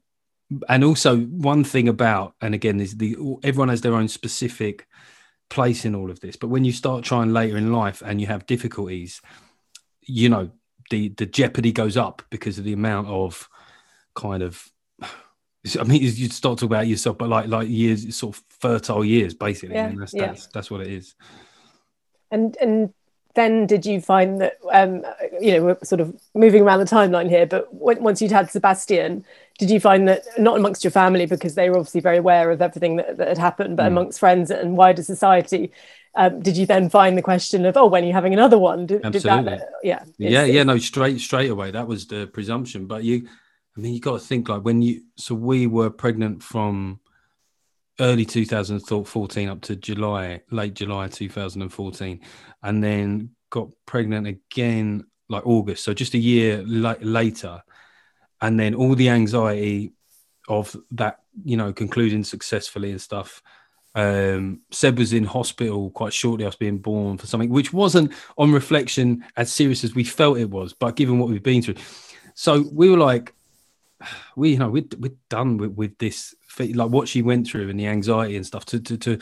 and 0.70 0.84
also 0.84 1.18
one 1.20 1.64
thing 1.64 1.88
about, 1.88 2.36
and 2.42 2.54
again, 2.54 2.80
is 2.80 2.98
the 2.98 3.18
everyone 3.44 3.70
has 3.70 3.82
their 3.82 3.96
own 3.96 4.08
specific 4.08 4.88
place 5.50 5.86
in 5.86 5.96
all 5.96 6.10
of 6.10 6.20
this. 6.20 6.36
But 6.36 6.48
when 6.48 6.66
you 6.66 6.72
start 6.72 7.04
trying 7.04 7.34
later 7.34 7.58
in 7.58 7.72
life 7.72 8.02
and 8.06 8.22
you 8.22 8.28
have 8.28 8.46
difficulties, 8.46 9.22
you 10.02 10.30
know, 10.30 10.52
the 10.90 11.10
the 11.10 11.26
jeopardy 11.26 11.72
goes 11.72 11.98
up 11.98 12.22
because 12.30 12.58
of 12.58 12.64
the 12.64 12.74
amount 12.74 13.08
of 13.08 13.50
kind 14.16 14.44
of 14.44 14.70
I 15.80 15.84
mean, 15.84 16.02
you 16.02 16.30
start 16.30 16.60
talking 16.60 16.68
about 16.68 16.88
yourself, 16.88 17.18
but 17.18 17.30
like 17.30 17.48
like 17.48 17.68
years, 17.68 18.16
sort 18.16 18.38
of 18.38 18.44
fertile 18.50 19.04
years, 19.04 19.34
basically. 19.34 19.76
Yeah, 19.76 19.90
mean, 19.90 20.00
that's, 20.00 20.14
yeah. 20.14 20.28
that's 20.28 20.48
that's 20.48 20.72
what 20.72 20.82
it 20.82 20.88
is. 20.88 21.16
And 22.32 22.56
and 22.62 22.94
then 23.38 23.68
did 23.68 23.86
you 23.86 24.02
find 24.02 24.42
that 24.42 24.58
um, 24.74 25.06
you 25.40 25.54
know 25.54 25.64
we're 25.64 25.78
sort 25.84 26.02
of 26.02 26.20
moving 26.34 26.64
around 26.64 26.80
the 26.80 26.86
timeline 26.86 27.30
here, 27.30 27.46
but 27.46 27.74
once 27.74 28.22
you'd 28.22 28.32
had 28.32 28.50
Sebastian, 28.50 29.26
did 29.58 29.70
you 29.72 29.80
find 29.80 30.08
that 30.08 30.24
not 30.38 30.58
amongst 30.58 30.84
your 30.84 30.92
family 30.92 31.26
because 31.26 31.56
they 31.56 31.70
were 31.70 31.78
obviously 31.78 32.02
very 32.02 32.18
aware 32.18 32.52
of 32.52 32.62
everything 32.62 32.98
that, 32.98 33.18
that 33.18 33.28
had 33.30 33.38
happened, 33.38 33.78
but 33.78 33.84
mm. 33.84 33.88
amongst 33.88 34.20
friends 34.20 34.52
and 34.52 34.78
wider 34.78 35.02
society, 35.02 35.72
um, 36.16 36.42
did 36.42 36.58
you 36.58 36.66
then 36.66 36.90
find 36.90 37.18
the 37.18 37.22
question 37.22 37.66
of 37.66 37.78
oh 37.78 37.88
when 37.88 38.04
are 38.04 38.08
you 38.08 38.14
having 38.14 38.34
another 38.34 38.58
one? 38.58 38.86
Did, 38.86 39.06
Absolutely. 39.06 39.52
Did 39.52 39.60
that, 39.60 39.70
yeah. 39.84 40.04
Yeah, 40.18 40.44
yeah, 40.44 40.64
no, 40.64 40.78
straight 40.78 41.20
straight 41.20 41.50
away. 41.50 41.72
That 41.72 41.88
was 41.88 42.08
the 42.08 42.28
presumption, 42.28 42.88
but 42.88 43.04
you, 43.04 43.28
I 43.76 43.80
mean, 43.80 43.94
you 43.94 44.00
got 44.00 44.20
to 44.20 44.26
think 44.26 44.50
like 44.50 44.64
when 44.64 44.82
you. 44.82 45.04
So 45.16 45.36
we 45.36 45.68
were 45.68 45.90
pregnant 45.90 46.44
from 46.44 47.00
early 48.00 48.26
2014 48.26 49.50
up 49.50 49.62
to 49.62 49.76
July, 49.76 50.42
late 50.52 50.74
July 50.74 51.08
2014, 51.08 52.20
and 52.64 52.84
then 52.84 53.32
got 53.50 53.70
pregnant 53.86 54.28
again 54.28 55.06
like 55.30 55.46
August. 55.46 55.84
So 55.84 55.94
just 55.94 56.14
a 56.14 56.20
year 56.20 56.64
la- 56.66 56.96
later 57.02 57.62
and 58.42 58.60
then 58.60 58.76
all 58.76 58.96
the 58.96 59.10
anxiety 59.10 59.94
of 60.48 60.76
that, 60.92 61.20
you 61.44 61.58
know, 61.58 61.74
concluding 61.74 62.24
successfully 62.24 62.92
and 62.92 63.02
stuff. 63.02 63.42
Um, 63.96 64.62
Seb 64.72 65.00
was 65.00 65.12
in 65.12 65.24
hospital 65.24 65.90
quite 65.90 66.14
shortly 66.14 66.46
after 66.46 66.60
being 66.60 66.78
born 66.78 67.18
for 67.18 67.26
something 67.26 67.50
which 67.50 67.74
wasn't, 67.74 68.14
on 68.38 68.52
reflection, 68.52 69.26
as 69.36 69.52
serious 69.52 69.84
as 69.84 69.96
we 69.96 70.04
felt 70.04 70.38
it 70.38 70.50
was, 70.50 70.74
but 70.74 70.96
given 70.96 71.18
what 71.18 71.30
we've 71.30 71.42
been 71.42 71.62
through. 71.64 71.76
So 72.36 72.66
we 72.72 72.90
were 72.90 72.98
like, 72.98 73.34
we, 74.36 74.52
you 74.52 74.60
know, 74.60 74.70
we're, 74.70 74.86
we're 75.00 75.16
done 75.30 75.58
with, 75.58 75.72
with 75.72 75.98
this, 75.98 76.36
like 76.60 76.92
what 76.92 77.08
she 77.08 77.24
went 77.24 77.48
through 77.48 77.70
and 77.70 77.80
the 77.80 77.88
anxiety 77.88 78.36
and 78.36 78.46
stuff 78.46 78.66
to, 78.66 78.80
to, 78.80 78.98
to, 78.98 79.20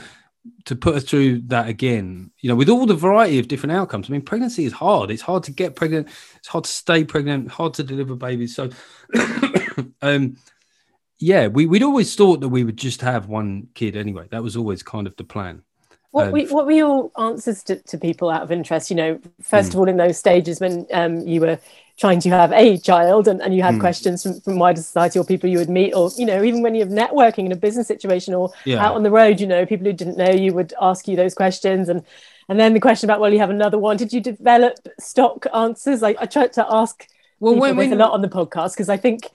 to 0.66 0.76
put 0.76 0.96
us 0.96 1.04
through 1.04 1.42
that 1.42 1.68
again, 1.68 2.32
you 2.40 2.50
know, 2.50 2.56
with 2.56 2.70
all 2.70 2.86
the 2.86 2.96
variety 2.96 3.40
of 3.40 3.48
different 3.48 3.74
outcomes. 3.74 4.10
I 4.10 4.14
mean, 4.14 4.22
pregnancy 4.22 4.66
is 4.66 4.74
hard. 4.74 5.12
It's 5.12 5.22
hard 5.22 5.44
to 5.44 5.52
get 5.52 5.76
pregnant. 5.76 6.10
It's 6.38 6.48
hard 6.48 6.64
to 6.64 6.70
stay 6.70 7.04
pregnant. 7.04 7.50
Hard 7.52 7.74
to 7.76 7.84
deliver 7.84 8.16
babies. 8.16 8.56
So, 8.56 8.70
um, 10.02 10.38
yeah, 11.20 11.48
we, 11.48 11.66
we'd 11.66 11.84
always 11.84 12.16
thought 12.16 12.42
that 12.42 12.50
we 12.50 12.64
would 12.64 12.78
just 12.78 13.02
have 13.02 13.28
one 13.28 13.68
kid 13.74 13.96
anyway. 13.96 14.28
That 14.32 14.44
was 14.44 14.58
always 14.58 14.84
kind 14.84 15.08
of 15.08 15.16
the 15.16 15.24
plan. 15.24 15.62
What, 16.12 16.28
um, 16.28 16.32
we, 16.32 16.46
what 16.48 16.66
were 16.66 16.72
your 16.72 17.12
answers 17.18 17.64
to, 17.64 17.82
to 17.84 17.98
people 17.98 18.30
out 18.30 18.42
of 18.42 18.52
interest? 18.52 18.90
You 18.90 18.96
know, 18.96 19.20
first 19.42 19.72
hmm. 19.72 19.78
of 19.78 19.82
all, 19.82 19.90
in 19.90 19.98
those 19.98 20.18
stages 20.18 20.60
when 20.60 20.88
um, 20.94 21.20
you 21.28 21.42
were 21.42 21.60
trying 21.98 22.20
to 22.20 22.30
have 22.30 22.52
a 22.52 22.78
child 22.78 23.28
and, 23.28 23.42
and 23.42 23.56
you 23.56 23.62
had 23.62 23.76
mm. 23.76 23.80
questions 23.80 24.24
from, 24.24 24.40
from 24.42 24.60
wider 24.60 24.82
society 24.82 25.18
or 25.18 25.24
people 25.24 25.50
you 25.50 25.58
would 25.58 25.70
meet 25.70 25.94
or 25.94 26.10
you 26.18 26.26
know 26.26 26.44
even 26.44 26.62
when 26.62 26.76
you're 26.76 26.88
networking 26.88 27.46
in 27.46 27.52
a 27.52 27.56
business 27.56 27.88
situation 27.88 28.34
or 28.34 28.52
yeah. 28.66 28.86
out 28.86 28.96
on 28.96 29.04
the 29.04 29.12
road 29.12 29.40
you 29.40 29.48
know 29.48 29.66
people 29.66 29.86
who 29.86 29.94
didn't 29.94 30.18
know 30.18 30.30
you 30.30 30.54
would 30.54 30.74
ask 30.82 31.08
you 31.08 31.16
those 31.16 31.34
questions 31.34 31.88
and 31.88 32.04
and 32.50 32.60
then 32.60 32.74
the 32.74 32.80
question 32.80 33.10
about 33.10 33.20
well 33.20 33.32
you 33.32 33.40
have 33.40 33.50
another 33.50 33.78
one 33.78 33.96
did 33.96 34.12
you 34.12 34.20
develop 34.20 34.76
stock 35.00 35.46
answers 35.54 36.02
like 36.02 36.18
i 36.20 36.26
tried 36.26 36.52
to 36.52 36.66
ask 36.70 37.08
well 37.40 37.54
people 37.54 37.62
when, 37.62 37.78
when, 37.78 37.94
a 37.94 37.96
lot 37.96 38.12
on 38.12 38.22
the 38.22 38.28
podcast 38.28 38.74
because 38.74 38.90
i 38.90 38.98
think 38.98 39.30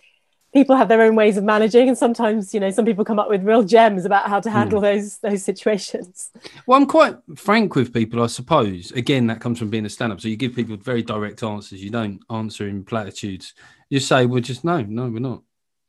people 0.52 0.76
have 0.76 0.88
their 0.88 1.02
own 1.02 1.14
ways 1.14 1.36
of 1.36 1.44
managing 1.44 1.88
and 1.88 1.96
sometimes 1.96 2.52
you 2.52 2.60
know 2.60 2.70
some 2.70 2.84
people 2.84 3.04
come 3.04 3.18
up 3.18 3.28
with 3.28 3.42
real 3.44 3.62
gems 3.62 4.04
about 4.04 4.28
how 4.28 4.40
to 4.40 4.50
handle 4.50 4.80
mm. 4.80 4.82
those 4.82 5.18
those 5.18 5.44
situations. 5.44 6.30
Well 6.66 6.80
i'm 6.80 6.86
quite 6.86 7.16
frank 7.36 7.74
with 7.74 7.92
people 7.92 8.22
i 8.22 8.26
suppose. 8.26 8.92
Again 8.92 9.26
that 9.28 9.40
comes 9.40 9.58
from 9.58 9.70
being 9.70 9.86
a 9.86 9.90
stand-up 9.90 10.20
so 10.20 10.28
you 10.28 10.36
give 10.36 10.54
people 10.54 10.76
very 10.76 11.02
direct 11.02 11.42
answers. 11.42 11.82
You 11.82 11.90
don't 11.90 12.20
answer 12.30 12.68
in 12.68 12.84
platitudes. 12.84 13.54
You 13.88 14.00
say 14.00 14.26
well 14.26 14.40
just 14.40 14.64
no 14.64 14.82
no 14.82 15.08
we're 15.08 15.20
not. 15.20 15.42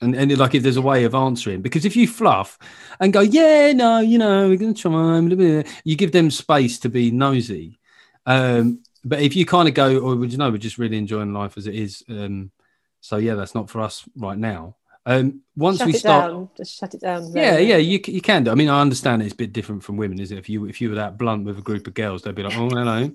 And, 0.03 0.15
and 0.15 0.35
like 0.35 0.55
if 0.55 0.63
there's 0.63 0.77
a 0.77 0.81
way 0.81 1.03
of 1.03 1.13
answering 1.13 1.61
because 1.61 1.85
if 1.85 1.95
you 1.95 2.07
fluff 2.07 2.57
and 2.99 3.13
go 3.13 3.21
yeah 3.21 3.71
no 3.73 3.99
you 3.99 4.17
know 4.17 4.49
we're 4.49 4.57
going 4.57 4.73
to 4.73 4.81
try 4.81 5.71
you 5.83 5.95
give 5.95 6.11
them 6.11 6.31
space 6.31 6.79
to 6.79 6.89
be 6.89 7.11
nosy. 7.11 7.79
Um, 8.25 8.83
but 9.03 9.19
if 9.21 9.35
you 9.35 9.45
kind 9.45 9.67
of 9.67 9.73
go 9.73 9.97
or 9.97 10.13
oh, 10.13 10.15
would 10.15 10.31
you 10.31 10.37
know 10.37 10.51
we're 10.51 10.57
just 10.57 10.77
really 10.77 10.97
enjoying 10.97 11.33
life 11.33 11.57
as 11.57 11.67
it 11.67 11.75
is 11.75 12.03
um, 12.09 12.51
so 13.01 13.17
yeah, 13.17 13.35
that's 13.35 13.53
not 13.53 13.69
for 13.69 13.81
us 13.81 14.05
right 14.15 14.37
now. 14.37 14.75
Um, 15.05 15.41
once 15.55 15.79
shut 15.79 15.87
we 15.87 15.93
start, 15.93 16.31
down. 16.31 16.49
just 16.55 16.77
shut 16.77 16.93
it 16.93 17.01
down. 17.01 17.31
Yeah, 17.33 17.57
yeah, 17.57 17.77
you 17.77 17.99
you 18.05 18.21
can 18.21 18.43
do. 18.43 18.51
I 18.51 18.55
mean, 18.55 18.69
I 18.69 18.79
understand 18.79 19.23
it's 19.23 19.33
a 19.33 19.35
bit 19.35 19.51
different 19.51 19.83
from 19.83 19.97
women, 19.97 20.19
is 20.19 20.31
it? 20.31 20.37
If 20.37 20.47
you 20.47 20.65
if 20.65 20.79
you 20.79 20.89
were 20.89 20.95
that 20.95 21.17
blunt 21.17 21.45
with 21.45 21.57
a 21.57 21.61
group 21.61 21.87
of 21.87 21.95
girls, 21.95 22.21
they'd 22.21 22.35
be 22.35 22.43
like, 22.43 22.55
oh 22.55 22.69
hello, 22.69 23.11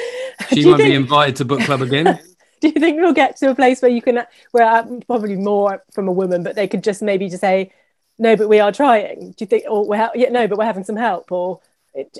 she 0.52 0.66
won't 0.66 0.76
think... 0.76 0.90
be 0.90 0.94
invited 0.94 1.36
to 1.36 1.44
book 1.46 1.62
club 1.62 1.80
again. 1.80 2.20
do 2.62 2.68
you 2.68 2.74
think 2.74 3.00
we'll 3.00 3.12
get 3.12 3.36
to 3.38 3.50
a 3.50 3.54
place 3.54 3.82
where 3.82 3.90
you 3.90 4.00
can, 4.00 4.24
where 4.52 4.64
uh, 4.64 4.86
probably 5.06 5.36
more 5.36 5.82
from 5.92 6.06
a 6.06 6.12
woman, 6.12 6.44
but 6.44 6.54
they 6.54 6.68
could 6.68 6.84
just 6.84 7.02
maybe 7.02 7.28
just 7.28 7.40
say, 7.40 7.72
no, 8.18 8.36
but 8.36 8.48
we 8.48 8.60
are 8.60 8.70
trying. 8.70 9.32
Do 9.32 9.36
you 9.40 9.46
think, 9.46 9.64
or 9.68 9.86
we're 9.86 9.96
ha- 9.96 10.12
yeah, 10.14 10.28
no, 10.28 10.46
but 10.46 10.58
we're 10.58 10.64
having 10.64 10.84
some 10.84 10.96
help, 10.96 11.32
or 11.32 11.60
it, 11.94 12.18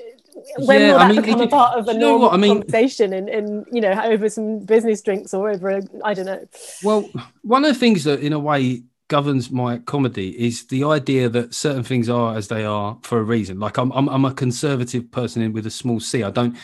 when 0.59 0.81
yeah, 0.81 0.93
will 0.93 0.99
that 0.99 1.05
I 1.05 1.13
mean, 1.13 1.23
become 1.23 1.41
it, 1.41 1.47
a 1.47 1.49
part 1.49 1.79
of 1.79 1.89
a 1.89 1.95
normal 1.95 2.31
I 2.31 2.37
mean, 2.37 2.61
conversation 2.61 3.13
and, 3.13 3.29
and 3.29 3.67
you 3.73 3.81
know 3.81 3.93
over 4.05 4.29
some 4.29 4.61
business 4.61 5.01
drinks 5.01 5.33
or 5.33 5.51
over 5.51 5.71
a, 5.71 5.83
I 6.05 6.15
don't 6.15 6.27
know. 6.27 6.47
Well, 6.83 7.09
one 7.43 7.65
of 7.65 7.73
the 7.73 7.79
things 7.79 8.05
that 8.05 8.21
in 8.21 8.33
a 8.33 8.39
way 8.39 8.83
governs 9.09 9.51
my 9.51 9.79
comedy 9.79 10.31
is 10.43 10.67
the 10.67 10.85
idea 10.85 11.29
that 11.29 11.55
certain 11.55 11.83
things 11.83 12.09
are 12.09 12.35
as 12.37 12.49
they 12.49 12.65
are 12.65 12.99
for 13.03 13.19
a 13.19 13.23
reason. 13.23 13.61
Like 13.61 13.79
I'm 13.79 13.93
I'm, 13.93 14.09
I'm 14.09 14.25
a 14.25 14.35
conservative 14.35 15.11
person 15.11 15.53
with 15.53 15.67
a 15.67 15.71
small 15.71 16.01
c. 16.01 16.23
I 16.23 16.31
don't 16.31 16.57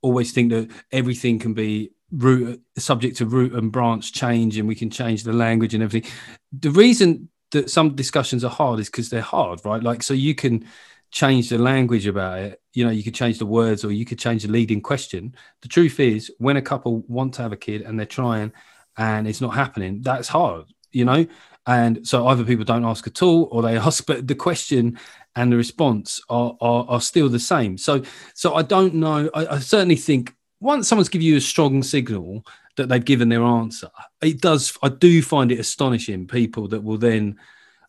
always 0.00 0.32
think 0.32 0.50
that 0.50 0.70
everything 0.92 1.38
can 1.38 1.54
be 1.54 1.90
root 2.12 2.62
subject 2.78 3.16
to 3.16 3.26
root 3.26 3.52
and 3.52 3.72
branch 3.72 4.12
change 4.12 4.56
and 4.56 4.68
we 4.68 4.74
can 4.74 4.90
change 4.90 5.24
the 5.24 5.32
language 5.32 5.74
and 5.74 5.82
everything. 5.82 6.10
The 6.52 6.70
reason 6.70 7.28
that 7.50 7.70
some 7.70 7.94
discussions 7.94 8.44
are 8.44 8.50
hard 8.50 8.80
is 8.80 8.88
because 8.88 9.10
they're 9.10 9.20
hard, 9.20 9.60
right? 9.64 9.82
Like 9.82 10.02
so 10.02 10.14
you 10.14 10.34
can 10.34 10.64
change 11.14 11.48
the 11.48 11.58
language 11.58 12.08
about 12.08 12.40
it. 12.40 12.60
You 12.72 12.84
know, 12.84 12.90
you 12.90 13.04
could 13.04 13.14
change 13.14 13.38
the 13.38 13.46
words 13.46 13.84
or 13.84 13.92
you 13.92 14.04
could 14.04 14.18
change 14.18 14.42
the 14.42 14.50
leading 14.50 14.80
question. 14.80 15.36
The 15.62 15.68
truth 15.68 16.00
is, 16.00 16.30
when 16.38 16.56
a 16.56 16.62
couple 16.62 17.04
want 17.06 17.34
to 17.34 17.42
have 17.42 17.52
a 17.52 17.56
kid 17.56 17.82
and 17.82 17.96
they're 17.96 18.04
trying 18.04 18.52
and 18.98 19.28
it's 19.28 19.40
not 19.40 19.54
happening, 19.54 20.02
that's 20.02 20.26
hard, 20.26 20.66
you 20.90 21.04
know? 21.04 21.24
And 21.66 22.06
so 22.06 22.26
either 22.26 22.44
people 22.44 22.64
don't 22.64 22.84
ask 22.84 23.06
at 23.06 23.22
all 23.22 23.48
or 23.52 23.62
they 23.62 23.78
ask, 23.88 24.04
but 24.04 24.26
the 24.26 24.34
question 24.34 24.98
and 25.36 25.52
the 25.52 25.56
response 25.56 26.20
are, 26.28 26.56
are, 26.60 26.84
are 26.88 27.00
still 27.00 27.28
the 27.28 27.38
same. 27.38 27.78
So, 27.78 28.02
so 28.34 28.54
I 28.54 28.62
don't 28.62 28.94
know. 28.94 29.30
I, 29.34 29.46
I 29.46 29.58
certainly 29.60 29.96
think 29.96 30.34
once 30.58 30.88
someone's 30.88 31.08
give 31.08 31.22
you 31.22 31.36
a 31.36 31.40
strong 31.40 31.84
signal 31.84 32.44
that 32.74 32.88
they've 32.88 33.04
given 33.04 33.28
their 33.28 33.44
answer, 33.44 33.88
it 34.20 34.40
does. 34.40 34.76
I 34.82 34.88
do 34.88 35.22
find 35.22 35.52
it 35.52 35.60
astonishing 35.60 36.26
people 36.26 36.66
that 36.68 36.82
will 36.82 36.98
then. 36.98 37.38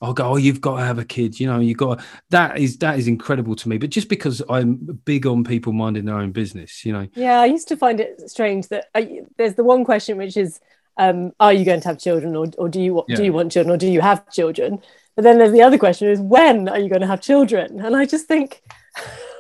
I'll 0.02 0.14
go, 0.14 0.26
oh, 0.34 0.36
you've 0.36 0.62
got 0.62 0.78
to 0.78 0.86
have 0.86 1.00
a 1.00 1.06
kid. 1.06 1.40
You 1.40 1.48
know, 1.48 1.60
you've 1.60 1.78
got 1.78 2.00
to, 2.00 2.06
that 2.30 2.58
is 2.58 2.78
that 2.78 3.00
is 3.00 3.08
incredible 3.08 3.56
to 3.56 3.70
me. 3.70 3.78
But 3.78 3.90
just 3.90 4.10
because 4.10 4.42
I'm 4.50 4.76
big 5.06 5.26
on 5.26 5.44
people 5.44 5.74
minding 5.74 6.06
their 6.06 6.18
own 6.18 6.32
business, 6.32 6.86
you 6.86 6.94
know. 6.94 7.08
Yeah, 7.16 7.40
I 7.42 7.46
used 7.46 7.68
to 7.70 7.78
find 7.78 8.00
it 8.00 8.30
strange 8.30 8.68
that 8.70 8.86
uh, 8.94 9.04
there's 9.38 9.56
the 9.56 9.64
one 9.64 9.84
question 9.86 10.18
which 10.18 10.38
is, 10.38 10.60
um, 10.98 11.32
are 11.40 11.54
you 11.54 11.66
going 11.66 11.82
to 11.82 11.88
have 11.88 12.00
children, 12.00 12.36
or, 12.36 12.48
or 12.58 12.70
do 12.70 12.82
you 12.82 13.04
Yeah. 13.08 13.18
do 13.18 13.24
you 13.24 13.34
want 13.34 13.52
children, 13.52 13.74
or 13.76 13.78
do 13.78 13.88
you 13.88 14.02
have 14.02 14.30
children? 14.32 14.82
But 15.16 15.24
then 15.24 15.38
there's 15.38 15.54
the 15.54 15.62
other 15.62 15.78
question 15.78 16.10
is, 16.10 16.20
when 16.20 16.68
are 16.68 16.80
you 16.80 16.90
going 16.90 17.02
to 17.02 17.08
have 17.08 17.22
children? 17.22 17.80
And 17.80 17.96
I 17.96 18.06
just 18.06 18.28
think, 18.28 18.62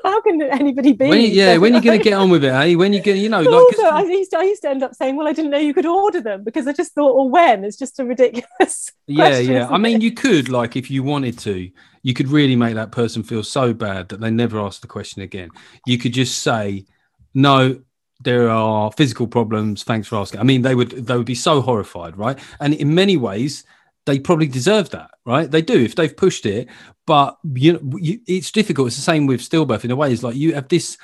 how 0.05 0.21
can 0.21 0.41
anybody 0.41 0.93
be? 0.93 1.07
When 1.07 1.21
you, 1.21 1.27
yeah, 1.27 1.57
when 1.57 1.73
you're 1.73 1.81
going 1.81 1.97
to 1.97 2.03
get 2.03 2.13
on 2.13 2.29
with 2.29 2.43
it, 2.43 2.53
eh? 2.53 2.75
When 2.75 2.93
you 2.93 2.99
get, 3.01 3.17
you 3.17 3.29
know, 3.29 3.41
like, 3.41 3.53
also, 3.53 3.83
I 3.83 4.03
used, 4.03 4.31
to, 4.31 4.37
I 4.37 4.43
used 4.43 4.61
to 4.61 4.69
end 4.69 4.83
up 4.83 4.93
saying, 4.93 5.15
"Well, 5.15 5.27
I 5.27 5.33
didn't 5.33 5.51
know 5.51 5.57
you 5.57 5.73
could 5.73 5.85
order 5.85 6.21
them," 6.21 6.43
because 6.43 6.67
I 6.67 6.73
just 6.73 6.93
thought, 6.93 7.15
"Well, 7.15 7.29
when?" 7.29 7.63
It's 7.63 7.77
just 7.77 7.99
a 7.99 8.05
ridiculous. 8.05 8.91
yeah, 9.07 9.29
question, 9.29 9.53
yeah. 9.53 9.67
I 9.69 9.77
mean, 9.77 9.97
it? 9.97 10.01
you 10.03 10.11
could, 10.11 10.49
like, 10.49 10.75
if 10.75 10.91
you 10.91 11.03
wanted 11.03 11.39
to, 11.39 11.69
you 12.03 12.13
could 12.13 12.27
really 12.27 12.55
make 12.55 12.75
that 12.75 12.91
person 12.91 13.23
feel 13.23 13.43
so 13.43 13.73
bad 13.73 14.09
that 14.09 14.19
they 14.21 14.31
never 14.31 14.59
ask 14.59 14.81
the 14.81 14.87
question 14.87 15.21
again. 15.21 15.49
You 15.85 15.97
could 15.97 16.13
just 16.13 16.39
say, 16.39 16.85
"No, 17.33 17.81
there 18.21 18.49
are 18.49 18.91
physical 18.91 19.27
problems. 19.27 19.83
Thanks 19.83 20.07
for 20.07 20.17
asking." 20.17 20.39
I 20.39 20.43
mean, 20.43 20.61
they 20.61 20.75
would 20.75 20.91
they 20.91 21.17
would 21.17 21.25
be 21.25 21.35
so 21.35 21.61
horrified, 21.61 22.17
right? 22.17 22.37
And 22.59 22.73
in 22.73 22.93
many 22.93 23.17
ways, 23.17 23.63
they 24.05 24.19
probably 24.19 24.47
deserve 24.47 24.89
that, 24.91 25.11
right? 25.25 25.49
They 25.49 25.61
do 25.61 25.83
if 25.83 25.95
they've 25.95 26.15
pushed 26.15 26.45
it. 26.45 26.67
But 27.05 27.37
you 27.53 27.73
know, 27.73 27.97
you, 27.97 28.19
it's 28.27 28.51
difficult. 28.51 28.87
It's 28.87 28.95
the 28.95 29.01
same 29.01 29.27
with 29.27 29.41
stillbirth 29.41 29.85
in 29.85 29.91
a 29.91 29.95
way. 29.95 30.11
It's 30.11 30.23
like 30.23 30.35
you 30.35 30.53
have 30.55 30.67
this 30.67 30.97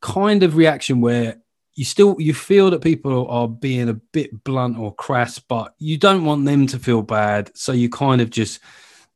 kind 0.00 0.42
of 0.42 0.56
reaction 0.56 1.00
where 1.00 1.40
you 1.74 1.84
still 1.84 2.16
you 2.18 2.34
feel 2.34 2.70
that 2.70 2.82
people 2.82 3.28
are 3.28 3.48
being 3.48 3.88
a 3.88 3.94
bit 3.94 4.44
blunt 4.44 4.78
or 4.78 4.94
crass, 4.94 5.38
but 5.38 5.74
you 5.78 5.96
don't 5.96 6.24
want 6.24 6.44
them 6.44 6.66
to 6.68 6.78
feel 6.78 7.02
bad. 7.02 7.50
So 7.56 7.72
you 7.72 7.88
kind 7.88 8.20
of 8.20 8.30
just 8.30 8.60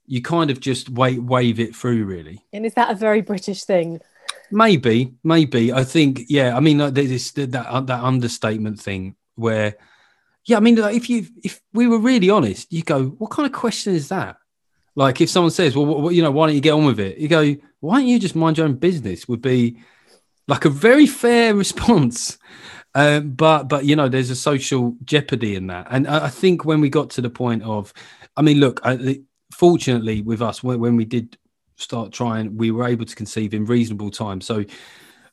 you 0.06 0.22
kind 0.22 0.50
of 0.50 0.61
just 0.61 0.88
wait 0.90 1.22
wave 1.22 1.58
it 1.58 1.74
through 1.74 2.04
really. 2.04 2.44
And 2.52 2.66
is 2.66 2.74
that 2.74 2.90
a 2.90 2.94
very 2.94 3.20
British 3.20 3.64
thing? 3.64 4.00
Maybe, 4.52 5.14
maybe. 5.24 5.72
I 5.72 5.82
think, 5.82 6.26
yeah. 6.28 6.54
I 6.54 6.61
mean, 6.61 6.78
like, 6.78 6.92
this, 6.94 7.32
that 7.32 7.50
that 7.50 8.04
understatement 8.04 8.78
thing 8.78 9.16
where, 9.35 9.76
yeah. 10.46 10.57
I 10.57 10.61
mean, 10.61 10.76
like, 10.76 10.96
if 10.96 11.09
you 11.09 11.26
if 11.42 11.61
we 11.72 11.87
were 11.87 11.98
really 11.98 12.31
honest, 12.31 12.72
you 12.72 12.83
go, 12.83 13.07
what 13.07 13.31
kind 13.31 13.46
of 13.46 13.52
question 13.52 13.94
is 13.94 14.09
that? 14.09 14.37
Like, 14.94 15.20
if 15.20 15.31
someone 15.31 15.50
says, 15.50 15.74
well, 15.74 15.87
what, 15.87 16.14
you 16.14 16.22
know, 16.22 16.31
why 16.31 16.46
don't 16.46 16.55
you 16.55 16.61
get 16.61 16.72
on 16.72 16.85
with 16.85 17.00
it? 17.00 17.18
You 17.18 17.28
go, 17.28 17.57
why 17.81 17.98
don't 17.98 18.09
you 18.09 18.18
just 18.18 18.37
mind 18.37 18.59
your 18.59 18.66
own 18.66 18.74
business? 18.74 19.26
Would 19.26 19.40
be 19.42 19.78
like 20.48 20.64
a 20.64 20.70
very 20.70 21.07
fair 21.07 21.55
response. 21.64 22.38
Um, 22.94 23.31
but 23.31 23.64
but 23.64 23.87
you 23.87 23.96
know, 23.96 24.09
there's 24.09 24.31
a 24.31 24.37
social 24.37 24.96
jeopardy 25.05 25.57
in 25.57 25.68
that, 25.68 25.87
and 25.90 26.07
I, 26.07 26.26
I 26.26 26.28
think 26.28 26.64
when 26.64 26.81
we 26.81 26.90
got 26.90 27.11
to 27.11 27.22
the 27.22 27.31
point 27.31 27.62
of, 27.62 27.92
I 28.37 28.42
mean, 28.42 28.59
look, 28.59 28.81
I, 28.85 29.20
fortunately 29.52 30.22
with 30.22 30.42
us 30.42 30.62
when, 30.62 30.81
when 30.81 30.96
we 30.96 31.05
did 31.05 31.38
start 31.76 32.12
trying, 32.12 32.57
we 32.57 32.70
were 32.70 32.87
able 32.87 33.07
to 33.07 33.16
conceive 33.16 33.55
in 33.55 33.64
reasonable 33.64 34.11
time. 34.11 34.40
So 34.40 34.64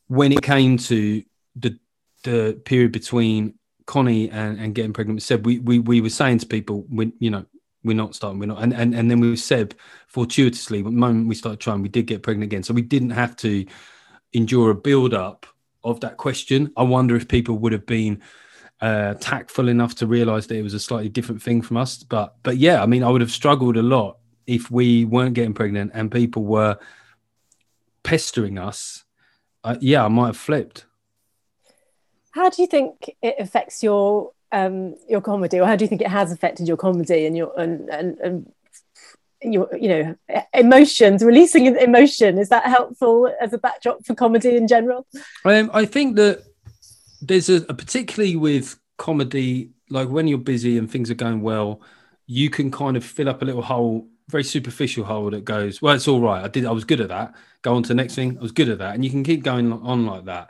when 0.08 0.32
it 0.32 0.42
came 0.42 0.78
to 0.78 1.24
the 1.56 1.78
the 2.24 2.62
period 2.66 2.92
between 2.92 3.56
Connie 3.90 4.30
and, 4.30 4.60
and 4.60 4.76
getting 4.76 4.94
pregnant 4.94 5.24
Seb, 5.24 5.48
we, 5.48 5.58
we 5.58 5.80
we 5.80 6.00
were 6.00 6.12
saying 6.12 6.38
to 6.38 6.46
people, 6.46 6.86
we, 6.92 7.12
you 7.18 7.32
know, 7.32 7.44
we're 7.84 7.98
not 7.98 8.14
starting, 8.14 8.38
we're 8.40 8.46
not, 8.46 8.62
and 8.62 8.72
and, 8.72 8.94
and 8.94 9.10
then 9.10 9.20
we 9.20 9.36
Seb 9.36 9.74
fortuitously, 10.08 10.84
the 10.84 10.92
moment 10.92 11.28
we 11.28 11.34
started 11.34 11.60
trying, 11.60 11.82
we 11.82 11.90
did 11.90 12.06
get 12.06 12.22
pregnant 12.22 12.52
again, 12.52 12.62
so 12.62 12.72
we 12.72 12.84
didn't 12.84 13.10
have 13.10 13.36
to 13.38 13.66
endure 14.34 14.70
a 14.70 14.76
build 14.76 15.16
up 15.16 15.48
of 15.84 16.00
that 16.02 16.18
question. 16.18 16.72
I 16.78 16.84
wonder 16.84 17.16
if 17.16 17.28
people 17.28 17.58
would 17.58 17.72
have 17.72 17.88
been 17.88 18.22
uh, 18.80 19.16
tactful 19.16 19.68
enough 19.70 19.96
to 19.96 20.06
realize 20.06 20.46
that 20.48 20.58
it 20.58 20.62
was 20.62 20.76
a 20.76 20.80
slightly 20.80 21.10
different 21.10 21.42
thing 21.42 21.64
from 21.64 21.78
us. 21.78 22.04
But 22.04 22.36
but 22.44 22.58
yeah, 22.58 22.84
I 22.84 22.86
mean, 22.86 23.04
I 23.04 23.10
would 23.10 23.22
have 23.22 23.32
struggled 23.32 23.76
a 23.76 23.82
lot 23.82 24.20
if 24.46 24.70
we 24.70 25.06
weren't 25.06 25.34
getting 25.34 25.56
pregnant 25.56 25.92
and 25.96 26.12
people 26.12 26.44
were 26.44 26.78
pestering 28.04 28.60
us. 28.60 29.04
Uh, 29.64 29.78
yeah, 29.82 30.06
I 30.06 30.10
might 30.10 30.28
have 30.28 30.38
flipped. 30.38 30.86
How 32.32 32.50
do 32.50 32.62
you 32.62 32.68
think 32.68 33.16
it 33.22 33.36
affects 33.40 33.84
your 33.84 34.32
um, 34.52 34.96
your 35.08 35.22
comedy, 35.22 35.60
or 35.60 35.68
how 35.68 35.76
do 35.76 35.84
you 35.84 35.90
think 35.90 36.02
it 36.02 36.08
has 36.08 36.32
affected 36.32 36.68
your 36.68 36.78
comedy 36.78 37.26
and 37.26 37.36
your 37.36 37.58
and 37.60 37.90
and, 37.90 38.18
and 38.20 38.52
your 39.42 39.70
you 39.76 39.90
know 39.90 40.16
emotions, 40.54 41.24
releasing 41.24 41.66
emotion? 41.66 42.38
Is 42.38 42.50
that 42.50 42.66
helpful 42.66 43.34
as 43.40 43.54
a 43.54 43.58
backdrop 43.58 44.06
for 44.06 44.16
comedy 44.16 44.56
in 44.56 44.68
general? 44.68 45.06
Um, 45.46 45.70
I 45.74 45.86
think 45.86 46.16
that 46.18 46.44
there's 47.22 47.50
a, 47.50 47.66
a 47.70 47.74
particularly 47.74 48.36
with 48.36 48.80
comedy, 48.98 49.72
like 49.90 50.10
when 50.10 50.28
you're 50.28 50.38
busy 50.38 50.78
and 50.78 50.90
things 50.90 51.10
are 51.10 51.16
going 51.16 51.42
well, 51.42 51.82
you 52.28 52.50
can 52.50 52.70
kind 52.70 52.96
of 52.96 53.04
fill 53.04 53.30
up 53.30 53.42
a 53.42 53.46
little 53.46 53.62
hole, 53.62 54.08
very 54.30 54.44
superficial 54.44 55.04
hole 55.04 55.32
that 55.32 55.44
goes, 55.46 55.82
well, 55.82 55.96
it's 55.96 56.08
all 56.08 56.22
right. 56.22 56.44
I 56.44 56.48
did, 56.48 56.66
I 56.66 56.72
was 56.72 56.84
good 56.84 57.02
at 57.02 57.10
that. 57.10 57.34
Go 57.62 57.76
on 57.76 57.84
to 57.84 57.88
the 57.90 57.96
next 57.96 58.16
thing. 58.16 58.38
I 58.38 58.42
was 58.42 58.52
good 58.52 58.70
at 58.70 58.78
that, 58.78 58.94
and 58.94 59.04
you 59.04 59.10
can 59.10 59.24
keep 59.24 59.44
going 59.44 59.74
on 59.74 60.06
like 60.06 60.26
that. 60.26 60.50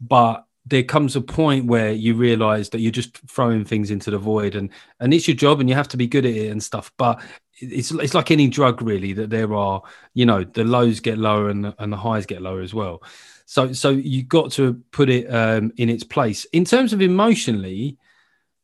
But 0.00 0.44
there 0.66 0.82
comes 0.82 1.14
a 1.14 1.20
point 1.20 1.66
where 1.66 1.92
you 1.92 2.14
realize 2.14 2.70
that 2.70 2.80
you're 2.80 2.90
just 2.90 3.18
throwing 3.28 3.64
things 3.64 3.90
into 3.90 4.10
the 4.10 4.18
void, 4.18 4.54
and 4.54 4.70
and 5.00 5.12
it's 5.12 5.28
your 5.28 5.36
job, 5.36 5.60
and 5.60 5.68
you 5.68 5.74
have 5.74 5.88
to 5.88 5.96
be 5.96 6.06
good 6.06 6.24
at 6.24 6.34
it 6.34 6.50
and 6.50 6.62
stuff. 6.62 6.92
But 6.96 7.22
it's 7.60 7.90
it's 7.90 8.14
like 8.14 8.30
any 8.30 8.48
drug, 8.48 8.82
really, 8.82 9.12
that 9.14 9.30
there 9.30 9.54
are, 9.54 9.82
you 10.14 10.26
know, 10.26 10.44
the 10.44 10.64
lows 10.64 11.00
get 11.00 11.18
lower 11.18 11.48
and 11.48 11.64
the, 11.64 11.74
and 11.78 11.92
the 11.92 11.96
highs 11.96 12.26
get 12.26 12.42
lower 12.42 12.60
as 12.60 12.72
well. 12.72 13.02
So 13.46 13.72
so 13.72 13.90
you 13.90 14.22
got 14.22 14.52
to 14.52 14.82
put 14.90 15.10
it 15.10 15.26
um, 15.26 15.72
in 15.76 15.88
its 15.88 16.04
place 16.04 16.44
in 16.46 16.64
terms 16.64 16.92
of 16.92 17.02
emotionally. 17.02 17.98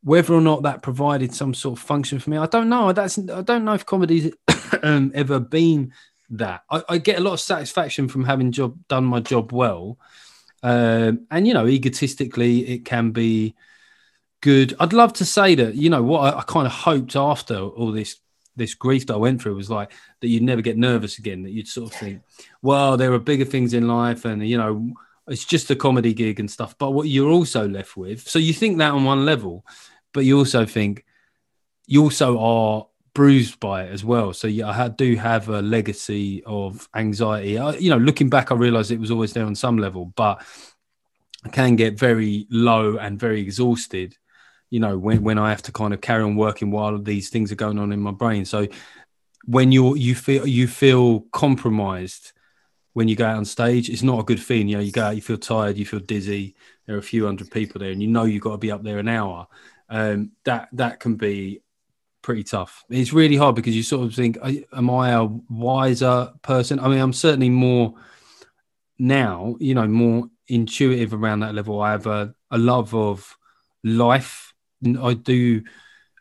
Whether 0.03 0.33
or 0.33 0.41
not 0.41 0.63
that 0.63 0.81
provided 0.81 1.35
some 1.35 1.53
sort 1.53 1.79
of 1.79 1.85
function 1.85 2.19
for 2.21 2.31
me, 2.31 2.39
I 2.39 2.47
don't 2.47 2.71
know. 2.71 2.91
That's 2.91 3.19
I 3.19 3.43
don't 3.43 3.67
know 3.67 3.75
if 3.75 3.85
comedy's 3.85 4.33
um, 4.83 5.13
ever 5.15 5.39
been 5.39 5.93
that. 6.31 6.63
I, 6.71 6.83
I 6.89 6.99
get 6.99 7.19
a 7.19 7.23
lot 7.23 7.35
of 7.35 7.41
satisfaction 7.41 8.09
from 8.09 8.25
having 8.25 8.51
job 8.51 8.79
done 8.89 9.05
my 9.05 9.21
job 9.21 9.53
well, 9.53 9.99
um, 10.63 11.27
and 11.31 11.47
you 11.47 11.55
know, 11.55 11.67
egotistically, 11.67 12.69
it 12.69 12.85
can 12.85 13.11
be 13.11 13.55
good. 14.41 14.75
I'd 14.81 14.93
love 14.93 15.13
to 15.15 15.25
say 15.25 15.55
that 15.55 15.75
you 15.75 15.91
know 15.91 16.03
what 16.03 16.35
I, 16.35 16.39
I 16.39 16.43
kind 16.43 16.67
of 16.67 16.73
hoped 16.73 17.17
after 17.17 17.59
all 17.59 17.93
this 17.93 18.17
this 18.57 18.75
grief 18.75 19.07
that 19.07 19.15
I 19.15 19.19
went 19.19 19.41
through 19.41 19.55
was 19.55 19.71
like 19.71 19.93
that 20.21 20.29
you'd 20.29 20.43
never 20.43 20.61
get 20.61 20.77
nervous 20.77 21.19
again. 21.19 21.43
That 21.43 21.53
you'd 21.53 21.69
sort 21.69 21.93
of 21.93 21.99
think, 21.99 22.23
well, 22.63 22.97
there 22.97 23.13
are 23.13 23.19
bigger 23.19 23.45
things 23.45 23.75
in 23.75 23.89
life, 23.89 24.25
and 24.25 24.47
you 24.47 24.59
know, 24.59 24.93
it's 25.29 25.45
just 25.45 25.71
a 25.71 25.77
comedy 25.77 26.13
gig 26.13 26.41
and 26.41 26.51
stuff. 26.51 26.77
But 26.79 26.91
what 26.91 27.09
you're 27.09 27.31
also 27.31 27.69
left 27.69 27.97
with, 27.97 28.29
so 28.29 28.39
you 28.39 28.53
think 28.53 28.79
that 28.79 28.93
on 28.93 29.05
one 29.05 29.25
level, 29.25 29.65
but 30.13 30.25
you 30.25 30.39
also 30.39 30.67
think 30.67 31.05
you 31.87 32.03
also 32.03 32.39
are 32.39 32.87
bruised 33.15 33.61
by 33.61 33.85
it 33.85 33.93
as 33.93 34.05
well. 34.05 34.33
So 34.33 34.47
yeah, 34.47 34.71
I 34.71 34.89
do 34.89 35.17
have 35.17 35.49
a 35.49 35.63
legacy 35.63 36.43
of 36.45 36.89
anxiety. 36.95 37.59
I, 37.59 37.73
you 37.73 37.91
know, 37.91 37.99
looking 37.99 38.29
back, 38.29 38.51
I 38.51 38.55
realized 38.55 38.91
it 38.91 39.01
was 39.01 39.11
always 39.11 39.33
there 39.33 39.47
on 39.47 39.55
some 39.55 39.79
level, 39.79 40.07
but 40.17 40.43
I 41.45 41.49
can 41.49 41.77
get 41.77 41.99
very 41.99 42.47
low 42.51 42.97
and 42.97 43.19
very 43.19 43.41
exhausted. 43.41 44.17
You 44.71 44.81
know, 44.81 44.99
when 44.99 45.23
when 45.23 45.39
I 45.39 45.51
have 45.51 45.63
to 45.63 45.73
kind 45.73 45.93
of 45.93 46.01
carry 46.01 46.23
on 46.23 46.37
working 46.37 46.71
while 46.71 46.99
these 46.99 47.31
things 47.31 47.51
are 47.51 47.57
going 47.57 47.79
on 47.79 47.93
in 47.93 48.01
my 48.01 48.13
brain. 48.13 48.45
So 48.45 48.69
when 49.47 49.73
you're 49.73 49.97
you 49.97 50.15
feel 50.15 50.47
you 50.47 50.69
feel 50.69 51.21
compromised 51.33 52.33
when 52.93 53.09
you 53.09 53.17
go 53.17 53.27
out 53.27 53.37
on 53.37 53.45
stage, 53.45 53.89
it's 53.89 54.03
not 54.03 54.21
a 54.21 54.25
good 54.25 54.43
feeling. 54.43 54.69
You 54.69 54.77
know, 54.77 54.83
you 54.83 54.93
go 54.93 55.05
out, 55.05 55.17
you 55.17 55.23
feel 55.23 55.39
tired, 55.39 55.77
you 55.77 55.87
feel 55.87 56.01
dizzy. 56.01 56.57
There 56.87 56.97
are 56.97 56.99
a 56.99 57.03
few 57.03 57.25
hundred 57.25 57.51
people 57.51 57.79
there, 57.79 57.91
and 57.91 58.03
you 58.03 58.09
know 58.09 58.25
you've 58.25 58.43
got 58.43 58.53
to 58.53 58.59
be 58.59 58.71
up 58.71 58.83
there 58.83 58.99
an 58.99 59.09
hour. 59.09 59.47
Um, 59.89 60.33
that 60.45 60.69
that 60.73 61.01
can 61.01 61.17
be 61.17 61.63
pretty 62.23 62.45
tough. 62.45 62.85
It's 62.91 63.13
really 63.13 63.37
hard 63.37 63.57
because 63.57 63.77
you 63.77 63.83
sort 63.83 64.07
of 64.07 64.15
think, 64.15 64.39
am 64.73 64.91
I 64.91 65.11
a 65.11 65.25
wiser 65.49 66.33
person? 66.43 66.79
I 66.81 66.89
mean, 66.89 67.01
I'm 67.01 67.13
certainly 67.13 67.51
more 67.51 67.95
now, 68.99 69.57
you 69.59 69.75
know, 69.75 69.87
more 69.87 70.29
intuitive 70.49 71.15
around 71.15 71.41
that 71.41 71.55
level. 71.55 71.81
I 71.81 71.93
have 71.93 72.07
a, 72.07 72.35
a 72.51 72.59
love 72.59 72.95
of 72.95 73.37
life. 73.83 74.53
I 75.01 75.15
do 75.15 75.63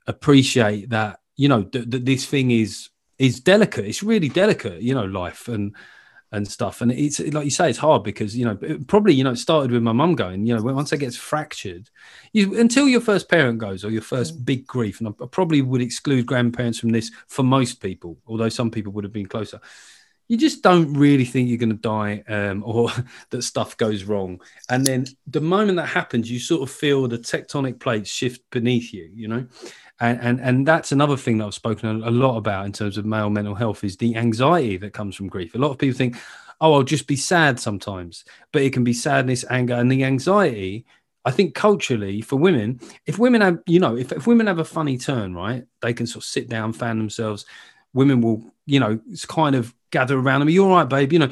appreciate 0.08 0.90
that, 0.90 1.20
you 1.36 1.48
know, 1.48 1.64
that 1.64 1.92
th- 1.92 2.04
this 2.04 2.26
thing 2.26 2.52
is 2.52 2.90
is 3.18 3.42
delicate. 3.42 3.86
It's 3.86 4.02
really 4.02 4.30
delicate, 4.30 4.82
you 4.82 4.94
know, 4.94 5.06
life 5.06 5.50
and 5.50 5.76
and 6.32 6.48
stuff. 6.48 6.82
And 6.82 6.92
it's 6.92 7.20
like 7.20 7.46
you 7.46 7.52
say, 7.52 7.70
it's 7.70 7.80
hard 7.80 8.04
because 8.04 8.38
you 8.38 8.46
know 8.46 8.58
it 8.62 8.88
probably 8.88 9.14
you 9.14 9.24
know 9.24 9.32
it 9.32 9.38
started 9.38 9.72
with 9.72 9.82
my 9.82 9.92
mum 9.92 10.16
going. 10.16 10.46
You 10.46 10.56
know, 10.56 10.62
once 10.62 10.92
it 10.94 10.98
gets 10.98 11.18
fractured, 11.18 11.90
you 12.34 12.60
until 12.60 12.88
your 12.88 13.02
first 13.02 13.30
parent 13.30 13.60
goes 13.60 13.84
or 13.84 13.90
your 13.90 14.02
first 14.02 14.46
big 14.46 14.68
grief, 14.68 15.00
and 15.00 15.10
I, 15.10 15.24
I 15.24 15.28
probably 15.28 15.62
would 15.62 15.82
exclude 15.82 16.26
grandparents 16.26 16.80
from 16.80 16.90
this 16.90 17.12
for 17.28 17.44
most 17.44 17.82
people, 17.82 18.18
although 18.28 18.50
some 18.50 18.72
people 18.72 18.92
would 18.94 19.04
have 19.04 19.14
been 19.14 19.28
closer. 19.28 19.60
You 20.28 20.38
just 20.38 20.62
don't 20.62 20.94
really 20.94 21.26
think 21.26 21.50
you're 21.50 21.58
going 21.58 21.72
to 21.72 21.76
die 21.76 22.24
um, 22.28 22.62
or 22.66 22.92
that 23.32 23.42
stuff 23.42 23.76
goes 23.78 24.04
wrong. 24.04 24.40
And 24.70 24.86
then 24.86 25.08
the 25.26 25.42
moment 25.42 25.78
that 25.78 25.88
happens, 25.88 26.30
you 26.30 26.40
sort 26.40 26.62
of 26.62 26.70
feel 26.70 27.08
the 27.08 27.18
tectonic 27.18 27.80
plates 27.80 28.12
shift 28.12 28.42
beneath 28.52 28.94
you, 28.94 29.10
you 29.12 29.28
know? 29.28 29.48
And, 30.00 30.20
and, 30.22 30.40
and 30.40 30.68
that's 30.68 30.92
another 30.92 31.18
thing 31.18 31.38
that 31.38 31.46
I've 31.46 31.54
spoken 31.54 32.04
a, 32.04 32.10
lot 32.10 32.38
about 32.38 32.66
in 32.66 32.72
terms 32.72 32.98
of 32.98 33.06
male 33.06 33.30
mental 33.30 33.56
health 33.56 33.84
is 33.84 33.98
the 33.98 34.16
anxiety 34.16 34.78
that 34.78 34.94
comes 34.94 35.16
from 35.16 35.28
grief. 35.28 35.56
A 35.56 35.58
lot 35.58 35.72
of 35.72 35.78
people 35.78 35.98
think, 35.98 36.16
oh, 36.62 36.74
I'll 36.74 36.84
just 36.84 37.08
be 37.08 37.16
sad 37.16 37.60
sometimes. 37.60 38.24
But 38.54 38.62
it 38.62 38.74
can 38.74 38.84
be 38.84 38.94
sadness, 38.94 39.44
anger, 39.50 39.74
and 39.74 39.92
the 39.92 40.04
anxiety. 40.04 40.86
I 41.26 41.32
think 41.32 41.54
culturally 41.54 42.22
for 42.22 42.38
women, 42.38 42.80
if 43.06 43.20
women 43.20 43.42
have, 43.42 43.60
you 43.66 43.80
know, 43.80 43.98
if, 43.98 44.12
if 44.12 44.26
women 44.26 44.48
have 44.48 44.60
a 44.60 44.66
funny 44.66 44.98
turn, 44.98 45.34
right, 45.36 45.66
they 45.82 45.94
can 45.94 46.08
sort 46.08 46.24
of 46.24 46.30
sit 46.30 46.48
down, 46.48 46.72
fan 46.72 46.98
themselves. 46.98 47.46
Women 47.94 48.22
will, 48.22 48.54
you 48.66 48.80
know, 48.80 49.00
it's 49.10 49.26
kind 49.26 49.56
of 49.56 49.76
gather 49.92 50.18
around 50.18 50.40
them. 50.40 50.50
You're 50.50 50.70
right, 50.70 50.88
babe? 50.88 51.12
You 51.12 51.20
know, 51.20 51.32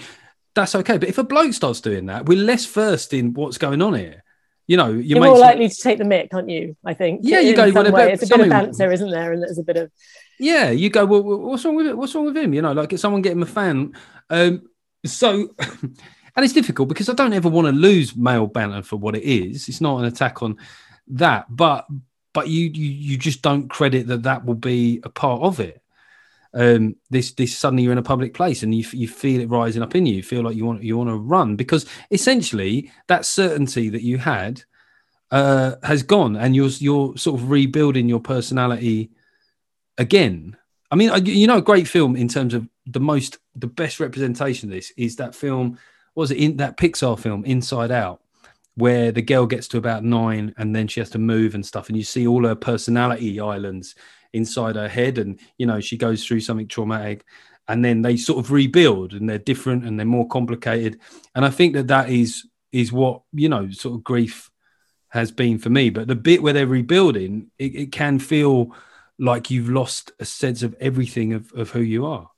that's 0.56 0.76
okay. 0.76 0.98
But 0.98 1.10
if 1.10 1.18
a 1.18 1.24
bloke 1.24 1.54
starts 1.54 1.80
doing 1.80 2.08
that, 2.08 2.26
we're 2.26 2.44
less 2.44 2.66
versed 2.66 3.14
in 3.14 3.34
what's 3.34 3.58
going 3.58 3.82
on 3.82 3.94
here. 3.94 4.24
You 4.68 4.76
know, 4.76 4.90
you 4.90 5.00
you're 5.00 5.24
more 5.24 5.38
likely 5.38 5.70
to 5.70 5.76
take 5.76 5.98
the 5.98 6.04
mick, 6.04 6.34
aren't 6.34 6.50
you? 6.50 6.76
I 6.84 6.94
think. 6.94 7.22
Yeah, 7.24 7.40
you 7.40 7.52
in 7.52 7.56
go. 7.56 7.72
Well, 7.72 7.92
way. 7.94 8.12
It's 8.12 8.24
a 8.24 8.28
bit 8.28 8.42
of 8.42 8.50
banter, 8.50 8.92
isn't 8.92 9.10
there? 9.10 9.32
And 9.32 9.42
there's 9.42 9.58
a 9.58 9.64
bit 9.64 9.78
of 9.78 9.92
Yeah, 10.40 10.72
you 10.72 10.90
go. 10.90 11.06
Well, 11.06 11.24
what's 11.24 11.64
wrong 11.64 11.76
with 11.76 11.88
it? 11.88 11.98
What's 11.98 12.14
wrong 12.14 12.26
with 12.26 12.36
him? 12.36 12.54
You 12.54 12.62
know, 12.62 12.74
like 12.74 12.98
someone 12.98 13.22
getting 13.22 13.42
a 13.42 13.46
fan. 13.46 13.94
Um, 14.30 14.70
so, 15.06 15.56
and 15.60 15.96
it's 16.38 16.54
difficult 16.54 16.90
because 16.90 17.08
I 17.08 17.14
don't 17.14 17.32
ever 17.32 17.48
want 17.48 17.68
to 17.68 17.72
lose 17.72 18.18
male 18.18 18.48
banter 18.48 18.84
for 18.84 18.98
what 18.98 19.16
it 19.16 19.24
is. 19.24 19.70
It's 19.70 19.80
not 19.80 20.00
an 20.00 20.06
attack 20.06 20.44
on 20.44 20.58
that, 21.08 21.46
but 21.50 21.88
but 22.34 22.50
you 22.50 22.70
you 22.70 22.90
you 22.92 23.18
just 23.18 23.42
don't 23.42 23.70
credit 23.70 24.08
that 24.08 24.24
that 24.24 24.44
will 24.44 24.56
be 24.56 25.00
a 25.04 25.10
part 25.10 25.42
of 25.44 25.62
it. 25.62 25.82
Um, 26.58 26.96
this 27.12 27.34
this 27.34 27.56
suddenly 27.56 27.84
you're 27.84 27.92
in 27.92 28.00
a 28.00 28.04
public 28.04 28.34
place 28.34 28.64
and 28.64 28.74
you 28.74 28.84
you 28.92 29.08
feel 29.08 29.42
it 29.42 29.50
rising 29.50 29.84
up 29.84 29.96
in 29.96 30.08
you. 30.08 30.16
You 30.16 30.24
feel 30.24 30.42
like 30.42 30.56
you 30.56 30.66
want 30.66 30.82
you 30.82 30.98
want 30.98 31.10
to 31.10 31.16
run 31.16 31.56
because 31.56 31.86
essentially 32.10 32.92
that 33.08 33.26
certainty 33.26 33.90
that 33.90 34.02
you 34.02 34.18
had 34.18 34.64
uh, 35.32 35.76
has 35.84 36.04
gone, 36.04 36.36
and 36.36 36.56
you're 36.56 36.70
you're 36.70 37.16
sort 37.18 37.40
of 37.40 37.50
rebuilding 37.50 38.10
your 38.10 38.20
personality 38.20 39.12
again. 39.98 40.58
I 40.90 40.96
mean, 40.96 41.12
you 41.26 41.48
know, 41.48 41.58
a 41.58 41.62
great 41.62 41.88
film 41.88 42.16
in 42.16 42.28
terms 42.30 42.54
of 42.54 42.68
the 42.86 43.02
most, 43.02 43.40
the 43.56 43.68
best 43.68 44.00
representation 44.00 44.70
of 44.70 44.76
this 44.76 44.92
is 44.96 45.18
that 45.18 45.36
film. 45.36 45.78
Was 46.16 46.32
it 46.32 46.38
in 46.38 46.58
that 46.58 46.78
Pixar 46.78 47.20
film 47.20 47.46
Inside 47.46 47.92
Out, 47.92 48.22
where 48.76 49.12
the 49.12 49.22
girl 49.22 49.46
gets 49.46 49.68
to 49.68 49.78
about 49.78 50.04
nine 50.04 50.56
and 50.58 50.76
then 50.76 50.88
she 50.88 51.00
has 51.02 51.12
to 51.12 51.20
move 51.20 51.54
and 51.54 51.66
stuff, 51.66 51.90
and 51.90 51.98
you 51.98 52.04
see 52.04 52.26
all 52.26 52.46
her 52.46 52.56
personality 52.56 53.40
islands 53.40 53.94
inside 54.38 54.76
her 54.76 54.88
head, 54.88 55.18
and 55.18 55.40
you 55.58 55.66
know 55.66 55.82
she 55.82 55.98
goes 55.98 56.26
through 56.26 56.40
something 56.40 56.68
traumatic, 56.68 57.26
and 57.68 57.84
then 57.84 58.02
they 58.02 58.16
sort 58.16 58.40
of 58.40 58.52
rebuild, 58.52 59.14
and 59.14 59.30
they're 59.30 59.38
different 59.38 59.84
and 59.84 60.00
they're 60.00 60.06
more 60.06 60.28
complicated, 60.28 61.00
and 61.36 61.44
I 61.44 61.50
think 61.50 61.74
that 61.74 61.88
that 61.88 62.10
is 62.10 62.48
is 62.72 62.92
what 62.92 63.22
you 63.34 63.50
know, 63.50 63.70
sort 63.72 63.96
of 63.96 64.04
grief 64.04 64.50
has 65.10 65.32
been 65.32 65.58
for 65.58 65.70
me. 65.70 65.90
But 65.90 66.08
the 66.08 66.16
bit 66.16 66.42
where 66.42 66.54
they're 66.54 66.68
rebuilding, 66.68 67.50
it, 67.58 67.76
it 67.76 67.92
can 67.92 68.20
feel 68.20 68.76
like 69.20 69.50
you've 69.50 69.70
lost 69.70 70.12
a 70.20 70.26
sense 70.26 70.64
of 70.64 70.76
everything 70.80 71.34
of, 71.34 71.52
of 71.54 71.72
who 71.72 71.82
you 71.82 72.06
are. 72.06 72.30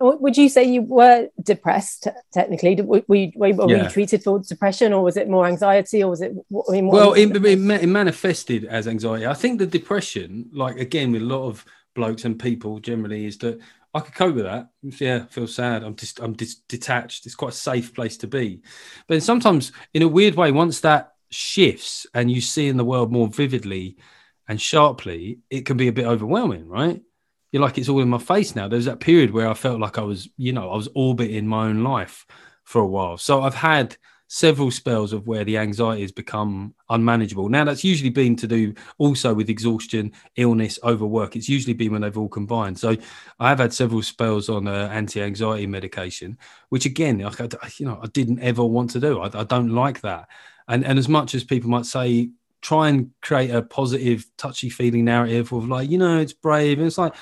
Would 0.00 0.36
you 0.36 0.48
say 0.48 0.64
you 0.64 0.82
were 0.82 1.28
depressed 1.42 2.06
technically? 2.32 2.76
Were, 2.76 3.02
were, 3.08 3.16
you, 3.16 3.32
were 3.34 3.48
you 3.48 3.66
Yeah. 3.68 3.88
treated 3.88 4.22
for 4.22 4.38
depression 4.38 4.92
or 4.92 5.02
was 5.02 5.16
it 5.16 5.28
more 5.28 5.46
anxiety 5.46 6.02
or 6.02 6.10
was 6.10 6.20
it, 6.20 6.32
I 6.68 6.72
mean, 6.72 6.86
Well, 6.86 7.14
it, 7.14 7.34
it, 7.36 7.44
it 7.44 7.86
manifested 7.88 8.64
as 8.64 8.86
anxiety. 8.86 9.26
I 9.26 9.34
think 9.34 9.58
the 9.58 9.66
depression, 9.66 10.50
like 10.52 10.76
again 10.76 11.10
with 11.12 11.22
a 11.22 11.24
lot 11.24 11.48
of 11.48 11.64
blokes 11.94 12.24
and 12.24 12.38
people 12.38 12.78
generally, 12.78 13.26
is 13.26 13.38
that 13.38 13.58
I 13.94 14.00
could 14.00 14.14
cope 14.14 14.36
with 14.36 14.44
that. 14.44 14.68
Yeah, 14.82 15.24
I 15.24 15.32
feel 15.32 15.48
sad. 15.48 15.82
I'm 15.82 15.96
just 15.96 16.20
I'm 16.20 16.34
dis- 16.34 16.60
detached. 16.68 17.26
It's 17.26 17.34
quite 17.34 17.52
a 17.54 17.56
safe 17.56 17.94
place 17.94 18.18
to 18.18 18.26
be. 18.28 18.60
But 19.08 19.22
sometimes, 19.22 19.72
in 19.94 20.02
a 20.02 20.08
weird 20.08 20.34
way, 20.36 20.52
once 20.52 20.80
that 20.80 21.14
shifts 21.30 22.06
and 22.14 22.30
you 22.30 22.40
see 22.40 22.68
in 22.68 22.76
the 22.76 22.84
world 22.84 23.10
more 23.10 23.28
vividly 23.28 23.96
and 24.46 24.60
sharply, 24.60 25.40
it 25.50 25.66
can 25.66 25.76
be 25.76 25.88
a 25.88 25.92
bit 25.92 26.06
overwhelming, 26.06 26.68
right? 26.68 27.02
You're 27.52 27.62
like 27.62 27.78
it's 27.78 27.88
all 27.88 28.00
in 28.00 28.08
my 28.08 28.18
face 28.18 28.54
now. 28.54 28.68
There's 28.68 28.84
that 28.84 29.00
period 29.00 29.30
where 29.30 29.48
I 29.48 29.54
felt 29.54 29.80
like 29.80 29.98
I 29.98 30.02
was, 30.02 30.28
you 30.36 30.52
know, 30.52 30.70
I 30.70 30.76
was 30.76 30.88
orbiting 30.94 31.46
my 31.46 31.66
own 31.66 31.82
life 31.82 32.26
for 32.64 32.82
a 32.82 32.86
while. 32.86 33.16
So 33.16 33.42
I've 33.42 33.54
had 33.54 33.96
several 34.30 34.70
spells 34.70 35.14
of 35.14 35.26
where 35.26 35.42
the 35.42 35.56
anxiety 35.56 36.02
has 36.02 36.12
become 36.12 36.74
unmanageable. 36.90 37.48
Now 37.48 37.64
that's 37.64 37.82
usually 37.82 38.10
been 38.10 38.36
to 38.36 38.46
do 38.46 38.74
also 38.98 39.32
with 39.32 39.48
exhaustion, 39.48 40.12
illness, 40.36 40.78
overwork. 40.84 41.34
It's 41.34 41.48
usually 41.48 41.72
been 41.72 41.92
when 41.92 42.02
they've 42.02 42.18
all 42.18 42.28
combined. 42.28 42.78
So 42.78 42.94
I 43.40 43.48
have 43.48 43.58
had 43.58 43.72
several 43.72 44.02
spells 44.02 44.50
on 44.50 44.68
uh, 44.68 44.90
anti-anxiety 44.92 45.66
medication, 45.66 46.36
which 46.68 46.84
again, 46.84 47.24
I, 47.24 47.48
you 47.78 47.86
know, 47.86 47.98
I 48.02 48.06
didn't 48.08 48.40
ever 48.40 48.64
want 48.64 48.90
to 48.90 49.00
do. 49.00 49.20
I, 49.20 49.40
I 49.40 49.44
don't 49.44 49.70
like 49.70 50.02
that. 50.02 50.28
And 50.68 50.84
and 50.84 50.98
as 50.98 51.08
much 51.08 51.34
as 51.34 51.44
people 51.44 51.70
might 51.70 51.86
say, 51.86 52.28
try 52.60 52.88
and 52.88 53.10
create 53.20 53.50
a 53.50 53.62
positive, 53.62 54.26
touchy-feely 54.36 55.02
narrative 55.02 55.52
of 55.52 55.68
like, 55.68 55.88
you 55.90 55.98
know, 55.98 56.18
it's 56.18 56.32
brave, 56.32 56.78
and 56.78 56.86
it's 56.86 56.98
like 56.98 57.14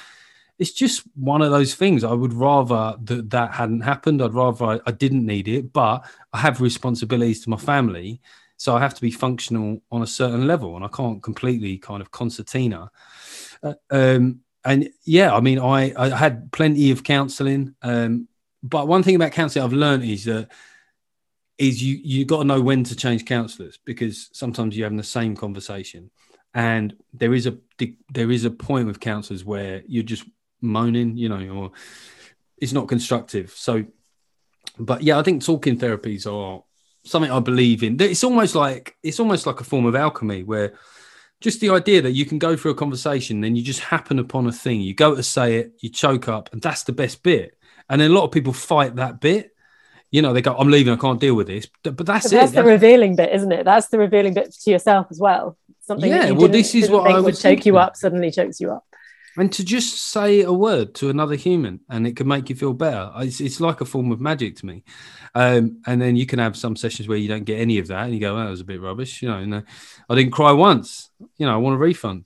it's 0.59 0.73
just 0.73 1.03
one 1.15 1.43
of 1.43 1.51
those 1.51 1.75
things. 1.75 2.03
I 2.05 2.13
would 2.13 2.33
rather 2.33 2.97
that 3.05 3.31
that 3.31 3.53
hadn't 3.53 3.83
happened. 3.83 4.23
I'd 4.23 4.35
rather 4.35 4.65
I, 4.65 4.81
I 4.87 4.93
didn't 4.93 5.27
need 5.27 5.49
it, 5.49 5.73
but 5.73 6.05
I 6.33 6.39
have 6.39 6.61
responsibilities 6.61 7.43
to 7.45 7.51
my 7.51 7.59
family, 7.59 8.21
so 8.57 8.75
I 8.75 8.81
have 8.81 8.95
to 8.95 9.03
be 9.03 9.11
functional 9.11 9.83
on 9.91 10.03
a 10.03 10.07
certain 10.07 10.47
level, 10.47 10.77
and 10.77 10.85
I 10.85 10.89
can't 10.89 11.23
completely 11.23 11.79
kind 11.79 12.01
of 12.01 12.11
concertina. 12.11 12.91
Uh, 13.63 13.75
um, 13.91 14.41
and 14.65 14.89
yeah, 15.05 15.35
I 15.35 15.41
mean, 15.41 15.59
I 15.59 15.93
I 15.97 16.17
had 16.17 16.51
plenty 16.53 16.91
of 16.91 17.05
counselling, 17.05 17.75
um, 17.83 18.29
but 18.63 18.89
one 18.89 19.03
thing 19.03 19.17
about 19.17 19.33
counselling 19.33 19.65
I've 19.65 19.73
learned 19.73 20.05
is 20.05 20.25
that 20.25 20.51
is 21.59 21.83
you 21.83 21.99
you 22.03 22.25
got 22.25 22.39
to 22.39 22.45
know 22.45 22.61
when 22.61 22.85
to 22.85 22.97
change 22.97 23.25
counselors 23.25 23.79
because 23.85 24.29
sometimes 24.33 24.77
you're 24.77 24.85
having 24.85 24.99
the 24.99 25.05
same 25.05 25.35
conversation. 25.35 26.11
And 26.55 26.95
there 27.13 27.35
is 27.35 27.47
a 27.47 27.57
there 28.13 28.31
is 28.31 28.45
a 28.45 28.51
point 28.51 28.87
with 28.87 29.01
counselors 29.01 29.45
where 29.45 29.83
you're 29.87 30.03
just 30.03 30.25
moaning 30.61 31.17
you 31.17 31.29
know 31.29 31.49
or 31.49 31.73
it's 32.59 32.73
not 32.73 32.89
constructive. 32.89 33.51
So 33.51 33.85
but 34.79 35.03
yeah 35.03 35.19
i 35.19 35.23
think 35.23 35.43
talking 35.43 35.79
therapies 35.79 36.31
are 36.31 36.63
something 37.05 37.31
i 37.31 37.41
believe 37.41 37.83
in. 37.83 38.01
It's 38.01 38.25
almost 38.25 38.55
like 38.55 38.97
it's 39.03 39.21
almost 39.21 39.47
like 39.47 39.61
a 39.61 39.65
form 39.65 39.87
of 39.87 39.95
alchemy 39.95 40.43
where 40.43 40.75
just 41.41 41.61
the 41.61 41.71
idea 41.71 42.01
that 42.03 42.13
you 42.13 42.25
can 42.25 42.39
go 42.39 42.57
through 42.57 42.73
a 42.73 42.75
conversation 42.77 43.45
and 43.45 43.57
you 43.57 43.63
just 43.63 43.81
happen 43.81 44.19
upon 44.19 44.47
a 44.47 44.53
thing. 44.53 44.81
You 44.81 44.95
go 44.95 45.15
to 45.15 45.23
say 45.23 45.57
it 45.57 45.73
you 45.81 45.89
choke 45.89 46.29
up 46.29 46.53
and 46.53 46.61
that's 46.61 46.83
the 46.83 46.93
best 46.93 47.23
bit. 47.23 47.57
And 47.89 48.01
then 48.01 48.11
a 48.11 48.15
lot 48.15 48.25
of 48.25 48.33
people 48.33 48.53
fight 48.53 48.97
that 48.97 49.21
bit 49.21 49.56
you 50.11 50.23
know 50.23 50.33
they 50.33 50.43
go 50.43 50.55
i'm 50.57 50.69
leaving 50.71 50.93
i 50.93 50.97
can't 50.97 51.21
deal 51.21 51.35
with 51.35 51.47
this 51.47 51.67
but 51.83 51.97
but 51.97 52.07
that's 52.07 52.27
But 52.27 52.33
it 52.33 52.37
that's 52.41 52.53
the 52.53 52.65
revealing 52.65 53.17
bit, 53.17 53.33
isn't 53.33 53.53
it? 53.53 53.65
That's 53.65 53.89
the 53.89 53.99
revealing 53.99 54.35
bit 54.35 54.53
to 54.53 54.71
yourself 54.71 55.07
as 55.11 55.19
well. 55.19 55.57
Something 55.81 56.11
Yeah, 56.11 56.31
well, 56.33 56.49
this 56.49 56.75
is 56.75 56.91
what 56.91 57.11
I 57.11 57.21
would 57.21 57.37
choke 57.39 57.65
you 57.67 57.79
up 57.79 57.97
suddenly 57.97 58.31
chokes 58.31 58.61
you 58.61 58.73
up. 58.73 58.85
and 59.37 59.53
to 59.53 59.65
just 59.65 60.03
say 60.11 60.43
a 60.43 60.53
word 60.53 60.95
to 60.95 61.11
another 61.11 61.37
human 61.37 61.81
and 61.91 62.07
it 62.07 62.17
can 62.17 62.27
make 62.27 62.49
you 62.49 62.57
feel 62.57 62.73
better 62.73 63.11
it's, 63.19 63.41
it's 63.41 63.61
like 63.61 63.81
a 63.81 63.85
form 63.85 64.11
of 64.11 64.21
magic 64.21 64.57
to 64.57 64.67
me 64.67 64.83
um, 65.35 65.81
and 65.87 66.01
then 66.01 66.17
you 66.17 66.27
can 66.27 66.39
have 66.39 66.57
some 66.57 66.75
sessions 66.75 67.07
where 67.07 67.19
you 67.19 67.29
don't 67.29 67.45
get 67.45 67.61
any 67.61 67.79
of 67.79 67.87
that 67.89 68.05
and 68.05 68.15
you 68.15 68.21
go 68.21 68.35
oh, 68.35 68.39
that 68.39 68.51
was 68.51 68.61
a 68.63 68.65
bit 68.65 68.81
rubbish 68.81 69.23
you 69.23 69.29
know 69.29 69.39
and, 69.39 69.55
uh, 69.55 69.63
i 70.09 70.15
didn't 70.15 70.33
cry 70.33 70.53
once 70.53 71.11
you 71.37 71.47
know 71.47 71.53
i 71.53 71.57
want 71.57 71.75
a 71.75 71.79
refund 71.79 72.25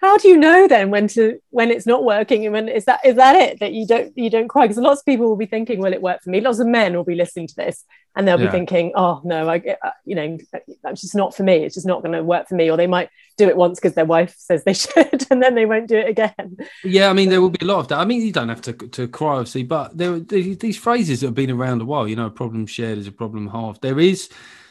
How 0.00 0.18
do 0.18 0.28
you 0.28 0.36
know 0.36 0.68
then 0.68 0.90
when 0.90 1.08
to 1.08 1.38
when 1.50 1.70
it's 1.70 1.86
not 1.86 2.04
working? 2.04 2.44
And 2.44 2.52
when 2.52 2.68
is 2.68 2.84
that 2.84 3.00
is 3.04 3.16
that 3.16 3.34
it 3.34 3.60
that 3.60 3.72
you 3.72 3.86
don't 3.86 4.12
you 4.16 4.28
don't 4.30 4.48
cry? 4.48 4.64
Because 4.66 4.76
lots 4.82 5.00
of 5.00 5.06
people 5.06 5.26
will 5.26 5.36
be 5.36 5.46
thinking 5.46 5.80
will 5.80 5.92
it 5.92 6.02
work 6.02 6.22
for 6.22 6.30
me? 6.30 6.40
Lots 6.40 6.58
of 6.58 6.66
men 6.66 6.94
will 6.94 7.04
be 7.04 7.14
listening 7.14 7.46
to 7.48 7.56
this 7.56 7.84
and 8.14 8.28
they'll 8.28 8.38
Yeah. 8.38 8.46
be 8.46 8.52
thinking 8.52 8.92
oh 8.94 9.20
no 9.24 9.48
I 9.48 9.56
uh, 9.82 9.90
you 10.04 10.14
know 10.14 10.38
that's 10.82 11.00
just 11.00 11.14
not 11.14 11.34
for 11.34 11.42
me. 11.44 11.56
It's 11.64 11.74
just 11.74 11.86
not 11.86 12.02
going 12.02 12.12
to 12.12 12.22
work 12.22 12.46
for 12.48 12.54
me. 12.56 12.70
Or 12.70 12.76
they 12.76 12.86
might 12.86 13.08
do 13.38 13.48
it 13.48 13.56
once 13.56 13.80
because 13.80 13.94
their 13.94 14.04
wife 14.04 14.34
says 14.38 14.64
they 14.64 14.74
should 14.84 15.26
and 15.30 15.42
then 15.42 15.54
they 15.54 15.66
won't 15.66 15.88
do 15.88 15.96
it 15.96 16.08
again. 16.08 16.56
Yeah 16.84 17.08
i 17.10 17.12
mean 17.14 17.28
there 17.30 17.40
will 17.40 17.50
be 17.50 17.64
a 17.64 17.68
lot 17.68 17.78
of 17.80 17.88
that. 17.88 17.98
I 17.98 18.04
mean 18.04 18.20
you 18.22 18.32
don't 18.32 18.50
have 18.50 18.62
to 18.62 18.72
to 18.74 19.08
cry 19.08 19.36
obviously 19.36 19.62
but 19.62 19.96
there 19.96 20.12
are 20.12 20.20
these 20.20 20.58
these 20.58 20.76
phrases 20.78 21.20
that 21.20 21.28
have 21.28 21.34
been 21.34 21.50
around 21.50 21.80
a 21.80 21.84
while 21.86 22.06
you 22.06 22.16
know 22.16 22.26
a 22.26 22.30
problem 22.30 22.66
shared 22.66 22.98
is 22.98 23.06
a 23.06 23.12
problem 23.12 23.48
halved. 23.48 23.80
There 23.82 23.98
is 23.98 24.28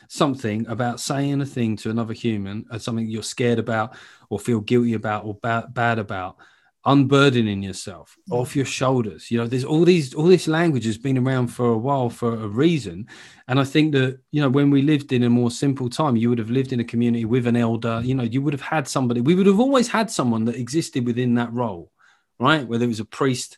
something 0.07 0.67
about 0.67 0.99
saying 0.99 1.41
a 1.41 1.45
thing 1.45 1.75
to 1.77 1.89
another 1.89 2.13
human 2.13 2.65
or 2.71 2.79
something 2.79 3.07
you're 3.07 3.23
scared 3.23 3.59
about 3.59 3.95
or 4.29 4.39
feel 4.39 4.59
guilty 4.59 4.93
about 4.93 5.25
or 5.25 5.37
ba- 5.41 5.67
bad 5.71 5.99
about 5.99 6.37
unburdening 6.85 7.63
yourself 7.63 8.15
off 8.29 8.55
your 8.55 8.65
shoulders. 8.65 9.31
You 9.31 9.39
know 9.39 9.47
there's 9.47 9.65
all 9.65 9.83
these 9.85 10.13
all 10.13 10.25
this 10.27 10.47
language 10.47 10.85
has 10.85 10.99
been 10.99 11.17
around 11.17 11.47
for 11.47 11.69
a 11.69 11.77
while 11.77 12.09
for 12.09 12.33
a 12.33 12.47
reason. 12.47 13.07
And 13.47 13.59
i 13.59 13.63
think 13.63 13.91
that 13.93 14.19
you 14.31 14.41
know 14.41 14.49
when 14.49 14.69
we 14.69 14.81
lived 14.81 15.11
in 15.11 15.23
a 15.23 15.29
more 15.29 15.51
simple 15.51 15.89
time 15.89 16.15
you 16.15 16.29
would 16.29 16.37
have 16.37 16.51
lived 16.51 16.73
in 16.73 16.79
a 16.79 16.83
community 16.83 17.25
with 17.25 17.47
an 17.47 17.55
elder. 17.55 18.01
You 18.03 18.13
know 18.15 18.23
you 18.23 18.41
would 18.41 18.53
have 18.53 18.61
had 18.61 18.87
somebody 18.87 19.21
we 19.21 19.35
would 19.35 19.47
have 19.47 19.59
always 19.59 19.87
had 19.87 20.11
someone 20.11 20.45
that 20.45 20.55
existed 20.55 21.05
within 21.05 21.35
that 21.35 21.51
role 21.51 21.91
right? 22.39 22.67
Whether 22.67 22.85
it 22.85 22.89
was 22.89 22.99
a 22.99 23.05
priest 23.05 23.57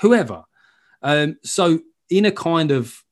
whoever. 0.00 0.44
Um 1.02 1.36
so 1.42 1.80
in 2.10 2.26
a 2.26 2.32
kind 2.32 2.70
of 2.70 3.02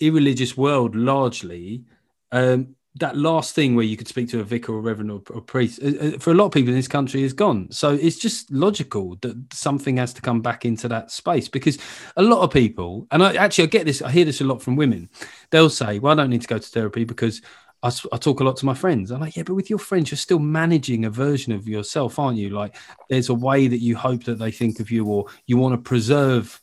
irreligious 0.00 0.56
world 0.56 0.94
largely 0.94 1.84
um 2.32 2.74
that 2.94 3.16
last 3.16 3.54
thing 3.54 3.76
where 3.76 3.84
you 3.84 3.96
could 3.96 4.08
speak 4.08 4.28
to 4.28 4.40
a 4.40 4.44
vicar 4.44 4.72
or 4.72 4.80
reverend 4.80 5.10
or, 5.10 5.22
or 5.30 5.40
priest 5.40 5.80
uh, 5.82 5.88
uh, 6.00 6.18
for 6.18 6.32
a 6.32 6.34
lot 6.34 6.46
of 6.46 6.52
people 6.52 6.70
in 6.70 6.74
this 6.74 6.88
country 6.88 7.22
is 7.22 7.32
gone 7.32 7.70
so 7.70 7.90
it's 7.94 8.18
just 8.18 8.50
logical 8.50 9.16
that 9.20 9.36
something 9.52 9.96
has 9.96 10.12
to 10.12 10.20
come 10.20 10.40
back 10.40 10.64
into 10.64 10.88
that 10.88 11.10
space 11.10 11.48
because 11.48 11.78
a 12.16 12.22
lot 12.22 12.42
of 12.42 12.50
people 12.50 13.06
and 13.10 13.22
i 13.22 13.34
actually 13.34 13.64
i 13.64 13.68
get 13.68 13.86
this 13.86 14.02
i 14.02 14.10
hear 14.10 14.24
this 14.24 14.40
a 14.40 14.44
lot 14.44 14.60
from 14.60 14.76
women 14.76 15.08
they'll 15.50 15.70
say 15.70 15.98
well 15.98 16.12
i 16.12 16.16
don't 16.16 16.30
need 16.30 16.42
to 16.42 16.48
go 16.48 16.58
to 16.58 16.68
therapy 16.68 17.04
because 17.04 17.40
I 17.80 17.90
talk 17.90 18.40
a 18.40 18.44
lot 18.44 18.56
to 18.56 18.66
my 18.66 18.74
friends. 18.74 19.12
I'm 19.12 19.20
like, 19.20 19.36
yeah, 19.36 19.44
but 19.44 19.54
with 19.54 19.70
your 19.70 19.78
friends, 19.78 20.10
you're 20.10 20.18
still 20.18 20.40
managing 20.40 21.04
a 21.04 21.10
version 21.10 21.52
of 21.52 21.68
yourself, 21.68 22.18
aren't 22.18 22.36
you? 22.36 22.50
Like, 22.50 22.74
there's 23.08 23.28
a 23.28 23.34
way 23.34 23.68
that 23.68 23.78
you 23.78 23.96
hope 23.96 24.24
that 24.24 24.40
they 24.40 24.50
think 24.50 24.80
of 24.80 24.90
you, 24.90 25.06
or 25.06 25.26
you 25.46 25.58
want 25.58 25.74
to 25.74 25.78
preserve 25.78 26.60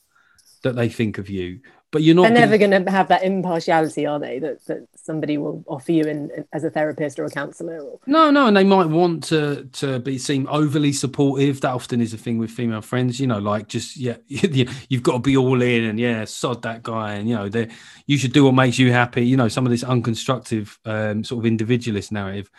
that 0.64 0.76
they 0.76 0.90
think 0.90 1.18
of 1.18 1.30
you. 1.30 1.62
But 1.96 2.04
you're 2.04 2.14
not. 2.14 2.24
They're 2.24 2.46
never 2.46 2.58
gonna- 2.58 2.92
have 2.92 3.08
that 3.08 3.24
impartiality, 3.24 4.06
are 4.06 4.20
they? 4.20 4.38
That 4.38 4.66
that 4.66 4.86
somebody 4.98 5.38
will 5.38 5.64
offer 5.66 5.94
you 5.94 6.04
in, 6.04 6.30
in- 6.36 6.46
as 6.52 6.66
a 6.66 6.70
therapist 6.70 7.18
or 7.18 7.24
a 7.24 7.30
counsellor. 7.30 7.80
Or... 7.80 8.00
No, 8.06 8.32
no, 8.32 8.48
and 8.48 8.58
they 8.58 8.66
might 8.66 8.88
want 8.88 9.24
to 9.26 9.70
to 9.80 10.00
be 10.00 10.18
seem 10.18 10.46
overly 10.50 10.92
supportive. 10.92 11.62
That 11.62 11.72
often 11.72 12.02
is 12.02 12.14
a 12.14 12.18
thing 12.18 12.38
with 12.38 12.52
female 12.52 12.82
friends. 12.82 13.18
You 13.18 13.28
know, 13.28 13.40
like 13.40 13.70
just 13.70 13.96
yeah, 13.96 14.18
you've 14.28 15.04
got 15.04 15.14
to 15.14 15.20
be 15.20 15.38
all 15.38 15.62
in, 15.62 15.86
and 15.86 15.98
yeah, 15.98 16.26
sod 16.26 16.64
that 16.64 16.84
guy, 16.84 17.14
and 17.14 17.30
you 17.30 17.36
know, 17.36 17.48
they 17.48 17.70
you 18.08 18.18
should 18.18 18.34
do 18.34 18.44
what 18.44 18.56
makes 18.56 18.78
you 18.78 18.92
happy. 18.92 19.26
You 19.26 19.38
know, 19.38 19.48
some 19.48 19.66
of 19.66 19.72
this 19.72 19.86
unconstructive 19.86 20.78
um, 20.84 21.24
sort 21.24 21.40
of 21.40 21.46
individualist 21.46 22.12
narrative. 22.12 22.52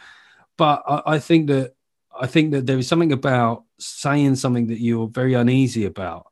But 0.57 0.83
I, 0.89 1.03
I 1.07 1.19
think 1.19 1.49
that 1.49 1.75
I 2.19 2.27
think 2.27 2.53
that 2.53 2.65
there 2.65 2.79
is 2.79 2.89
something 2.89 3.13
about 3.13 3.65
saying 3.79 4.37
something 4.37 4.69
that 4.69 4.81
you're 4.81 5.09
very 5.09 5.35
uneasy 5.35 5.85
about 5.85 6.27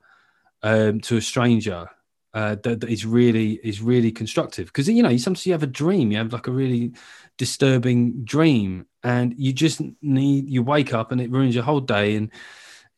um, 0.63 1.03
to 1.03 1.19
a 1.19 1.21
stranger 1.21 1.91
uh, 2.35 2.57
that, 2.65 2.81
that 2.81 2.91
is 2.91 3.07
really 3.07 3.61
is 3.63 3.81
really 3.81 4.11
constructive. 4.11 4.67
Because 4.67 4.89
you 4.89 5.03
know 5.03 5.09
you 5.09 5.19
sometimes 5.19 5.47
you 5.47 5.53
have 5.53 5.63
a 5.63 5.69
dream 5.69 6.11
you 6.11 6.19
have 6.19 6.33
like 6.33 6.49
a 6.49 6.51
really 6.51 6.93
disturbing 7.39 8.25
dream 8.25 8.87
and 9.03 9.35
you 9.39 9.53
just 9.53 9.81
need 10.03 10.49
you 10.49 10.63
wake 10.63 10.93
up 10.93 11.13
and 11.13 11.21
it 11.21 11.31
ruins 11.31 11.55
your 11.55 11.65
whole 11.65 11.81
day 11.81 12.17
and 12.17 12.31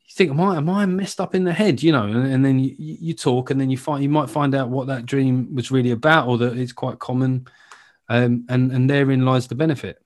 you 0.07 0.12
think 0.12 0.30
am 0.30 0.41
I 0.41 0.57
am 0.57 0.70
I 0.70 0.87
messed 0.87 1.20
up 1.20 1.34
in 1.34 1.45
the 1.45 1.53
head? 1.53 1.82
You 1.82 1.93
know 1.93 2.05
and, 2.05 2.26
and 2.26 2.45
then 2.45 2.59
you, 2.59 2.74
you 2.78 3.14
talk 3.14 3.51
and 3.51 3.61
then 3.61 3.70
you 3.70 3.76
find 3.76 4.03
you 4.03 4.09
might 4.09 4.30
find 4.30 4.55
out 4.55 4.70
what 4.70 4.87
that 4.87 5.05
dream 5.05 5.55
was 5.55 5.70
really 5.70 5.91
about 5.91 6.28
or 6.28 6.39
that 6.39 6.57
it's 6.57 6.72
quite 6.72 6.99
common. 6.99 7.47
Um, 8.09 8.47
and 8.49 8.72
and 8.72 8.89
therein 8.89 9.24
lies 9.24 9.49
the 9.49 9.55
benefit. 9.55 10.01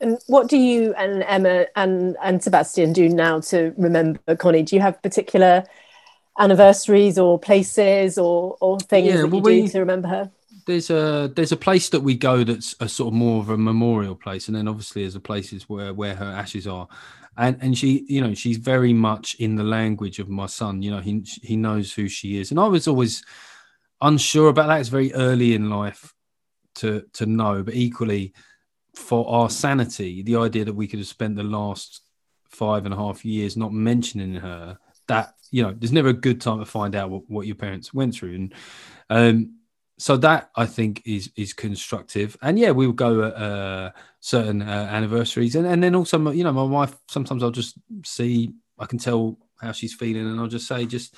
And 0.00 0.18
what 0.26 0.48
do 0.48 0.56
you 0.56 0.94
and 0.94 1.22
Emma 1.24 1.66
and 1.76 2.16
and 2.22 2.42
Sebastian 2.42 2.92
do 2.92 3.08
now 3.08 3.40
to 3.40 3.74
remember 3.76 4.36
Connie? 4.36 4.62
Do 4.62 4.76
you 4.76 4.82
have 4.82 5.02
particular 5.02 5.64
anniversaries 6.38 7.18
or 7.18 7.38
places 7.38 8.18
or 8.18 8.56
or 8.60 8.78
things 8.80 9.06
Yeah, 9.08 9.22
that 9.22 9.26
well, 9.28 9.36
you 9.36 9.42
we- 9.42 9.62
do 9.62 9.68
to 9.68 9.78
remember 9.80 10.08
her? 10.08 10.30
there's 10.66 10.88
a 10.88 11.30
there's 11.36 11.52
a 11.52 11.56
place 11.56 11.90
that 11.90 12.00
we 12.00 12.14
go 12.14 12.42
that's 12.42 12.74
a 12.80 12.88
sort 12.88 13.08
of 13.08 13.14
more 13.14 13.40
of 13.40 13.50
a 13.50 13.58
memorial 13.58 14.14
place 14.14 14.48
and 14.48 14.56
then 14.56 14.66
obviously 14.66 15.02
there's 15.02 15.12
the 15.14 15.20
places 15.20 15.68
where 15.68 15.92
where 15.92 16.14
her 16.14 16.24
ashes 16.24 16.66
are. 16.66 16.88
And 17.36 17.58
and 17.60 17.76
she 17.76 18.06
you 18.08 18.20
know 18.20 18.32
she's 18.34 18.56
very 18.56 18.92
much 18.92 19.34
in 19.40 19.56
the 19.56 19.64
language 19.64 20.20
of 20.20 20.28
my 20.28 20.46
son 20.46 20.80
you 20.80 20.90
know 20.90 21.00
he 21.00 21.22
he 21.42 21.56
knows 21.56 21.92
who 21.92 22.08
she 22.08 22.38
is. 22.40 22.50
And 22.50 22.58
i 22.60 22.66
was 22.66 22.88
always 22.88 23.24
unsure 24.00 24.48
about 24.48 24.68
that. 24.68 24.80
It's 24.80 24.88
very 24.88 25.12
early 25.12 25.54
in 25.54 25.68
life 25.70 26.14
to 26.76 27.04
to 27.14 27.26
know 27.26 27.62
but 27.62 27.74
equally 27.74 28.32
for 28.94 29.28
our 29.28 29.50
sanity 29.50 30.22
the 30.22 30.36
idea 30.36 30.64
that 30.64 30.74
we 30.74 30.86
could 30.86 30.98
have 31.00 31.08
spent 31.08 31.36
the 31.36 31.42
last 31.42 32.00
five 32.48 32.84
and 32.84 32.94
a 32.94 32.96
half 32.96 33.24
years 33.24 33.56
not 33.56 33.72
mentioning 33.72 34.34
her 34.34 34.78
that 35.08 35.33
you 35.54 35.62
know 35.62 35.74
there's 35.78 35.98
never 35.98 36.08
a 36.08 36.22
good 36.26 36.40
time 36.40 36.58
to 36.58 36.64
find 36.64 36.94
out 36.94 37.10
what, 37.10 37.22
what 37.28 37.46
your 37.46 37.56
parents 37.56 37.94
went 37.94 38.14
through 38.14 38.34
and 38.34 38.54
um 39.10 39.54
so 39.98 40.16
that 40.16 40.50
I 40.56 40.66
think 40.66 41.02
is 41.04 41.30
is 41.36 41.52
constructive, 41.52 42.36
and 42.42 42.58
yeah, 42.58 42.72
we 42.72 42.86
will 42.86 42.94
go 42.94 43.24
at 43.24 43.34
uh, 43.34 43.90
certain 44.20 44.62
uh, 44.62 44.88
anniversaries, 44.90 45.54
and, 45.54 45.66
and 45.66 45.82
then 45.82 45.94
also, 45.94 46.30
you 46.30 46.42
know, 46.42 46.52
my 46.52 46.64
wife. 46.64 46.96
Sometimes 47.08 47.42
I'll 47.42 47.50
just 47.50 47.78
see, 48.04 48.52
I 48.78 48.86
can 48.86 48.98
tell 48.98 49.38
how 49.60 49.72
she's 49.72 49.94
feeling, 49.94 50.26
and 50.26 50.40
I'll 50.40 50.48
just 50.48 50.66
say, 50.66 50.84
just 50.86 51.14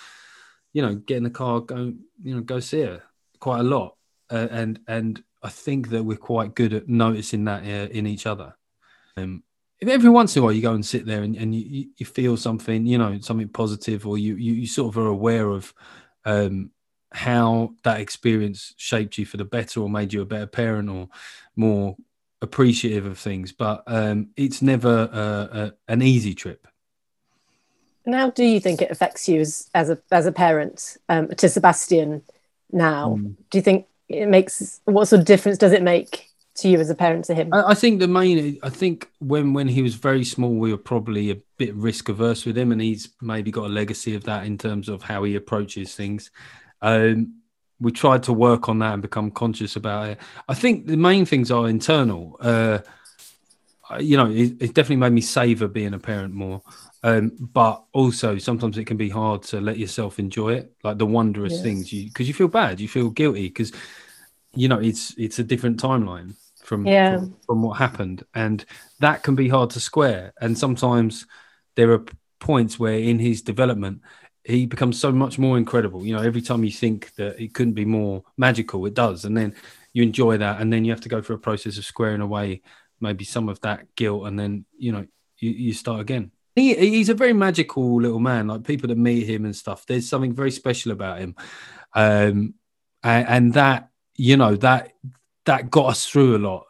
you 0.73 0.83
know, 0.83 0.95
get 0.95 1.17
in 1.17 1.23
the 1.23 1.31
car, 1.31 1.61
go, 1.61 1.95
you 2.23 2.35
know, 2.35 2.43
go 2.43 2.61
see 2.61 2.83
her 2.83 3.03
quite 3.41 3.61
a 3.61 3.63
lot, 3.63 3.97
uh, 4.31 4.49
and 4.51 4.79
and 4.87 5.23
I 5.43 5.49
think 5.49 5.89
that 5.89 6.05
we're 6.05 6.19
quite 6.19 6.55
good 6.55 6.75
at 6.75 6.89
noticing 6.89 7.45
that 7.45 7.63
uh, 7.63 7.89
in 7.91 8.07
each 8.07 8.27
other. 8.27 8.57
Um, 9.17 9.43
every 9.83 10.11
once 10.11 10.37
in 10.37 10.41
a 10.41 10.45
while 10.45 10.53
you 10.53 10.63
go 10.63 10.75
and 10.75 10.85
sit 10.85 11.07
there 11.07 11.23
and, 11.23 11.37
and 11.37 11.55
you, 11.55 11.89
you- 11.97 12.07
feel 12.07 12.37
something, 12.37 12.87
you 12.87 12.99
know, 12.99 13.19
something 13.21 13.49
positive, 13.49 14.07
or 14.07 14.19
you 14.19 14.37
you, 14.37 14.55
you 14.55 14.67
sort 14.67 14.95
of 14.95 14.99
are 14.99 15.07
aware 15.09 15.49
of 15.51 15.75
um, 16.25 16.71
how 17.13 17.75
that 17.85 18.01
experience 18.01 18.75
shaped 18.77 19.19
you 19.19 19.25
for 19.27 19.37
the 19.37 19.45
better 19.45 19.81
or 19.81 19.89
made 19.89 20.13
you 20.13 20.23
a 20.23 20.27
better 20.27 20.47
parent 20.47 20.89
or 20.91 21.09
more 21.57 21.97
appreciative 22.43 23.07
of 23.07 23.19
things 23.19 23.53
but 23.53 23.83
um, 23.87 24.29
it's 24.37 24.61
never 24.61 25.09
uh, 25.13 25.57
uh, 25.57 25.71
an 25.89 26.03
easy 26.03 26.35
trip 26.35 26.67
And 28.05 28.15
how 28.15 28.31
do 28.31 28.45
you 28.45 28.61
think 28.61 28.83
it 28.83 28.91
affects 28.91 29.29
you 29.29 29.41
as 29.41 29.69
as 29.75 29.91
a 29.91 29.99
as 30.11 30.27
a 30.27 30.33
parent 30.33 30.97
um, 31.09 31.29
to 31.29 31.49
Sebastian 31.49 32.23
now? 32.71 33.17
Mm. 33.17 33.37
Do 33.51 33.59
you 33.59 33.63
think 33.63 33.87
it 34.09 34.27
makes 34.29 34.81
what 34.85 35.07
sort 35.09 35.21
of 35.21 35.27
difference 35.27 35.59
does 35.59 35.73
it 35.73 35.83
make 35.83 36.29
to 36.59 36.69
you 36.69 36.79
as 36.81 36.91
a 36.91 36.95
parent 36.95 37.25
to 37.27 37.35
him? 37.35 37.51
I, 37.53 37.71
I 37.71 37.75
think 37.75 38.01
the 38.01 38.09
main 38.09 38.59
i 38.63 38.69
think 38.71 39.11
when 39.19 39.53
when 39.53 39.69
he 39.69 39.83
was 39.83 39.95
very 39.95 40.25
small 40.25 40.55
we 40.55 40.73
were 40.73 40.79
probably 40.79 41.31
a 41.31 41.37
bit 41.59 41.75
risk 41.75 42.09
averse 42.09 42.45
with 42.45 42.57
him 42.59 42.73
and 42.73 42.81
he's 42.81 43.11
maybe 43.21 43.51
got 43.51 43.67
a 43.67 43.69
legacy 43.69 44.15
of 44.15 44.25
that 44.25 44.47
in 44.47 44.59
terms 44.59 44.89
of 44.89 45.03
how 45.03 45.25
he 45.25 45.35
approaches 45.37 45.95
things. 45.95 46.31
Um, 46.83 47.41
we 47.81 47.93
tried 47.93 48.23
to 48.25 48.33
work 48.33 48.69
on 48.69 48.79
that 48.79 48.95
and 48.95 49.03
become 49.03 49.31
conscious 49.31 49.77
about 49.77 50.09
it. 50.09 50.19
I 50.49 50.55
think 50.55 50.87
the 50.87 50.97
main 50.97 51.27
things 51.27 51.51
are 51.51 51.69
internal. 51.69 52.37
Uh, 52.41 52.79
you 54.01 54.17
know 54.17 54.31
it, 54.31 54.61
it 54.61 54.75
definitely 54.75 54.97
made 54.97 55.13
me 55.13 55.21
savor 55.21 55.69
being 55.69 55.95
a 55.95 55.99
parent 55.99 56.35
more. 56.35 56.63
Um, 57.03 57.33
but 57.39 57.85
also 57.93 58.39
sometimes 58.39 58.79
it 58.79 58.85
can 58.87 58.97
be 58.97 59.09
hard 59.09 59.43
to 59.45 59.61
let 59.61 59.79
yourself 59.79 60.19
enjoy 60.19 60.55
it 60.55 60.73
like 60.83 60.99
the 60.99 61.07
wondrous 61.07 61.53
Yes. 61.55 61.63
things. 61.63 61.93
You 61.93 62.09
because 62.09 62.27
you 62.29 62.35
feel 62.35 62.49
bad 62.49 62.81
you 62.81 62.89
feel 62.89 63.11
guilty 63.11 63.49
because 63.49 63.73
you 64.55 64.69
know 64.69 64.81
it's 64.81 65.15
it's 65.17 65.39
a 65.39 65.45
different 65.45 65.81
timeline 65.81 66.35
from, 66.67 66.87
Yeah. 66.87 67.17
from 67.19 67.37
from 67.47 67.63
what 67.63 67.79
happened. 67.79 68.25
And 68.35 68.65
that 69.01 69.23
can 69.23 69.35
be 69.37 69.49
hard 69.49 69.71
to 69.71 69.81
square. 69.81 70.33
And 70.41 70.59
sometimes 70.59 71.27
there 71.77 71.93
are 71.93 72.05
points 72.41 72.79
where 72.79 72.99
in 72.99 73.19
his 73.19 73.43
development 73.43 74.01
he 74.45 74.67
becomes 74.67 75.01
so 75.01 75.11
much 75.13 75.39
more 75.39 75.57
incredible. 75.59 76.05
You 76.05 76.15
know 76.15 76.23
every 76.23 76.43
time 76.43 76.65
you 76.65 76.71
think 76.71 77.15
that 77.17 77.41
it 77.41 77.55
couldn't 77.55 77.75
be 77.75 77.85
more 77.85 78.25
magical 78.37 78.85
it 78.87 78.95
does. 78.95 79.25
And 79.25 79.37
then 79.37 79.55
you 79.93 80.03
enjoy 80.03 80.39
that. 80.39 80.61
And 80.61 80.73
then 80.73 80.85
you 80.85 80.93
have 80.93 81.01
to 81.03 81.09
go 81.09 81.23
through 81.23 81.37
a 81.37 81.47
process 81.49 81.79
of 81.79 81.85
squaring 81.85 82.21
away 82.21 82.63
maybe 83.01 83.25
some 83.25 83.49
of 83.49 83.61
that 83.61 83.95
guilt. 83.95 84.27
And 84.27 84.39
then 84.39 84.65
you 84.77 84.93
know 84.93 85.07
you, 85.39 85.51
you 85.51 85.73
start 85.73 86.01
again. 86.01 86.33
He, 86.57 86.75
he's 86.75 87.11
a 87.11 87.15
very 87.15 87.35
magical 87.35 88.01
little 88.01 88.19
man. 88.19 88.49
Like 88.49 88.65
people 88.65 88.89
that 88.89 88.99
meet 88.99 89.29
him 89.29 89.45
and 89.45 89.55
stuff 89.55 89.87
there's 89.87 90.09
something 90.09 90.35
very 90.35 90.51
special 90.51 90.91
about 90.93 91.21
him. 91.21 91.37
Um 91.95 92.55
and, 93.03 93.29
and 93.29 93.55
that 93.55 93.91
you 94.17 94.37
know 94.37 94.57
that 94.57 94.93
that 95.47 95.71
got 95.71 95.87
us 95.87 96.07
through 96.07 96.37
a 96.37 96.39
lot 96.39 96.67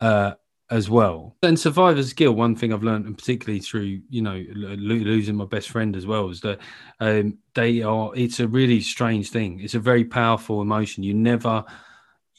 uh 0.00 0.32
as 0.70 0.88
well. 0.88 1.36
And 1.42 1.58
survivor's 1.58 2.12
guilt 2.12 2.36
one 2.36 2.54
thing 2.54 2.72
i've 2.72 2.84
learned 2.84 3.06
and 3.06 3.18
particularly 3.18 3.60
through 3.60 4.00
you 4.08 4.22
know 4.22 4.44
lo- 4.54 4.76
lo- 4.78 4.94
losing 4.94 5.34
my 5.34 5.44
best 5.44 5.68
friend 5.68 5.96
as 5.96 6.06
well 6.06 6.28
is 6.30 6.40
that 6.42 6.60
um 7.00 7.38
they 7.54 7.82
are 7.82 8.12
it's 8.14 8.38
a 8.40 8.46
really 8.48 8.80
strange 8.80 9.30
thing. 9.30 9.60
It's 9.60 9.74
a 9.74 9.80
very 9.80 10.04
powerful 10.04 10.62
emotion. 10.62 11.02
You 11.02 11.14
never 11.14 11.64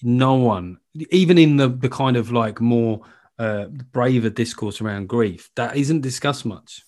no 0.03 0.35
one 0.35 0.77
even 1.11 1.37
in 1.37 1.57
the 1.57 1.67
the 1.69 1.89
kind 1.89 2.17
of 2.17 2.31
like 2.31 2.61
more 2.61 3.01
uh 3.39 3.65
braver 3.65 4.29
discourse 4.29 4.81
around 4.81 5.07
grief 5.09 5.49
that 5.55 5.75
isn't 5.75 6.01
discussed 6.01 6.45
much. 6.45 6.83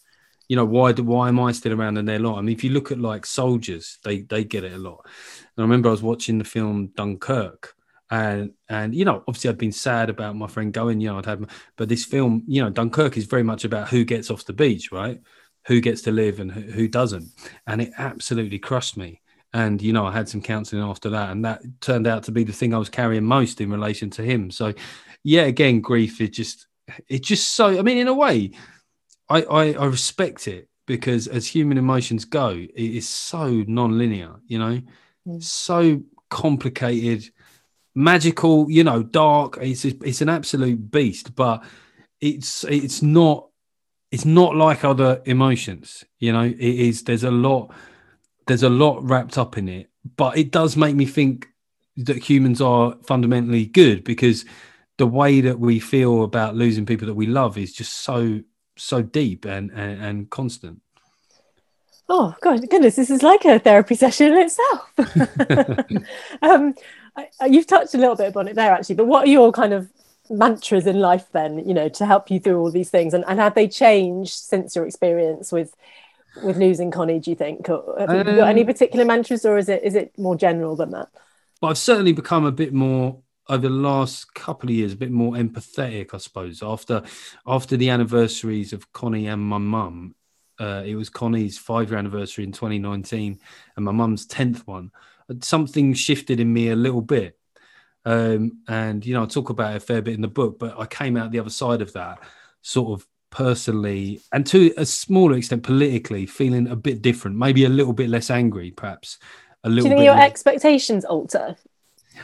You 0.48 0.56
know 0.56 0.66
why 0.66 0.94
why 0.94 1.28
am 1.30 1.40
i 1.40 1.52
still 1.52 1.74
around 1.74 1.98
and 1.98 2.08
they're 2.08 2.20
not? 2.20 2.38
I 2.38 2.42
mean 2.42 2.56
if 2.56 2.64
you 2.64 2.70
look 2.72 2.92
at 2.92 3.00
like 3.00 3.26
soldiers 3.26 3.98
they 4.04 4.22
they 4.22 4.44
get 4.44 4.64
it 4.64 4.74
a 4.74 4.78
lot. 4.78 5.02
And 5.06 5.60
i 5.60 5.62
remember 5.62 5.90
i 5.90 5.92
was 5.92 6.02
watching 6.04 6.38
the 6.38 6.46
film 6.46 6.88
dunkirk 6.96 7.76
and 8.14 8.52
and 8.70 8.94
you 8.94 9.04
know 9.04 9.24
obviously 9.28 9.50
i'd 9.50 9.58
been 9.58 9.72
sad 9.72 10.08
about 10.08 10.36
my 10.36 10.46
friend 10.46 10.72
going 10.72 11.02
you 11.02 11.10
know 11.10 11.18
i'd 11.18 11.26
had 11.26 11.44
but 11.78 11.90
this 11.90 12.06
film 12.06 12.44
you 12.48 12.62
know 12.62 12.70
dunkirk 12.70 13.18
is 13.18 13.26
very 13.26 13.42
much 13.42 13.66
about 13.66 13.90
who 13.90 14.06
gets 14.06 14.30
off 14.30 14.46
the 14.46 14.54
beach 14.54 14.92
right? 14.92 15.20
Who 15.66 15.80
gets 15.80 16.02
to 16.04 16.12
live 16.12 16.40
and 16.42 16.52
who, 16.52 16.60
who 16.60 16.88
doesn't. 16.90 17.30
And 17.68 17.82
it 17.82 17.94
absolutely 17.98 18.60
crushed 18.60 18.98
me. 18.98 19.22
And 19.54 19.82
you 19.82 19.94
know 19.94 20.06
i 20.06 20.12
had 20.12 20.30
some 20.30 20.42
counseling 20.42 20.84
after 20.84 21.10
that 21.12 21.32
and 21.32 21.44
that 21.46 21.62
turned 21.82 22.06
out 22.06 22.24
to 22.24 22.32
be 22.32 22.44
the 22.44 22.54
thing 22.54 22.74
i 22.74 22.78
was 22.78 22.90
carrying 22.90 23.24
most 23.24 23.62
in 23.62 23.72
relation 23.72 24.10
to 24.12 24.22
him. 24.22 24.52
So 24.52 24.74
yeah 25.24 25.44
again 25.44 25.82
grief 25.82 26.22
is 26.22 26.30
just 26.30 26.68
it's 27.08 27.28
just 27.28 27.50
so 27.56 27.80
i 27.80 27.82
mean 27.82 27.98
in 27.98 28.08
a 28.08 28.14
way 28.14 28.52
i 29.30 29.42
i, 29.44 29.74
I 29.74 29.86
respect 29.86 30.48
it 30.48 30.68
because 30.86 31.28
as 31.28 31.48
human 31.48 31.78
emotions 31.78 32.26
go 32.26 32.50
it 32.50 32.92
is 33.00 33.08
so 33.08 33.64
non-linear 33.68 34.36
you 34.48 34.60
know? 34.60 34.82
Hmm. 35.26 35.40
So 35.40 36.02
complicated 36.30 37.32
magical 37.96 38.70
you 38.72 38.84
know 38.84 39.04
dark 39.04 39.58
it's 39.62 39.86
it's 39.86 40.22
an 40.22 40.30
absolute 40.30 40.90
beast 40.92 41.36
but 41.36 41.64
it's 42.22 42.64
it's 42.64 43.02
not 43.02 43.48
it's 44.12 44.26
not 44.26 44.56
like 44.56 44.84
other 44.84 45.22
emotions 45.26 46.04
you 46.20 46.32
know 46.32 46.44
it 46.44 46.60
is 46.60 47.04
there's 47.04 47.24
a 47.24 47.32
lot 47.32 47.72
there's 48.48 48.64
a 48.64 48.70
lot 48.70 49.04
wrapped 49.04 49.38
up 49.38 49.58
in 49.58 49.70
it 49.70 49.90
but 50.18 50.38
it 50.38 50.52
does 50.52 50.76
make 50.76 50.96
me 50.96 51.06
think 51.06 51.48
that 51.96 52.18
humans 52.18 52.62
are 52.62 52.96
fundamentally 53.06 53.66
good 53.66 54.04
because 54.04 54.44
the 54.98 55.06
way 55.06 55.42
that 55.42 55.60
we 55.60 55.80
feel 55.80 56.24
about 56.24 56.56
losing 56.56 56.86
people 56.86 57.06
that 57.06 57.14
we 57.14 57.28
love 57.28 57.58
is 57.58 57.74
just 57.74 57.94
so 57.94 58.40
so 58.76 59.04
deep 59.04 59.46
and 59.46 59.70
and, 59.72 60.02
and 60.02 60.30
constant 60.32 60.80
Oh 62.10 62.36
God, 62.42 62.70
goodness, 62.70 62.98
this 62.98 63.10
is 63.10 63.24
like 63.24 63.46
a 63.46 63.60
therapy 63.60 63.96
session 63.96 64.34
in 64.34 64.40
itself. 64.40 64.92
um, 66.42 66.76
you've 67.48 67.68
touched 67.68 67.94
a 67.94 67.98
little 67.98 68.16
bit 68.16 68.30
upon 68.30 68.48
it 68.48 68.56
there, 68.56 68.72
actually. 68.72 68.96
But 68.96 69.08
what 69.08 69.26
are 69.28 69.32
your 69.32 69.52
kind 69.52 69.74
of 69.74 69.90
mantras 70.30 70.88
in 70.88 71.00
life 71.00 71.28
then? 71.32 71.68
You 71.68 71.74
know, 71.74 71.90
to 71.90 72.06
help 72.06 72.32
you 72.32 72.40
through 72.40 72.60
all 72.60 72.72
these 72.72 72.90
things, 72.90 73.14
and, 73.14 73.24
and 73.28 73.40
have 73.40 73.56
they 73.56 73.68
changed 73.68 74.34
since 74.34 74.76
your 74.76 74.86
experience 74.86 75.52
with 75.52 75.76
with 76.42 76.58
losing 76.58 76.92
Connie? 76.92 77.20
Do 77.20 77.30
you 77.32 77.36
think, 77.36 77.70
or 77.70 77.96
have 78.00 78.14
you 78.14 78.24
got 78.24 78.50
any 78.50 78.62
Um, 78.62 78.68
particular 78.68 79.06
mantras, 79.06 79.46
or 79.46 79.58
is 79.58 79.70
it 79.70 79.84
is 79.84 79.96
it 79.96 80.18
more 80.18 80.36
general 80.36 80.76
than 80.76 80.92
that? 80.92 81.10
but 81.62 81.68
I've 81.68 81.78
certainly 81.78 82.14
become 82.14 82.46
a 82.46 82.52
bit 82.52 82.74
more 82.74 83.22
over 83.50 83.62
the 83.62 83.70
last 83.70 84.34
couple 84.34 84.70
of 84.70 84.76
years, 84.76 84.94
a 84.94 84.98
bit 84.98 85.12
more 85.12 85.34
empathetic, 85.34 86.14
I 86.14 86.18
suppose. 86.18 86.62
After 86.64 87.04
after 87.46 87.78
the 87.78 87.90
anniversaries 87.90 88.74
of 88.74 88.92
Connie 88.94 89.28
and 89.28 89.42
my 89.42 89.58
mum, 89.58 90.16
uh, 90.60 90.84
it 90.86 90.96
was 90.96 91.10
Connie's 91.10 91.58
five 91.58 91.90
year 91.90 92.00
anniversary 92.00 92.44
in 92.44 92.52
2019 92.52 93.40
and 93.76 93.86
my 93.86 93.92
mum's 93.92 94.26
10th 94.28 94.66
one. 94.68 94.92
Something 95.42 95.94
shifted 95.94 96.40
in 96.40 96.52
me 96.52 96.70
a 96.70 96.76
little 96.76 97.02
bit. 97.02 97.38
Um, 98.06 98.60
and, 98.68 99.06
you 99.06 99.14
know, 99.14 99.24
I 99.24 99.26
talk 99.28 99.50
about 99.50 99.74
it 99.74 99.78
a 99.78 99.80
fair 99.80 100.02
bit 100.02 100.14
in 100.16 100.22
the 100.22 100.28
book, 100.28 100.60
but 100.60 100.78
I 100.78 100.86
came 100.86 101.16
out 101.16 101.32
the 101.32 101.40
other 101.40 101.50
side 101.50 101.82
of 101.82 101.94
that 101.94 102.20
sort 102.62 103.00
of 103.00 103.08
personally 103.30 104.22
and 104.32 104.46
to 104.46 104.74
a 104.78 104.86
smaller 104.86 105.36
extent 105.38 105.64
politically 105.64 106.26
feeling 106.26 106.68
a 106.68 106.76
bit 106.76 107.02
different, 107.02 107.38
maybe 107.38 107.66
a 107.66 107.70
little 107.70 107.94
bit 107.94 108.10
less 108.10 108.30
angry, 108.30 108.72
perhaps. 108.72 109.18
A 109.64 109.70
little 109.70 109.86
Do 109.86 109.90
you 109.90 109.96
think 109.96 110.06
your 110.06 110.16
more- 110.16 110.24
expectations 110.26 111.06
alter? 111.06 111.56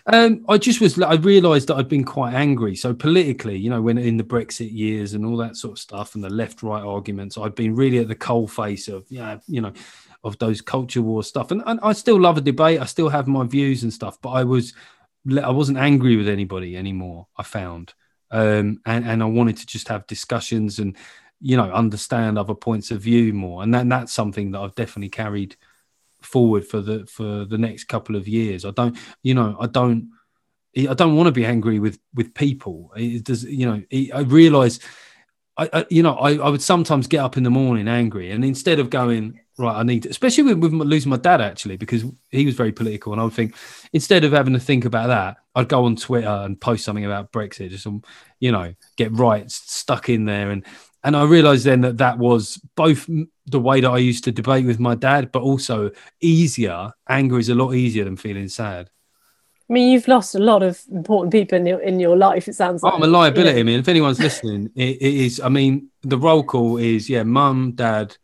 um, 0.06 0.46
I 0.48 0.58
just 0.58 0.82
was. 0.82 1.02
I 1.02 1.16
realised 1.16 1.70
that 1.70 1.78
I'd 1.78 1.90
been 1.90 2.04
quite 2.04 2.34
angry. 2.34 2.76
So 2.76 2.94
politically, 2.94 3.58
you 3.58 3.70
know, 3.70 3.82
when 3.82 3.98
in 3.98 4.18
the 4.18 4.24
Brexit 4.24 4.72
years 4.72 5.14
and 5.14 5.26
all 5.26 5.38
that 5.38 5.56
sort 5.56 5.74
of 5.74 5.80
stuff, 5.80 6.14
and 6.14 6.24
the 6.24 6.30
left-right 6.30 6.84
arguments, 6.84 7.38
I'd 7.38 7.56
been 7.56 7.74
really 7.76 7.98
at 7.98 8.08
the 8.08 8.16
coal 8.16 8.48
face 8.48 8.88
of, 8.88 9.06
yeah, 9.10 9.40
you 9.48 9.62
know, 9.62 9.72
of 10.24 10.38
those 10.38 10.62
culture 10.62 11.02
war 11.02 11.24
stuff. 11.24 11.52
And, 11.52 11.64
and 11.66 11.80
I 11.82 11.94
still 11.94 12.20
love 12.20 12.38
a 12.38 12.42
debate. 12.42 12.82
I 12.82 12.86
still 12.86 13.10
have 13.10 13.28
my 13.28 13.46
views 13.46 13.84
and 13.84 13.94
stuff, 13.94 14.22
but 14.22 14.30
I 14.30 14.44
was, 14.44 14.74
I 15.44 15.52
wasn't 15.52 15.78
angry 15.78 16.16
with 16.16 16.28
anybody 16.28 16.76
anymore. 16.76 17.28
I 17.38 17.44
found, 17.44 17.94
um, 18.32 18.80
and 18.86 19.06
and 19.06 19.24
I 19.24 19.26
wanted 19.26 19.58
to 19.58 19.66
just 19.66 19.88
have 19.88 20.08
discussions 20.08 20.80
and, 20.80 20.96
you 21.42 21.58
know, 21.58 21.72
understand 21.72 22.38
other 22.38 22.54
points 22.54 22.92
of 22.92 23.02
view 23.02 23.34
more. 23.34 23.64
And 23.64 23.74
then 23.74 23.90
that's 23.90 24.14
something 24.14 24.52
that 24.52 24.60
I've 24.60 24.76
definitely 24.76 25.10
carried 25.10 25.56
forward 26.22 26.66
for 26.66 26.82
the 26.82 27.06
for 27.06 27.46
the 27.46 27.58
next 27.58 27.86
couple 27.86 28.16
of 28.16 28.28
years. 28.28 28.66
I 28.66 28.72
don't, 28.72 28.98
you 29.24 29.34
know, 29.34 29.56
I 29.60 29.68
don't, 29.68 30.12
I 30.78 30.94
don't 30.94 31.16
want 31.16 31.28
to 31.28 31.32
be 31.32 31.46
angry 31.46 31.80
with 31.80 32.00
with 32.14 32.34
people. 32.34 32.92
It 32.96 33.24
does, 33.24 33.44
you 33.44 33.66
know, 33.66 33.82
I 34.14 34.22
realise, 34.22 34.80
I, 35.58 35.70
I 35.74 35.86
you 35.90 36.04
know, 36.04 36.16
I, 36.16 36.36
I 36.36 36.50
would 36.50 36.62
sometimes 36.62 37.08
get 37.08 37.24
up 37.24 37.38
in 37.38 37.44
the 37.44 37.50
morning 37.50 37.88
angry, 37.88 38.32
and 38.32 38.44
instead 38.46 38.80
of 38.80 38.90
going 38.90 39.40
right, 39.60 39.76
I 39.76 39.84
need, 39.84 40.04
to, 40.04 40.10
especially 40.10 40.44
with, 40.44 40.58
with 40.58 40.74
losing 40.74 41.10
my 41.10 41.18
dad 41.18 41.42
actually, 41.42 41.78
because 41.78 42.04
he 42.30 42.46
was 42.46 42.56
very 42.56 42.72
political, 42.72 43.12
and 43.12 43.22
I 43.22 43.26
would 43.26 43.34
think 43.34 43.56
instead 43.94 44.24
of 44.24 44.32
having 44.32 44.54
to 44.54 44.60
think 44.60 44.86
about 44.86 45.08
that, 45.08 45.38
I'd 45.54 45.70
go 45.70 45.86
on 45.86 45.96
Twitter 45.96 46.28
and 46.28 46.60
post 46.60 46.86
something 46.86 47.06
about 47.06 47.32
Brexit, 47.32 47.70
just 47.70 47.84
some, 47.84 48.02
you 48.40 48.52
know, 48.52 48.74
get 48.96 49.12
right 49.12 49.50
stuck 49.52 50.10
in 50.10 50.26
there 50.26 50.50
and. 50.50 50.66
And 51.02 51.16
I 51.16 51.24
realised 51.24 51.64
then 51.64 51.80
that 51.80 52.00
that 52.00 52.18
was 52.18 52.62
both 52.76 53.10
the 53.46 53.60
way 53.60 53.80
that 53.80 53.90
I 53.90 54.00
used 54.00 54.26
to 54.26 54.34
debate 54.34 54.66
with 54.66 54.82
my 54.82 54.96
dad, 54.96 55.32
but 55.32 55.44
also 55.44 55.92
easier. 56.20 56.92
Anger 57.08 57.40
is 57.40 57.48
a 57.48 57.56
lot 57.56 57.74
easier 57.74 58.04
than 58.04 58.18
feeling 58.18 58.50
sad. 58.50 58.90
I 59.70 59.74
mean, 59.74 59.94
you've 59.94 60.10
lost 60.10 60.36
a 60.36 60.40
lot 60.40 60.62
of 60.62 60.84
important 60.92 61.32
people 61.32 61.58
in 61.58 61.66
your 61.66 61.80
in 61.80 62.02
your 62.02 62.18
life. 62.18 62.50
It 62.50 62.56
sounds 62.56 62.84
like 62.84 62.92
Oh, 62.92 62.98
I'm 62.98 63.04
a 63.04 63.08
liability. 63.08 63.62
I 63.62 63.64
mean, 63.64 63.80
if 63.80 63.88
anyone's 63.88 64.20
listening, 64.20 64.72
it, 64.76 64.98
it 64.98 65.14
is. 65.14 65.40
I 65.40 65.48
mean, 65.48 65.90
the 66.02 66.18
roll 66.18 66.44
call 66.44 66.76
is 66.76 67.10
yeah, 67.10 67.24
mum, 67.24 67.74
dad, 67.76 68.18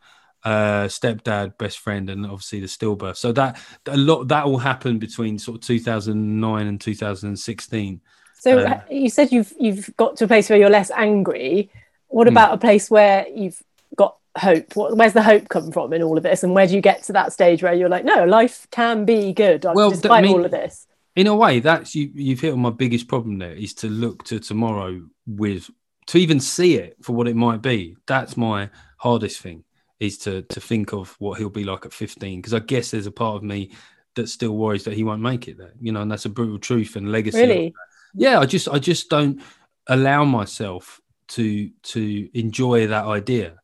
uh, 0.45 0.85
stepdad, 0.87 1.57
best 1.57 1.79
friend, 1.79 2.09
and 2.09 2.25
obviously 2.25 2.59
the 2.59 2.67
stillbirth. 2.67 3.17
So 3.17 3.31
that 3.33 3.59
a 3.87 3.97
lot 3.97 4.27
that 4.29 4.45
all 4.45 4.59
happened 4.59 4.99
between 4.99 5.39
sort 5.39 5.55
of 5.57 5.61
2009 5.61 6.67
and 6.67 6.79
2016. 6.79 8.01
So 8.39 8.59
Uh, 8.59 8.79
you 8.91 9.09
said 9.09 9.31
you've 9.31 9.53
you've 9.59 9.89
got 9.97 10.15
to 10.17 10.25
a 10.25 10.27
place 10.27 10.49
where 10.49 10.59
you're 10.59 10.69
less 10.69 10.91
angry. 10.91 11.71
What 12.07 12.27
Hmm. 12.27 12.33
about 12.33 12.53
a 12.53 12.57
place 12.57 12.89
where 12.91 13.25
you've 13.33 13.61
got 13.97 14.17
hope? 14.37 14.75
What, 14.75 14.95
where's 14.95 15.13
the 15.13 15.23
hope 15.23 15.49
come 15.49 15.71
from 15.71 15.91
in 15.93 16.03
all 16.03 16.15
of 16.17 16.23
this? 16.23 16.43
And 16.43 16.53
where 16.53 16.67
do 16.67 16.75
you 16.75 16.81
get 16.81 17.03
to 17.05 17.13
that 17.13 17.33
stage 17.33 17.63
where 17.63 17.73
you're 17.73 17.89
like, 17.89 18.05
no, 18.05 18.23
life 18.25 18.67
can 18.71 19.03
be 19.05 19.33
good 19.33 19.65
Well, 19.73 19.89
despite 19.89 20.23
mean- 20.23 20.33
all 20.33 20.45
of 20.45 20.51
this? 20.51 20.87
in 21.17 21.27
a 21.27 21.35
way 21.35 21.61
that's 21.61 21.95
you 21.95 22.11
you've 22.13 22.41
hit 22.41 22.51
on 22.51 22.59
my 22.59 22.69
biggest 22.69 23.07
problem 23.07 23.37
there 23.39 23.53
is 23.53 23.73
to 23.73 23.87
look 23.87 24.25
to 24.25 24.37
tomorrow 24.37 25.01
with 25.25 25.69
to 26.07 26.17
even 26.17 26.41
see 26.41 26.75
it 26.75 26.97
for 27.01 27.13
what 27.13 27.25
it 27.25 27.37
might 27.37 27.61
be 27.61 27.95
that's 28.05 28.35
my 28.35 28.69
hardest 28.97 29.39
thing 29.39 29.63
is 29.99 30.17
to 30.17 30.41
to 30.43 30.59
think 30.59 30.93
of 30.93 31.15
what 31.19 31.37
he'll 31.37 31.49
be 31.49 31.63
like 31.63 31.85
at 31.85 31.93
15 31.93 32.39
because 32.39 32.53
i 32.53 32.59
guess 32.59 32.91
there's 32.91 33.07
a 33.07 33.11
part 33.11 33.35
of 33.35 33.43
me 33.43 33.71
that 34.15 34.29
still 34.29 34.55
worries 34.55 34.83
that 34.83 34.93
he 34.93 35.03
won't 35.03 35.21
make 35.21 35.47
it 35.47 35.57
there 35.57 35.73
you 35.79 35.91
know 35.91 36.01
and 36.01 36.11
that's 36.11 36.25
a 36.25 36.29
brutal 36.29 36.59
truth 36.59 36.95
and 36.95 37.11
legacy. 37.11 37.41
Really? 37.41 37.73
yeah 38.13 38.39
i 38.39 38.45
just 38.45 38.67
i 38.69 38.79
just 38.79 39.09
don't 39.09 39.41
allow 39.87 40.23
myself 40.23 40.99
to 41.27 41.69
to 41.83 42.29
enjoy 42.37 42.87
that 42.87 43.05
idea. 43.05 43.55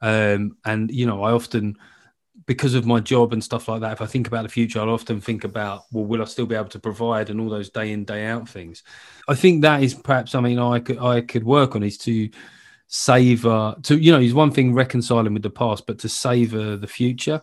Um 0.00 0.56
and 0.64 0.90
you 0.90 1.06
know 1.06 1.22
i 1.24 1.32
often 1.32 1.76
because 2.46 2.74
of 2.74 2.86
my 2.86 3.00
job 3.00 3.32
and 3.32 3.42
stuff 3.42 3.68
like 3.68 3.80
that 3.80 3.92
if 3.92 4.00
i 4.00 4.06
think 4.06 4.26
about 4.28 4.42
the 4.42 4.48
future 4.48 4.80
i'll 4.80 4.90
often 4.90 5.20
think 5.20 5.44
about 5.44 5.82
well 5.92 6.04
will 6.04 6.22
i 6.22 6.24
still 6.24 6.46
be 6.46 6.54
able 6.54 6.68
to 6.68 6.78
provide 6.78 7.28
and 7.28 7.40
all 7.40 7.50
those 7.50 7.68
day 7.68 7.92
in 7.92 8.04
day 8.04 8.26
out 8.26 8.48
things? 8.48 8.84
I 9.28 9.34
think 9.34 9.62
that 9.62 9.82
is 9.82 9.94
perhaps 9.94 10.32
something 10.32 10.58
i 10.58 10.78
could 10.78 10.98
i 10.98 11.20
could 11.20 11.44
work 11.44 11.74
on 11.74 11.82
is 11.82 11.98
to 11.98 12.30
savor 12.88 13.76
to 13.82 13.96
you 13.98 14.10
know 14.10 14.18
is 14.20 14.34
one 14.34 14.50
thing 14.50 14.72
reconciling 14.74 15.34
with 15.34 15.42
the 15.42 15.50
past 15.50 15.86
but 15.86 15.98
to 15.98 16.08
savor 16.08 16.74
the 16.76 16.86
future 16.86 17.40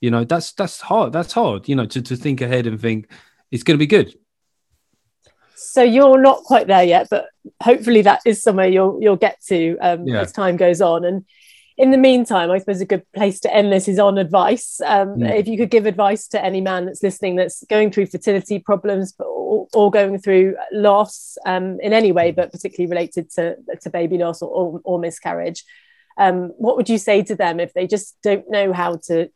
you 0.00 0.10
know 0.10 0.24
that's 0.24 0.52
that's 0.52 0.80
hard 0.80 1.12
that's 1.12 1.32
hard 1.34 1.68
you 1.68 1.76
know 1.76 1.84
to, 1.86 2.00
to 2.00 2.16
think 2.16 2.40
ahead 2.40 2.66
and 2.66 2.80
think 2.80 3.06
it's 3.50 3.62
going 3.62 3.76
to 3.76 3.78
be 3.78 3.86
good 3.86 4.14
So 5.54 5.82
you're 5.82 6.20
not 6.20 6.42
quite 6.44 6.66
there 6.66 6.84
yet, 6.84 7.08
but 7.10 7.26
hopefully 7.62 8.02
that 8.02 8.20
is 8.24 8.42
somewhere 8.42 8.68
you'll 8.68 8.98
you'll 9.02 9.16
get 9.16 9.36
to 9.48 9.76
um, 9.80 10.06
Yeah. 10.06 10.20
as 10.22 10.32
time 10.32 10.56
goes 10.56 10.80
on. 10.80 11.04
And 11.04 11.24
in 11.78 11.90
the 11.90 11.98
meantime, 11.98 12.50
I 12.50 12.58
suppose 12.58 12.80
a 12.80 12.86
good 12.86 13.04
place 13.14 13.40
to 13.40 13.54
end 13.54 13.72
this 13.72 13.88
is 13.88 13.98
on 13.98 14.18
advice. 14.18 14.80
Um, 14.84 15.08
Mm. 15.18 15.38
If 15.38 15.46
you 15.48 15.56
could 15.58 15.70
give 15.70 15.86
advice 15.86 16.28
to 16.28 16.44
any 16.44 16.60
man 16.60 16.84
that's 16.86 17.02
listening 17.02 17.36
that's 17.36 17.64
going 17.64 17.90
through 17.90 18.06
fertility 18.06 18.58
problems, 18.58 19.12
but 19.12 19.26
or, 19.72 19.90
going 19.90 20.18
through 20.18 20.56
loss 20.72 21.38
um, 21.46 21.78
in 21.80 21.92
any 21.92 22.12
way, 22.12 22.32
but 22.32 22.52
particularly 22.52 22.90
related 22.90 23.30
to 23.32 23.56
to 23.82 23.90
baby 23.90 24.18
loss 24.18 24.42
or 24.42 24.50
or, 24.50 24.80
or 24.84 24.98
miscarriage, 24.98 25.64
um, 26.18 26.48
what 26.58 26.76
would 26.76 26.88
you 26.88 26.98
say 26.98 27.22
to 27.22 27.34
them 27.34 27.60
if 27.60 27.72
they 27.72 27.86
just 27.86 28.16
don't 28.22 28.50
know 28.50 28.72
how 28.72 28.96
to 29.08 29.28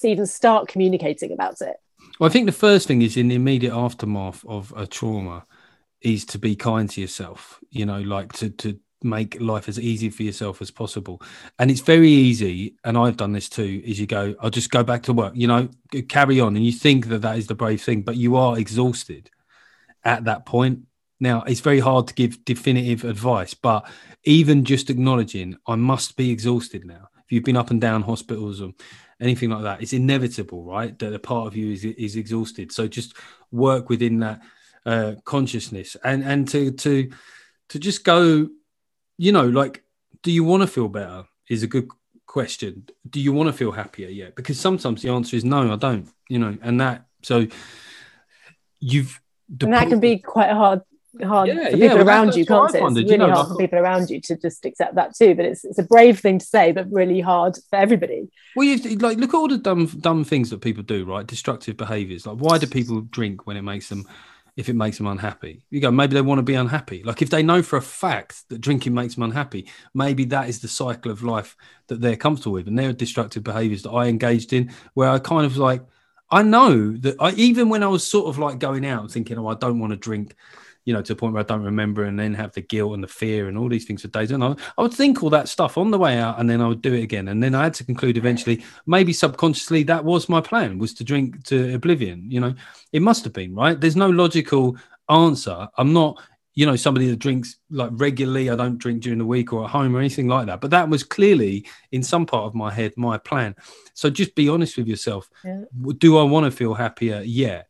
to 0.00 0.08
even 0.08 0.26
start 0.26 0.68
communicating 0.68 1.32
about 1.32 1.60
it? 1.60 1.76
Well, 2.18 2.28
I 2.28 2.32
think 2.32 2.46
the 2.46 2.52
first 2.52 2.86
thing 2.86 3.02
is 3.02 3.16
in 3.16 3.28
the 3.28 3.34
immediate 3.34 3.74
aftermath 3.74 4.44
of 4.46 4.72
a 4.76 4.86
trauma 4.86 5.46
is 6.00 6.24
to 6.26 6.38
be 6.38 6.54
kind 6.54 6.88
to 6.90 7.00
yourself, 7.00 7.60
you 7.70 7.86
know, 7.86 8.00
like 8.00 8.32
to, 8.34 8.50
to 8.50 8.78
make 9.02 9.40
life 9.40 9.68
as 9.68 9.80
easy 9.80 10.10
for 10.10 10.22
yourself 10.22 10.60
as 10.60 10.70
possible. 10.70 11.20
And 11.58 11.70
it's 11.70 11.80
very 11.80 12.10
easy. 12.10 12.76
And 12.84 12.96
I've 12.96 13.16
done 13.16 13.32
this 13.32 13.48
too, 13.48 13.82
is 13.84 13.98
you 13.98 14.06
go, 14.06 14.34
I'll 14.40 14.50
just 14.50 14.70
go 14.70 14.82
back 14.82 15.02
to 15.04 15.12
work, 15.12 15.32
you 15.34 15.46
know, 15.46 15.68
carry 16.08 16.40
on. 16.40 16.56
And 16.56 16.64
you 16.64 16.72
think 16.72 17.08
that 17.08 17.22
that 17.22 17.38
is 17.38 17.46
the 17.46 17.54
brave 17.54 17.82
thing, 17.82 18.02
but 18.02 18.16
you 18.16 18.36
are 18.36 18.58
exhausted 18.58 19.30
at 20.04 20.24
that 20.24 20.46
point. 20.46 20.80
Now, 21.20 21.42
it's 21.42 21.60
very 21.60 21.80
hard 21.80 22.08
to 22.08 22.14
give 22.14 22.44
definitive 22.44 23.04
advice, 23.04 23.54
but 23.54 23.88
even 24.24 24.64
just 24.64 24.90
acknowledging 24.90 25.56
I 25.66 25.76
must 25.76 26.16
be 26.16 26.30
exhausted 26.30 26.84
now. 26.84 27.08
If 27.24 27.32
you've 27.32 27.44
been 27.44 27.56
up 27.56 27.70
and 27.70 27.80
down 27.80 28.02
hospitals 28.02 28.60
or 28.60 28.72
anything 29.20 29.50
like 29.50 29.62
that, 29.62 29.80
it's 29.80 29.92
inevitable, 29.92 30.64
right? 30.64 30.98
That 30.98 31.14
a 31.14 31.18
part 31.18 31.46
of 31.46 31.56
you 31.56 31.72
is, 31.72 31.84
is 31.84 32.16
exhausted. 32.16 32.72
So 32.72 32.86
just 32.86 33.16
work 33.50 33.88
within 33.88 34.18
that 34.20 34.40
uh, 34.84 35.14
consciousness 35.24 35.96
and 36.04 36.22
and 36.22 36.46
to 36.48 36.70
to 36.70 37.10
to 37.70 37.78
just 37.78 38.04
go, 38.04 38.48
you 39.16 39.32
know, 39.32 39.46
like, 39.48 39.82
do 40.22 40.30
you 40.30 40.44
want 40.44 40.62
to 40.62 40.66
feel 40.66 40.88
better? 40.88 41.24
Is 41.48 41.62
a 41.62 41.66
good 41.66 41.88
question. 42.26 42.88
Do 43.08 43.20
you 43.20 43.32
want 43.32 43.48
to 43.48 43.52
feel 43.52 43.72
happier? 43.72 44.08
Yeah, 44.08 44.30
because 44.34 44.58
sometimes 44.60 45.02
the 45.02 45.10
answer 45.10 45.36
is 45.36 45.44
no, 45.44 45.72
I 45.72 45.76
don't. 45.76 46.08
You 46.28 46.38
know, 46.38 46.58
and 46.60 46.80
that 46.80 47.06
so 47.22 47.46
you've 48.80 49.20
and 49.60 49.72
that 49.72 49.88
can 49.88 50.00
be 50.00 50.18
quite 50.18 50.50
hard 50.50 50.82
hard 51.22 51.48
Yeah, 51.48 51.54
for 51.54 51.76
yeah, 51.76 51.88
people 51.88 51.98
well, 51.98 52.08
around 52.08 52.34
you, 52.34 52.44
can't 52.44 52.74
it? 52.74 52.82
It's 52.82 52.96
you 52.96 53.04
really 53.04 53.18
know, 53.18 53.32
hard 53.32 53.48
for 53.48 53.56
people 53.56 53.78
around 53.78 54.10
you 54.10 54.20
to 54.22 54.36
just 54.36 54.64
accept 54.64 54.96
that 54.96 55.14
too. 55.14 55.34
But 55.34 55.44
it's 55.44 55.64
it's 55.64 55.78
a 55.78 55.84
brave 55.84 56.18
thing 56.18 56.38
to 56.38 56.44
say, 56.44 56.72
but 56.72 56.90
really 56.90 57.20
hard 57.20 57.56
for 57.70 57.76
everybody. 57.76 58.28
Well, 58.56 58.66
you 58.66 58.96
like 58.98 59.18
look 59.18 59.30
at 59.30 59.36
all 59.36 59.48
the 59.48 59.58
dumb 59.58 59.86
dumb 59.86 60.24
things 60.24 60.50
that 60.50 60.60
people 60.60 60.82
do, 60.82 61.04
right? 61.04 61.26
Destructive 61.26 61.76
behaviors. 61.76 62.26
Like, 62.26 62.38
why 62.38 62.58
do 62.58 62.66
people 62.66 63.02
drink 63.02 63.46
when 63.46 63.56
it 63.56 63.62
makes 63.62 63.88
them, 63.88 64.08
if 64.56 64.68
it 64.68 64.74
makes 64.74 64.96
them 64.98 65.06
unhappy? 65.06 65.64
You 65.70 65.80
go, 65.80 65.90
maybe 65.90 66.14
they 66.14 66.20
want 66.20 66.38
to 66.38 66.44
be 66.44 66.54
unhappy. 66.54 67.02
Like, 67.04 67.22
if 67.22 67.30
they 67.30 67.42
know 67.42 67.62
for 67.62 67.76
a 67.76 67.82
fact 67.82 68.48
that 68.48 68.60
drinking 68.60 68.94
makes 68.94 69.14
them 69.14 69.24
unhappy, 69.24 69.68
maybe 69.94 70.24
that 70.26 70.48
is 70.48 70.60
the 70.60 70.68
cycle 70.68 71.12
of 71.12 71.22
life 71.22 71.56
that 71.88 72.00
they're 72.00 72.16
comfortable 72.16 72.54
with. 72.54 72.68
And 72.68 72.78
there 72.78 72.88
are 72.88 72.92
destructive 72.92 73.44
behaviors 73.44 73.82
that 73.82 73.90
I 73.90 74.06
engaged 74.06 74.52
in, 74.52 74.72
where 74.94 75.10
I 75.10 75.18
kind 75.18 75.46
of 75.46 75.56
like, 75.56 75.82
I 76.30 76.42
know 76.42 76.96
that 76.98 77.16
I 77.20 77.32
even 77.32 77.68
when 77.68 77.82
I 77.82 77.88
was 77.88 78.06
sort 78.06 78.28
of 78.28 78.38
like 78.38 78.58
going 78.58 78.84
out 78.86 79.02
and 79.02 79.10
thinking, 79.10 79.38
oh, 79.38 79.48
I 79.48 79.54
don't 79.54 79.78
want 79.78 79.92
to 79.92 79.96
drink. 79.96 80.34
You 80.86 80.92
know, 80.92 81.00
to 81.00 81.14
a 81.14 81.16
point 81.16 81.32
where 81.32 81.42
I 81.42 81.46
don't 81.46 81.62
remember, 81.62 82.04
and 82.04 82.20
then 82.20 82.34
have 82.34 82.52
the 82.52 82.60
guilt 82.60 82.92
and 82.92 83.02
the 83.02 83.08
fear 83.08 83.48
and 83.48 83.56
all 83.56 83.70
these 83.70 83.86
things 83.86 84.02
for 84.02 84.08
days. 84.08 84.30
And 84.30 84.44
I, 84.44 84.54
I 84.76 84.82
would 84.82 84.92
think 84.92 85.22
all 85.22 85.30
that 85.30 85.48
stuff 85.48 85.78
on 85.78 85.90
the 85.90 85.98
way 85.98 86.18
out, 86.18 86.38
and 86.38 86.50
then 86.50 86.60
I 86.60 86.68
would 86.68 86.82
do 86.82 86.92
it 86.92 87.02
again. 87.02 87.28
And 87.28 87.42
then 87.42 87.54
I 87.54 87.64
had 87.64 87.72
to 87.74 87.84
conclude 87.84 88.18
eventually, 88.18 88.62
maybe 88.84 89.14
subconsciously, 89.14 89.84
that 89.84 90.04
was 90.04 90.28
my 90.28 90.42
plan: 90.42 90.76
was 90.76 90.92
to 90.94 91.04
drink 91.04 91.42
to 91.44 91.74
oblivion. 91.74 92.30
You 92.30 92.40
know, 92.40 92.54
it 92.92 93.00
must 93.00 93.24
have 93.24 93.32
been 93.32 93.54
right. 93.54 93.80
There's 93.80 93.96
no 93.96 94.10
logical 94.10 94.76
answer. 95.08 95.68
I'm 95.78 95.94
not, 95.94 96.20
you 96.54 96.66
know, 96.66 96.76
somebody 96.76 97.08
that 97.10 97.18
drinks 97.18 97.56
like 97.70 97.90
regularly. 97.92 98.48
I 98.48 98.56
don't 98.56 98.78
drink 98.78 99.02
during 99.02 99.18
the 99.18 99.26
week 99.26 99.52
or 99.52 99.64
at 99.64 99.70
home 99.70 99.94
or 99.94 99.98
anything 99.98 100.28
like 100.28 100.46
that. 100.46 100.60
But 100.60 100.70
that 100.70 100.88
was 100.88 101.02
clearly 101.02 101.66
in 101.90 102.02
some 102.02 102.26
part 102.26 102.44
of 102.44 102.54
my 102.54 102.72
head 102.72 102.92
my 102.96 103.18
plan. 103.18 103.56
So 103.94 104.08
just 104.08 104.34
be 104.34 104.48
honest 104.48 104.76
with 104.76 104.86
yourself. 104.86 105.28
Yeah. 105.44 105.62
Do 105.98 106.18
I 106.18 106.22
want 106.22 106.44
to 106.44 106.50
feel 106.50 106.74
happier? 106.74 107.22
Yeah. 107.24 107.62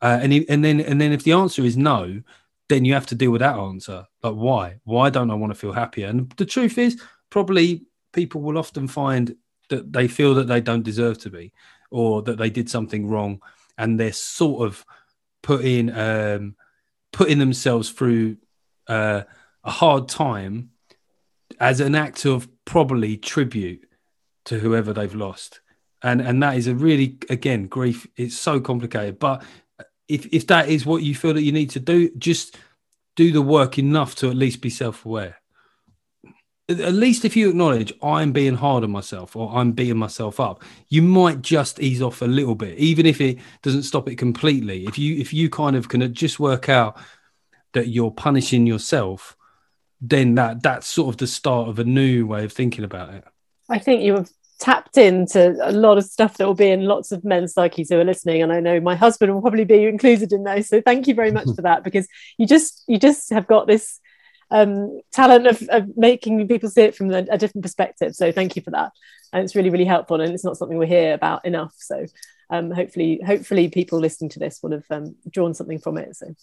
Uh, 0.00 0.18
and 0.20 0.32
if, 0.32 0.44
and 0.48 0.64
then 0.64 0.80
and 0.80 1.00
then 1.00 1.12
if 1.12 1.22
the 1.22 1.32
answer 1.32 1.62
is 1.62 1.76
no, 1.76 2.22
then 2.68 2.84
you 2.84 2.94
have 2.94 3.06
to 3.06 3.14
deal 3.14 3.30
with 3.30 3.40
that 3.40 3.56
answer. 3.56 4.06
Like 4.22 4.34
why? 4.34 4.80
Why 4.84 5.10
don't 5.10 5.30
I 5.30 5.34
want 5.34 5.52
to 5.52 5.58
feel 5.58 5.72
happier? 5.72 6.08
And 6.08 6.30
the 6.32 6.46
truth 6.46 6.78
is, 6.78 7.00
probably 7.30 7.84
people 8.12 8.40
will 8.40 8.58
often 8.58 8.88
find 8.88 9.36
that 9.68 9.92
they 9.92 10.08
feel 10.08 10.34
that 10.34 10.48
they 10.48 10.60
don't 10.60 10.82
deserve 10.82 11.18
to 11.18 11.30
be, 11.30 11.52
or 11.90 12.22
that 12.22 12.38
they 12.38 12.50
did 12.50 12.68
something 12.68 13.06
wrong, 13.06 13.40
and 13.78 14.00
they're 14.00 14.12
sort 14.12 14.66
of 14.66 14.84
putting 15.42 15.90
um, 15.90 16.56
putting 17.12 17.38
themselves 17.38 17.90
through 17.90 18.36
uh, 18.88 19.22
a 19.64 19.70
hard 19.70 20.08
time 20.08 20.70
as 21.60 21.80
an 21.80 21.94
act 21.94 22.24
of 22.24 22.48
probably 22.64 23.16
tribute 23.16 23.86
to 24.46 24.58
whoever 24.58 24.92
they've 24.92 25.14
lost. 25.14 25.60
And 26.02 26.20
and 26.20 26.42
that 26.42 26.56
is 26.56 26.66
a 26.66 26.74
really 26.74 27.18
again 27.30 27.68
grief. 27.68 28.06
It's 28.16 28.36
so 28.36 28.60
complicated. 28.60 29.18
But 29.18 29.44
if 30.08 30.26
if 30.32 30.46
that 30.48 30.68
is 30.68 30.84
what 30.84 31.02
you 31.02 31.14
feel 31.14 31.34
that 31.34 31.42
you 31.42 31.52
need 31.52 31.70
to 31.70 31.80
do 31.80 32.10
just 32.18 32.58
do 33.16 33.32
the 33.32 33.42
work 33.42 33.78
enough 33.78 34.14
to 34.16 34.28
at 34.28 34.36
least 34.36 34.60
be 34.60 34.70
self-aware 34.70 35.36
at 36.68 36.94
least 36.94 37.24
if 37.24 37.36
you 37.36 37.48
acknowledge 37.50 37.92
i'm 38.02 38.32
being 38.32 38.54
hard 38.54 38.84
on 38.84 38.90
myself 38.90 39.34
or 39.34 39.52
i'm 39.56 39.72
beating 39.72 39.96
myself 39.96 40.38
up 40.38 40.62
you 40.88 41.02
might 41.02 41.42
just 41.42 41.80
ease 41.80 42.00
off 42.00 42.22
a 42.22 42.26
little 42.26 42.54
bit 42.54 42.78
even 42.78 43.04
if 43.04 43.20
it 43.20 43.38
doesn't 43.62 43.82
stop 43.82 44.08
it 44.08 44.16
completely. 44.16 44.86
If 44.86 44.98
you 44.98 45.16
if 45.18 45.32
you 45.32 45.50
kind 45.50 45.76
of 45.76 45.88
can 45.88 46.12
just 46.14 46.38
work 46.38 46.68
out 46.68 46.98
that 47.72 47.88
you're 47.88 48.10
punishing 48.10 48.66
yourself 48.66 49.36
then 50.00 50.34
that 50.34 50.62
that's 50.62 50.86
sort 50.86 51.08
of 51.14 51.18
the 51.18 51.26
start 51.26 51.68
of 51.68 51.78
a 51.78 51.84
new 51.84 52.26
way 52.26 52.44
of 52.44 52.52
thinking 52.52 52.84
about 52.84 53.14
it. 53.14 53.24
I 53.70 53.78
think 53.78 54.02
you 54.02 54.14
have 54.14 54.28
tapped 54.58 54.96
into 54.96 55.56
a 55.62 55.72
lot 55.72 55.98
of 55.98 56.04
stuff 56.04 56.36
that 56.36 56.46
will 56.46 56.54
be 56.54 56.70
in 56.70 56.84
lots 56.84 57.10
of 57.12 57.24
men's 57.24 57.54
psyches 57.54 57.88
who 57.88 57.98
are 57.98 58.04
listening 58.04 58.42
and 58.42 58.52
i 58.52 58.60
know 58.60 58.78
my 58.78 58.94
husband 58.94 59.32
will 59.34 59.40
probably 59.40 59.64
be 59.64 59.84
included 59.84 60.32
in 60.32 60.44
those. 60.44 60.68
So 60.68 60.80
thank 60.80 61.06
you 61.06 61.14
very 61.14 61.32
much 61.32 61.48
for 61.56 61.62
that 61.62 61.82
because 61.84 62.06
you 62.38 62.46
just 62.46 62.84
you 62.86 62.98
just 62.98 63.30
have 63.30 63.46
got 63.46 63.66
this 63.66 64.00
um, 64.52 65.00
talent 65.12 65.46
of, 65.46 65.62
of, 65.70 65.96
making 65.96 66.46
people 66.46 66.68
see 66.68 66.82
it 66.82 66.94
from 66.94 67.10
a, 67.10 67.24
a, 67.30 67.38
different 67.38 67.62
perspective. 67.62 68.14
So 68.14 68.30
thank 68.30 68.54
you 68.54 68.62
for 68.62 68.70
that. 68.70 68.92
And 69.32 69.42
it's 69.42 69.56
really 69.56 69.70
really 69.70 69.86
helpful 69.86 70.20
and 70.20 70.32
it's 70.32 70.44
not 70.44 70.58
something 70.58 70.76
we 70.76 70.86
hear 70.86 71.14
about 71.14 71.44
enough. 71.44 71.74
So 71.78 72.04
um, 72.50 72.70
hopefully 72.70 73.20
hopefully 73.24 73.70
people 73.70 73.98
listening 73.98 74.30
to 74.30 74.38
this 74.38 74.60
will 74.62 74.72
have 74.72 74.84
um, 74.90 75.16
drawn 75.30 75.54
something 75.54 75.78
from 75.78 75.98
it 75.98 76.14
so. 76.14 76.34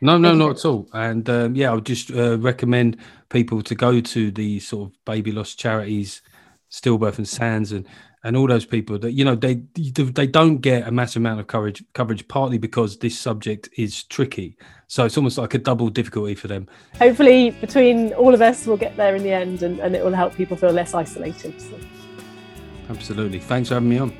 No, 0.00 0.16
no, 0.16 0.32
not 0.32 0.50
at 0.58 0.64
all. 0.64 0.88
And 0.92 1.28
um, 1.28 1.56
yeah, 1.56 1.72
I 1.72 1.74
would 1.74 1.86
just 1.86 2.12
uh, 2.12 2.38
recommend 2.38 2.98
people 3.30 3.62
to 3.62 3.74
go 3.74 4.00
to 4.00 4.30
the 4.30 4.60
sort 4.60 4.90
of 4.90 5.04
baby 5.04 5.32
loss 5.32 5.56
charities 5.56 6.22
Stillbirth 6.70 7.18
and 7.18 7.26
SANDS 7.26 7.72
and 7.72 7.86
and 8.28 8.36
all 8.36 8.46
those 8.46 8.66
people 8.66 8.98
that 8.98 9.12
you 9.12 9.24
know 9.24 9.34
they 9.34 9.54
they 9.54 10.26
don't 10.26 10.58
get 10.58 10.86
a 10.86 10.90
massive 10.90 11.22
amount 11.22 11.40
of 11.40 11.46
coverage 11.46 11.82
coverage 11.94 12.28
partly 12.28 12.58
because 12.58 12.98
this 12.98 13.18
subject 13.18 13.70
is 13.78 14.04
tricky. 14.04 14.54
So 14.86 15.06
it's 15.06 15.16
almost 15.16 15.38
like 15.38 15.54
a 15.54 15.58
double 15.58 15.88
difficulty 15.88 16.34
for 16.34 16.46
them. 16.46 16.68
Hopefully 16.98 17.52
between 17.52 18.12
all 18.12 18.34
of 18.34 18.42
us 18.42 18.66
we'll 18.66 18.76
get 18.76 18.98
there 18.98 19.16
in 19.16 19.22
the 19.22 19.32
end 19.32 19.62
and, 19.62 19.80
and 19.80 19.96
it 19.96 20.04
will 20.04 20.12
help 20.12 20.34
people 20.34 20.58
feel 20.58 20.72
less 20.72 20.92
isolated. 20.92 21.58
So. 21.58 21.74
absolutely. 22.90 23.38
Thanks 23.38 23.70
for 23.70 23.76
having 23.76 23.88
me 23.88 23.98
on. 23.98 24.12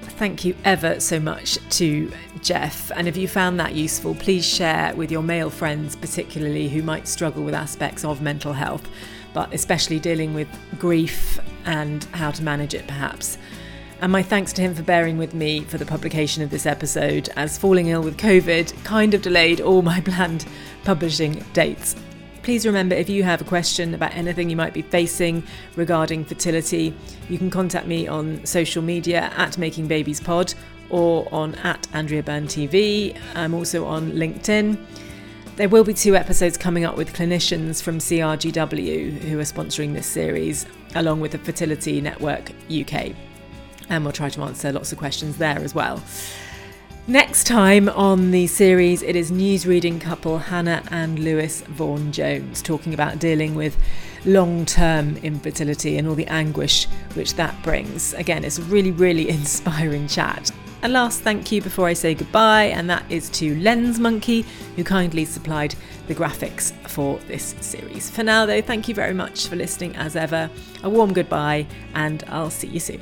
Thank 0.00 0.46
you 0.46 0.54
ever 0.64 0.98
so 0.98 1.20
much 1.20 1.58
to 1.78 2.10
Geoff. 2.40 2.90
And 2.92 3.06
if 3.08 3.18
you 3.18 3.28
found 3.28 3.60
that 3.60 3.74
useful, 3.74 4.14
please 4.14 4.46
share 4.46 4.94
with 4.94 5.10
your 5.10 5.22
male 5.22 5.50
friends, 5.50 5.96
particularly 5.96 6.70
who 6.70 6.82
might 6.82 7.06
struggle 7.06 7.42
with 7.42 7.54
aspects 7.54 8.06
of 8.06 8.22
mental 8.22 8.54
health 8.54 8.88
but 9.34 9.52
especially 9.52 9.98
dealing 9.98 10.34
with 10.34 10.48
grief 10.78 11.38
and 11.64 12.04
how 12.12 12.30
to 12.30 12.42
manage 12.42 12.74
it, 12.74 12.86
perhaps. 12.86 13.38
And 14.00 14.10
my 14.10 14.22
thanks 14.22 14.52
to 14.54 14.62
him 14.62 14.74
for 14.74 14.82
bearing 14.82 15.16
with 15.16 15.32
me 15.32 15.60
for 15.60 15.78
the 15.78 15.86
publication 15.86 16.42
of 16.42 16.50
this 16.50 16.66
episode, 16.66 17.28
as 17.36 17.56
falling 17.56 17.86
ill 17.86 18.02
with 18.02 18.18
COVID 18.18 18.84
kind 18.84 19.14
of 19.14 19.22
delayed 19.22 19.60
all 19.60 19.82
my 19.82 20.00
planned 20.04 20.44
publishing 20.84 21.44
dates. 21.52 21.94
Please 22.42 22.66
remember 22.66 22.96
if 22.96 23.08
you 23.08 23.22
have 23.22 23.40
a 23.40 23.44
question 23.44 23.94
about 23.94 24.12
anything 24.14 24.50
you 24.50 24.56
might 24.56 24.74
be 24.74 24.82
facing 24.82 25.44
regarding 25.76 26.24
fertility, 26.24 26.92
you 27.28 27.38
can 27.38 27.50
contact 27.50 27.86
me 27.86 28.08
on 28.08 28.44
social 28.44 28.82
media 28.82 29.32
at 29.36 29.56
Making 29.56 29.86
Babies 29.86 30.18
Pod 30.18 30.52
or 30.90 31.28
on 31.32 31.54
at 31.56 31.86
Andrea 31.94 32.24
Byrne 32.24 32.48
TV. 32.48 33.16
I'm 33.36 33.54
also 33.54 33.84
on 33.86 34.10
LinkedIn. 34.12 34.76
There 35.56 35.68
will 35.68 35.84
be 35.84 35.92
two 35.92 36.16
episodes 36.16 36.56
coming 36.56 36.86
up 36.86 36.96
with 36.96 37.12
clinicians 37.12 37.82
from 37.82 37.98
CRGW 37.98 39.18
who 39.18 39.38
are 39.38 39.42
sponsoring 39.42 39.92
this 39.92 40.06
series, 40.06 40.64
along 40.94 41.20
with 41.20 41.32
the 41.32 41.38
Fertility 41.38 42.00
Network 42.00 42.50
UK. 42.70 43.14
And 43.90 44.02
we'll 44.02 44.14
try 44.14 44.30
to 44.30 44.42
answer 44.44 44.72
lots 44.72 44.92
of 44.92 44.98
questions 44.98 45.36
there 45.36 45.58
as 45.58 45.74
well. 45.74 46.02
Next 47.06 47.46
time 47.46 47.90
on 47.90 48.30
the 48.30 48.46
series, 48.46 49.02
it 49.02 49.14
is 49.14 49.30
newsreading 49.30 50.00
couple 50.00 50.38
Hannah 50.38 50.82
and 50.90 51.18
Lewis 51.18 51.60
Vaughan 51.62 52.12
Jones 52.12 52.62
talking 52.62 52.94
about 52.94 53.18
dealing 53.18 53.54
with 53.54 53.76
long 54.24 54.64
term 54.64 55.16
infertility 55.18 55.98
and 55.98 56.08
all 56.08 56.14
the 56.14 56.26
anguish 56.26 56.86
which 57.14 57.34
that 57.34 57.60
brings. 57.62 58.14
Again, 58.14 58.44
it's 58.44 58.58
a 58.58 58.62
really, 58.62 58.90
really 58.90 59.28
inspiring 59.38 60.08
chat. 60.08 60.50
A 60.84 60.88
last 60.88 61.20
thank 61.20 61.52
you 61.52 61.62
before 61.62 61.86
I 61.86 61.92
say 61.92 62.12
goodbye, 62.12 62.64
and 62.64 62.90
that 62.90 63.04
is 63.08 63.30
to 63.30 63.54
Lens 63.60 64.00
Monkey, 64.00 64.44
who 64.74 64.82
kindly 64.82 65.24
supplied 65.24 65.76
the 66.08 66.14
graphics 66.14 66.72
for 66.88 67.18
this 67.28 67.54
series. 67.60 68.10
For 68.10 68.24
now, 68.24 68.46
though, 68.46 68.60
thank 68.60 68.88
you 68.88 68.94
very 68.94 69.14
much 69.14 69.46
for 69.46 69.54
listening 69.54 69.94
as 69.94 70.16
ever. 70.16 70.50
A 70.82 70.90
warm 70.90 71.12
goodbye, 71.12 71.68
and 71.94 72.24
I'll 72.26 72.50
see 72.50 72.66
you 72.66 72.80
soon. 72.80 73.00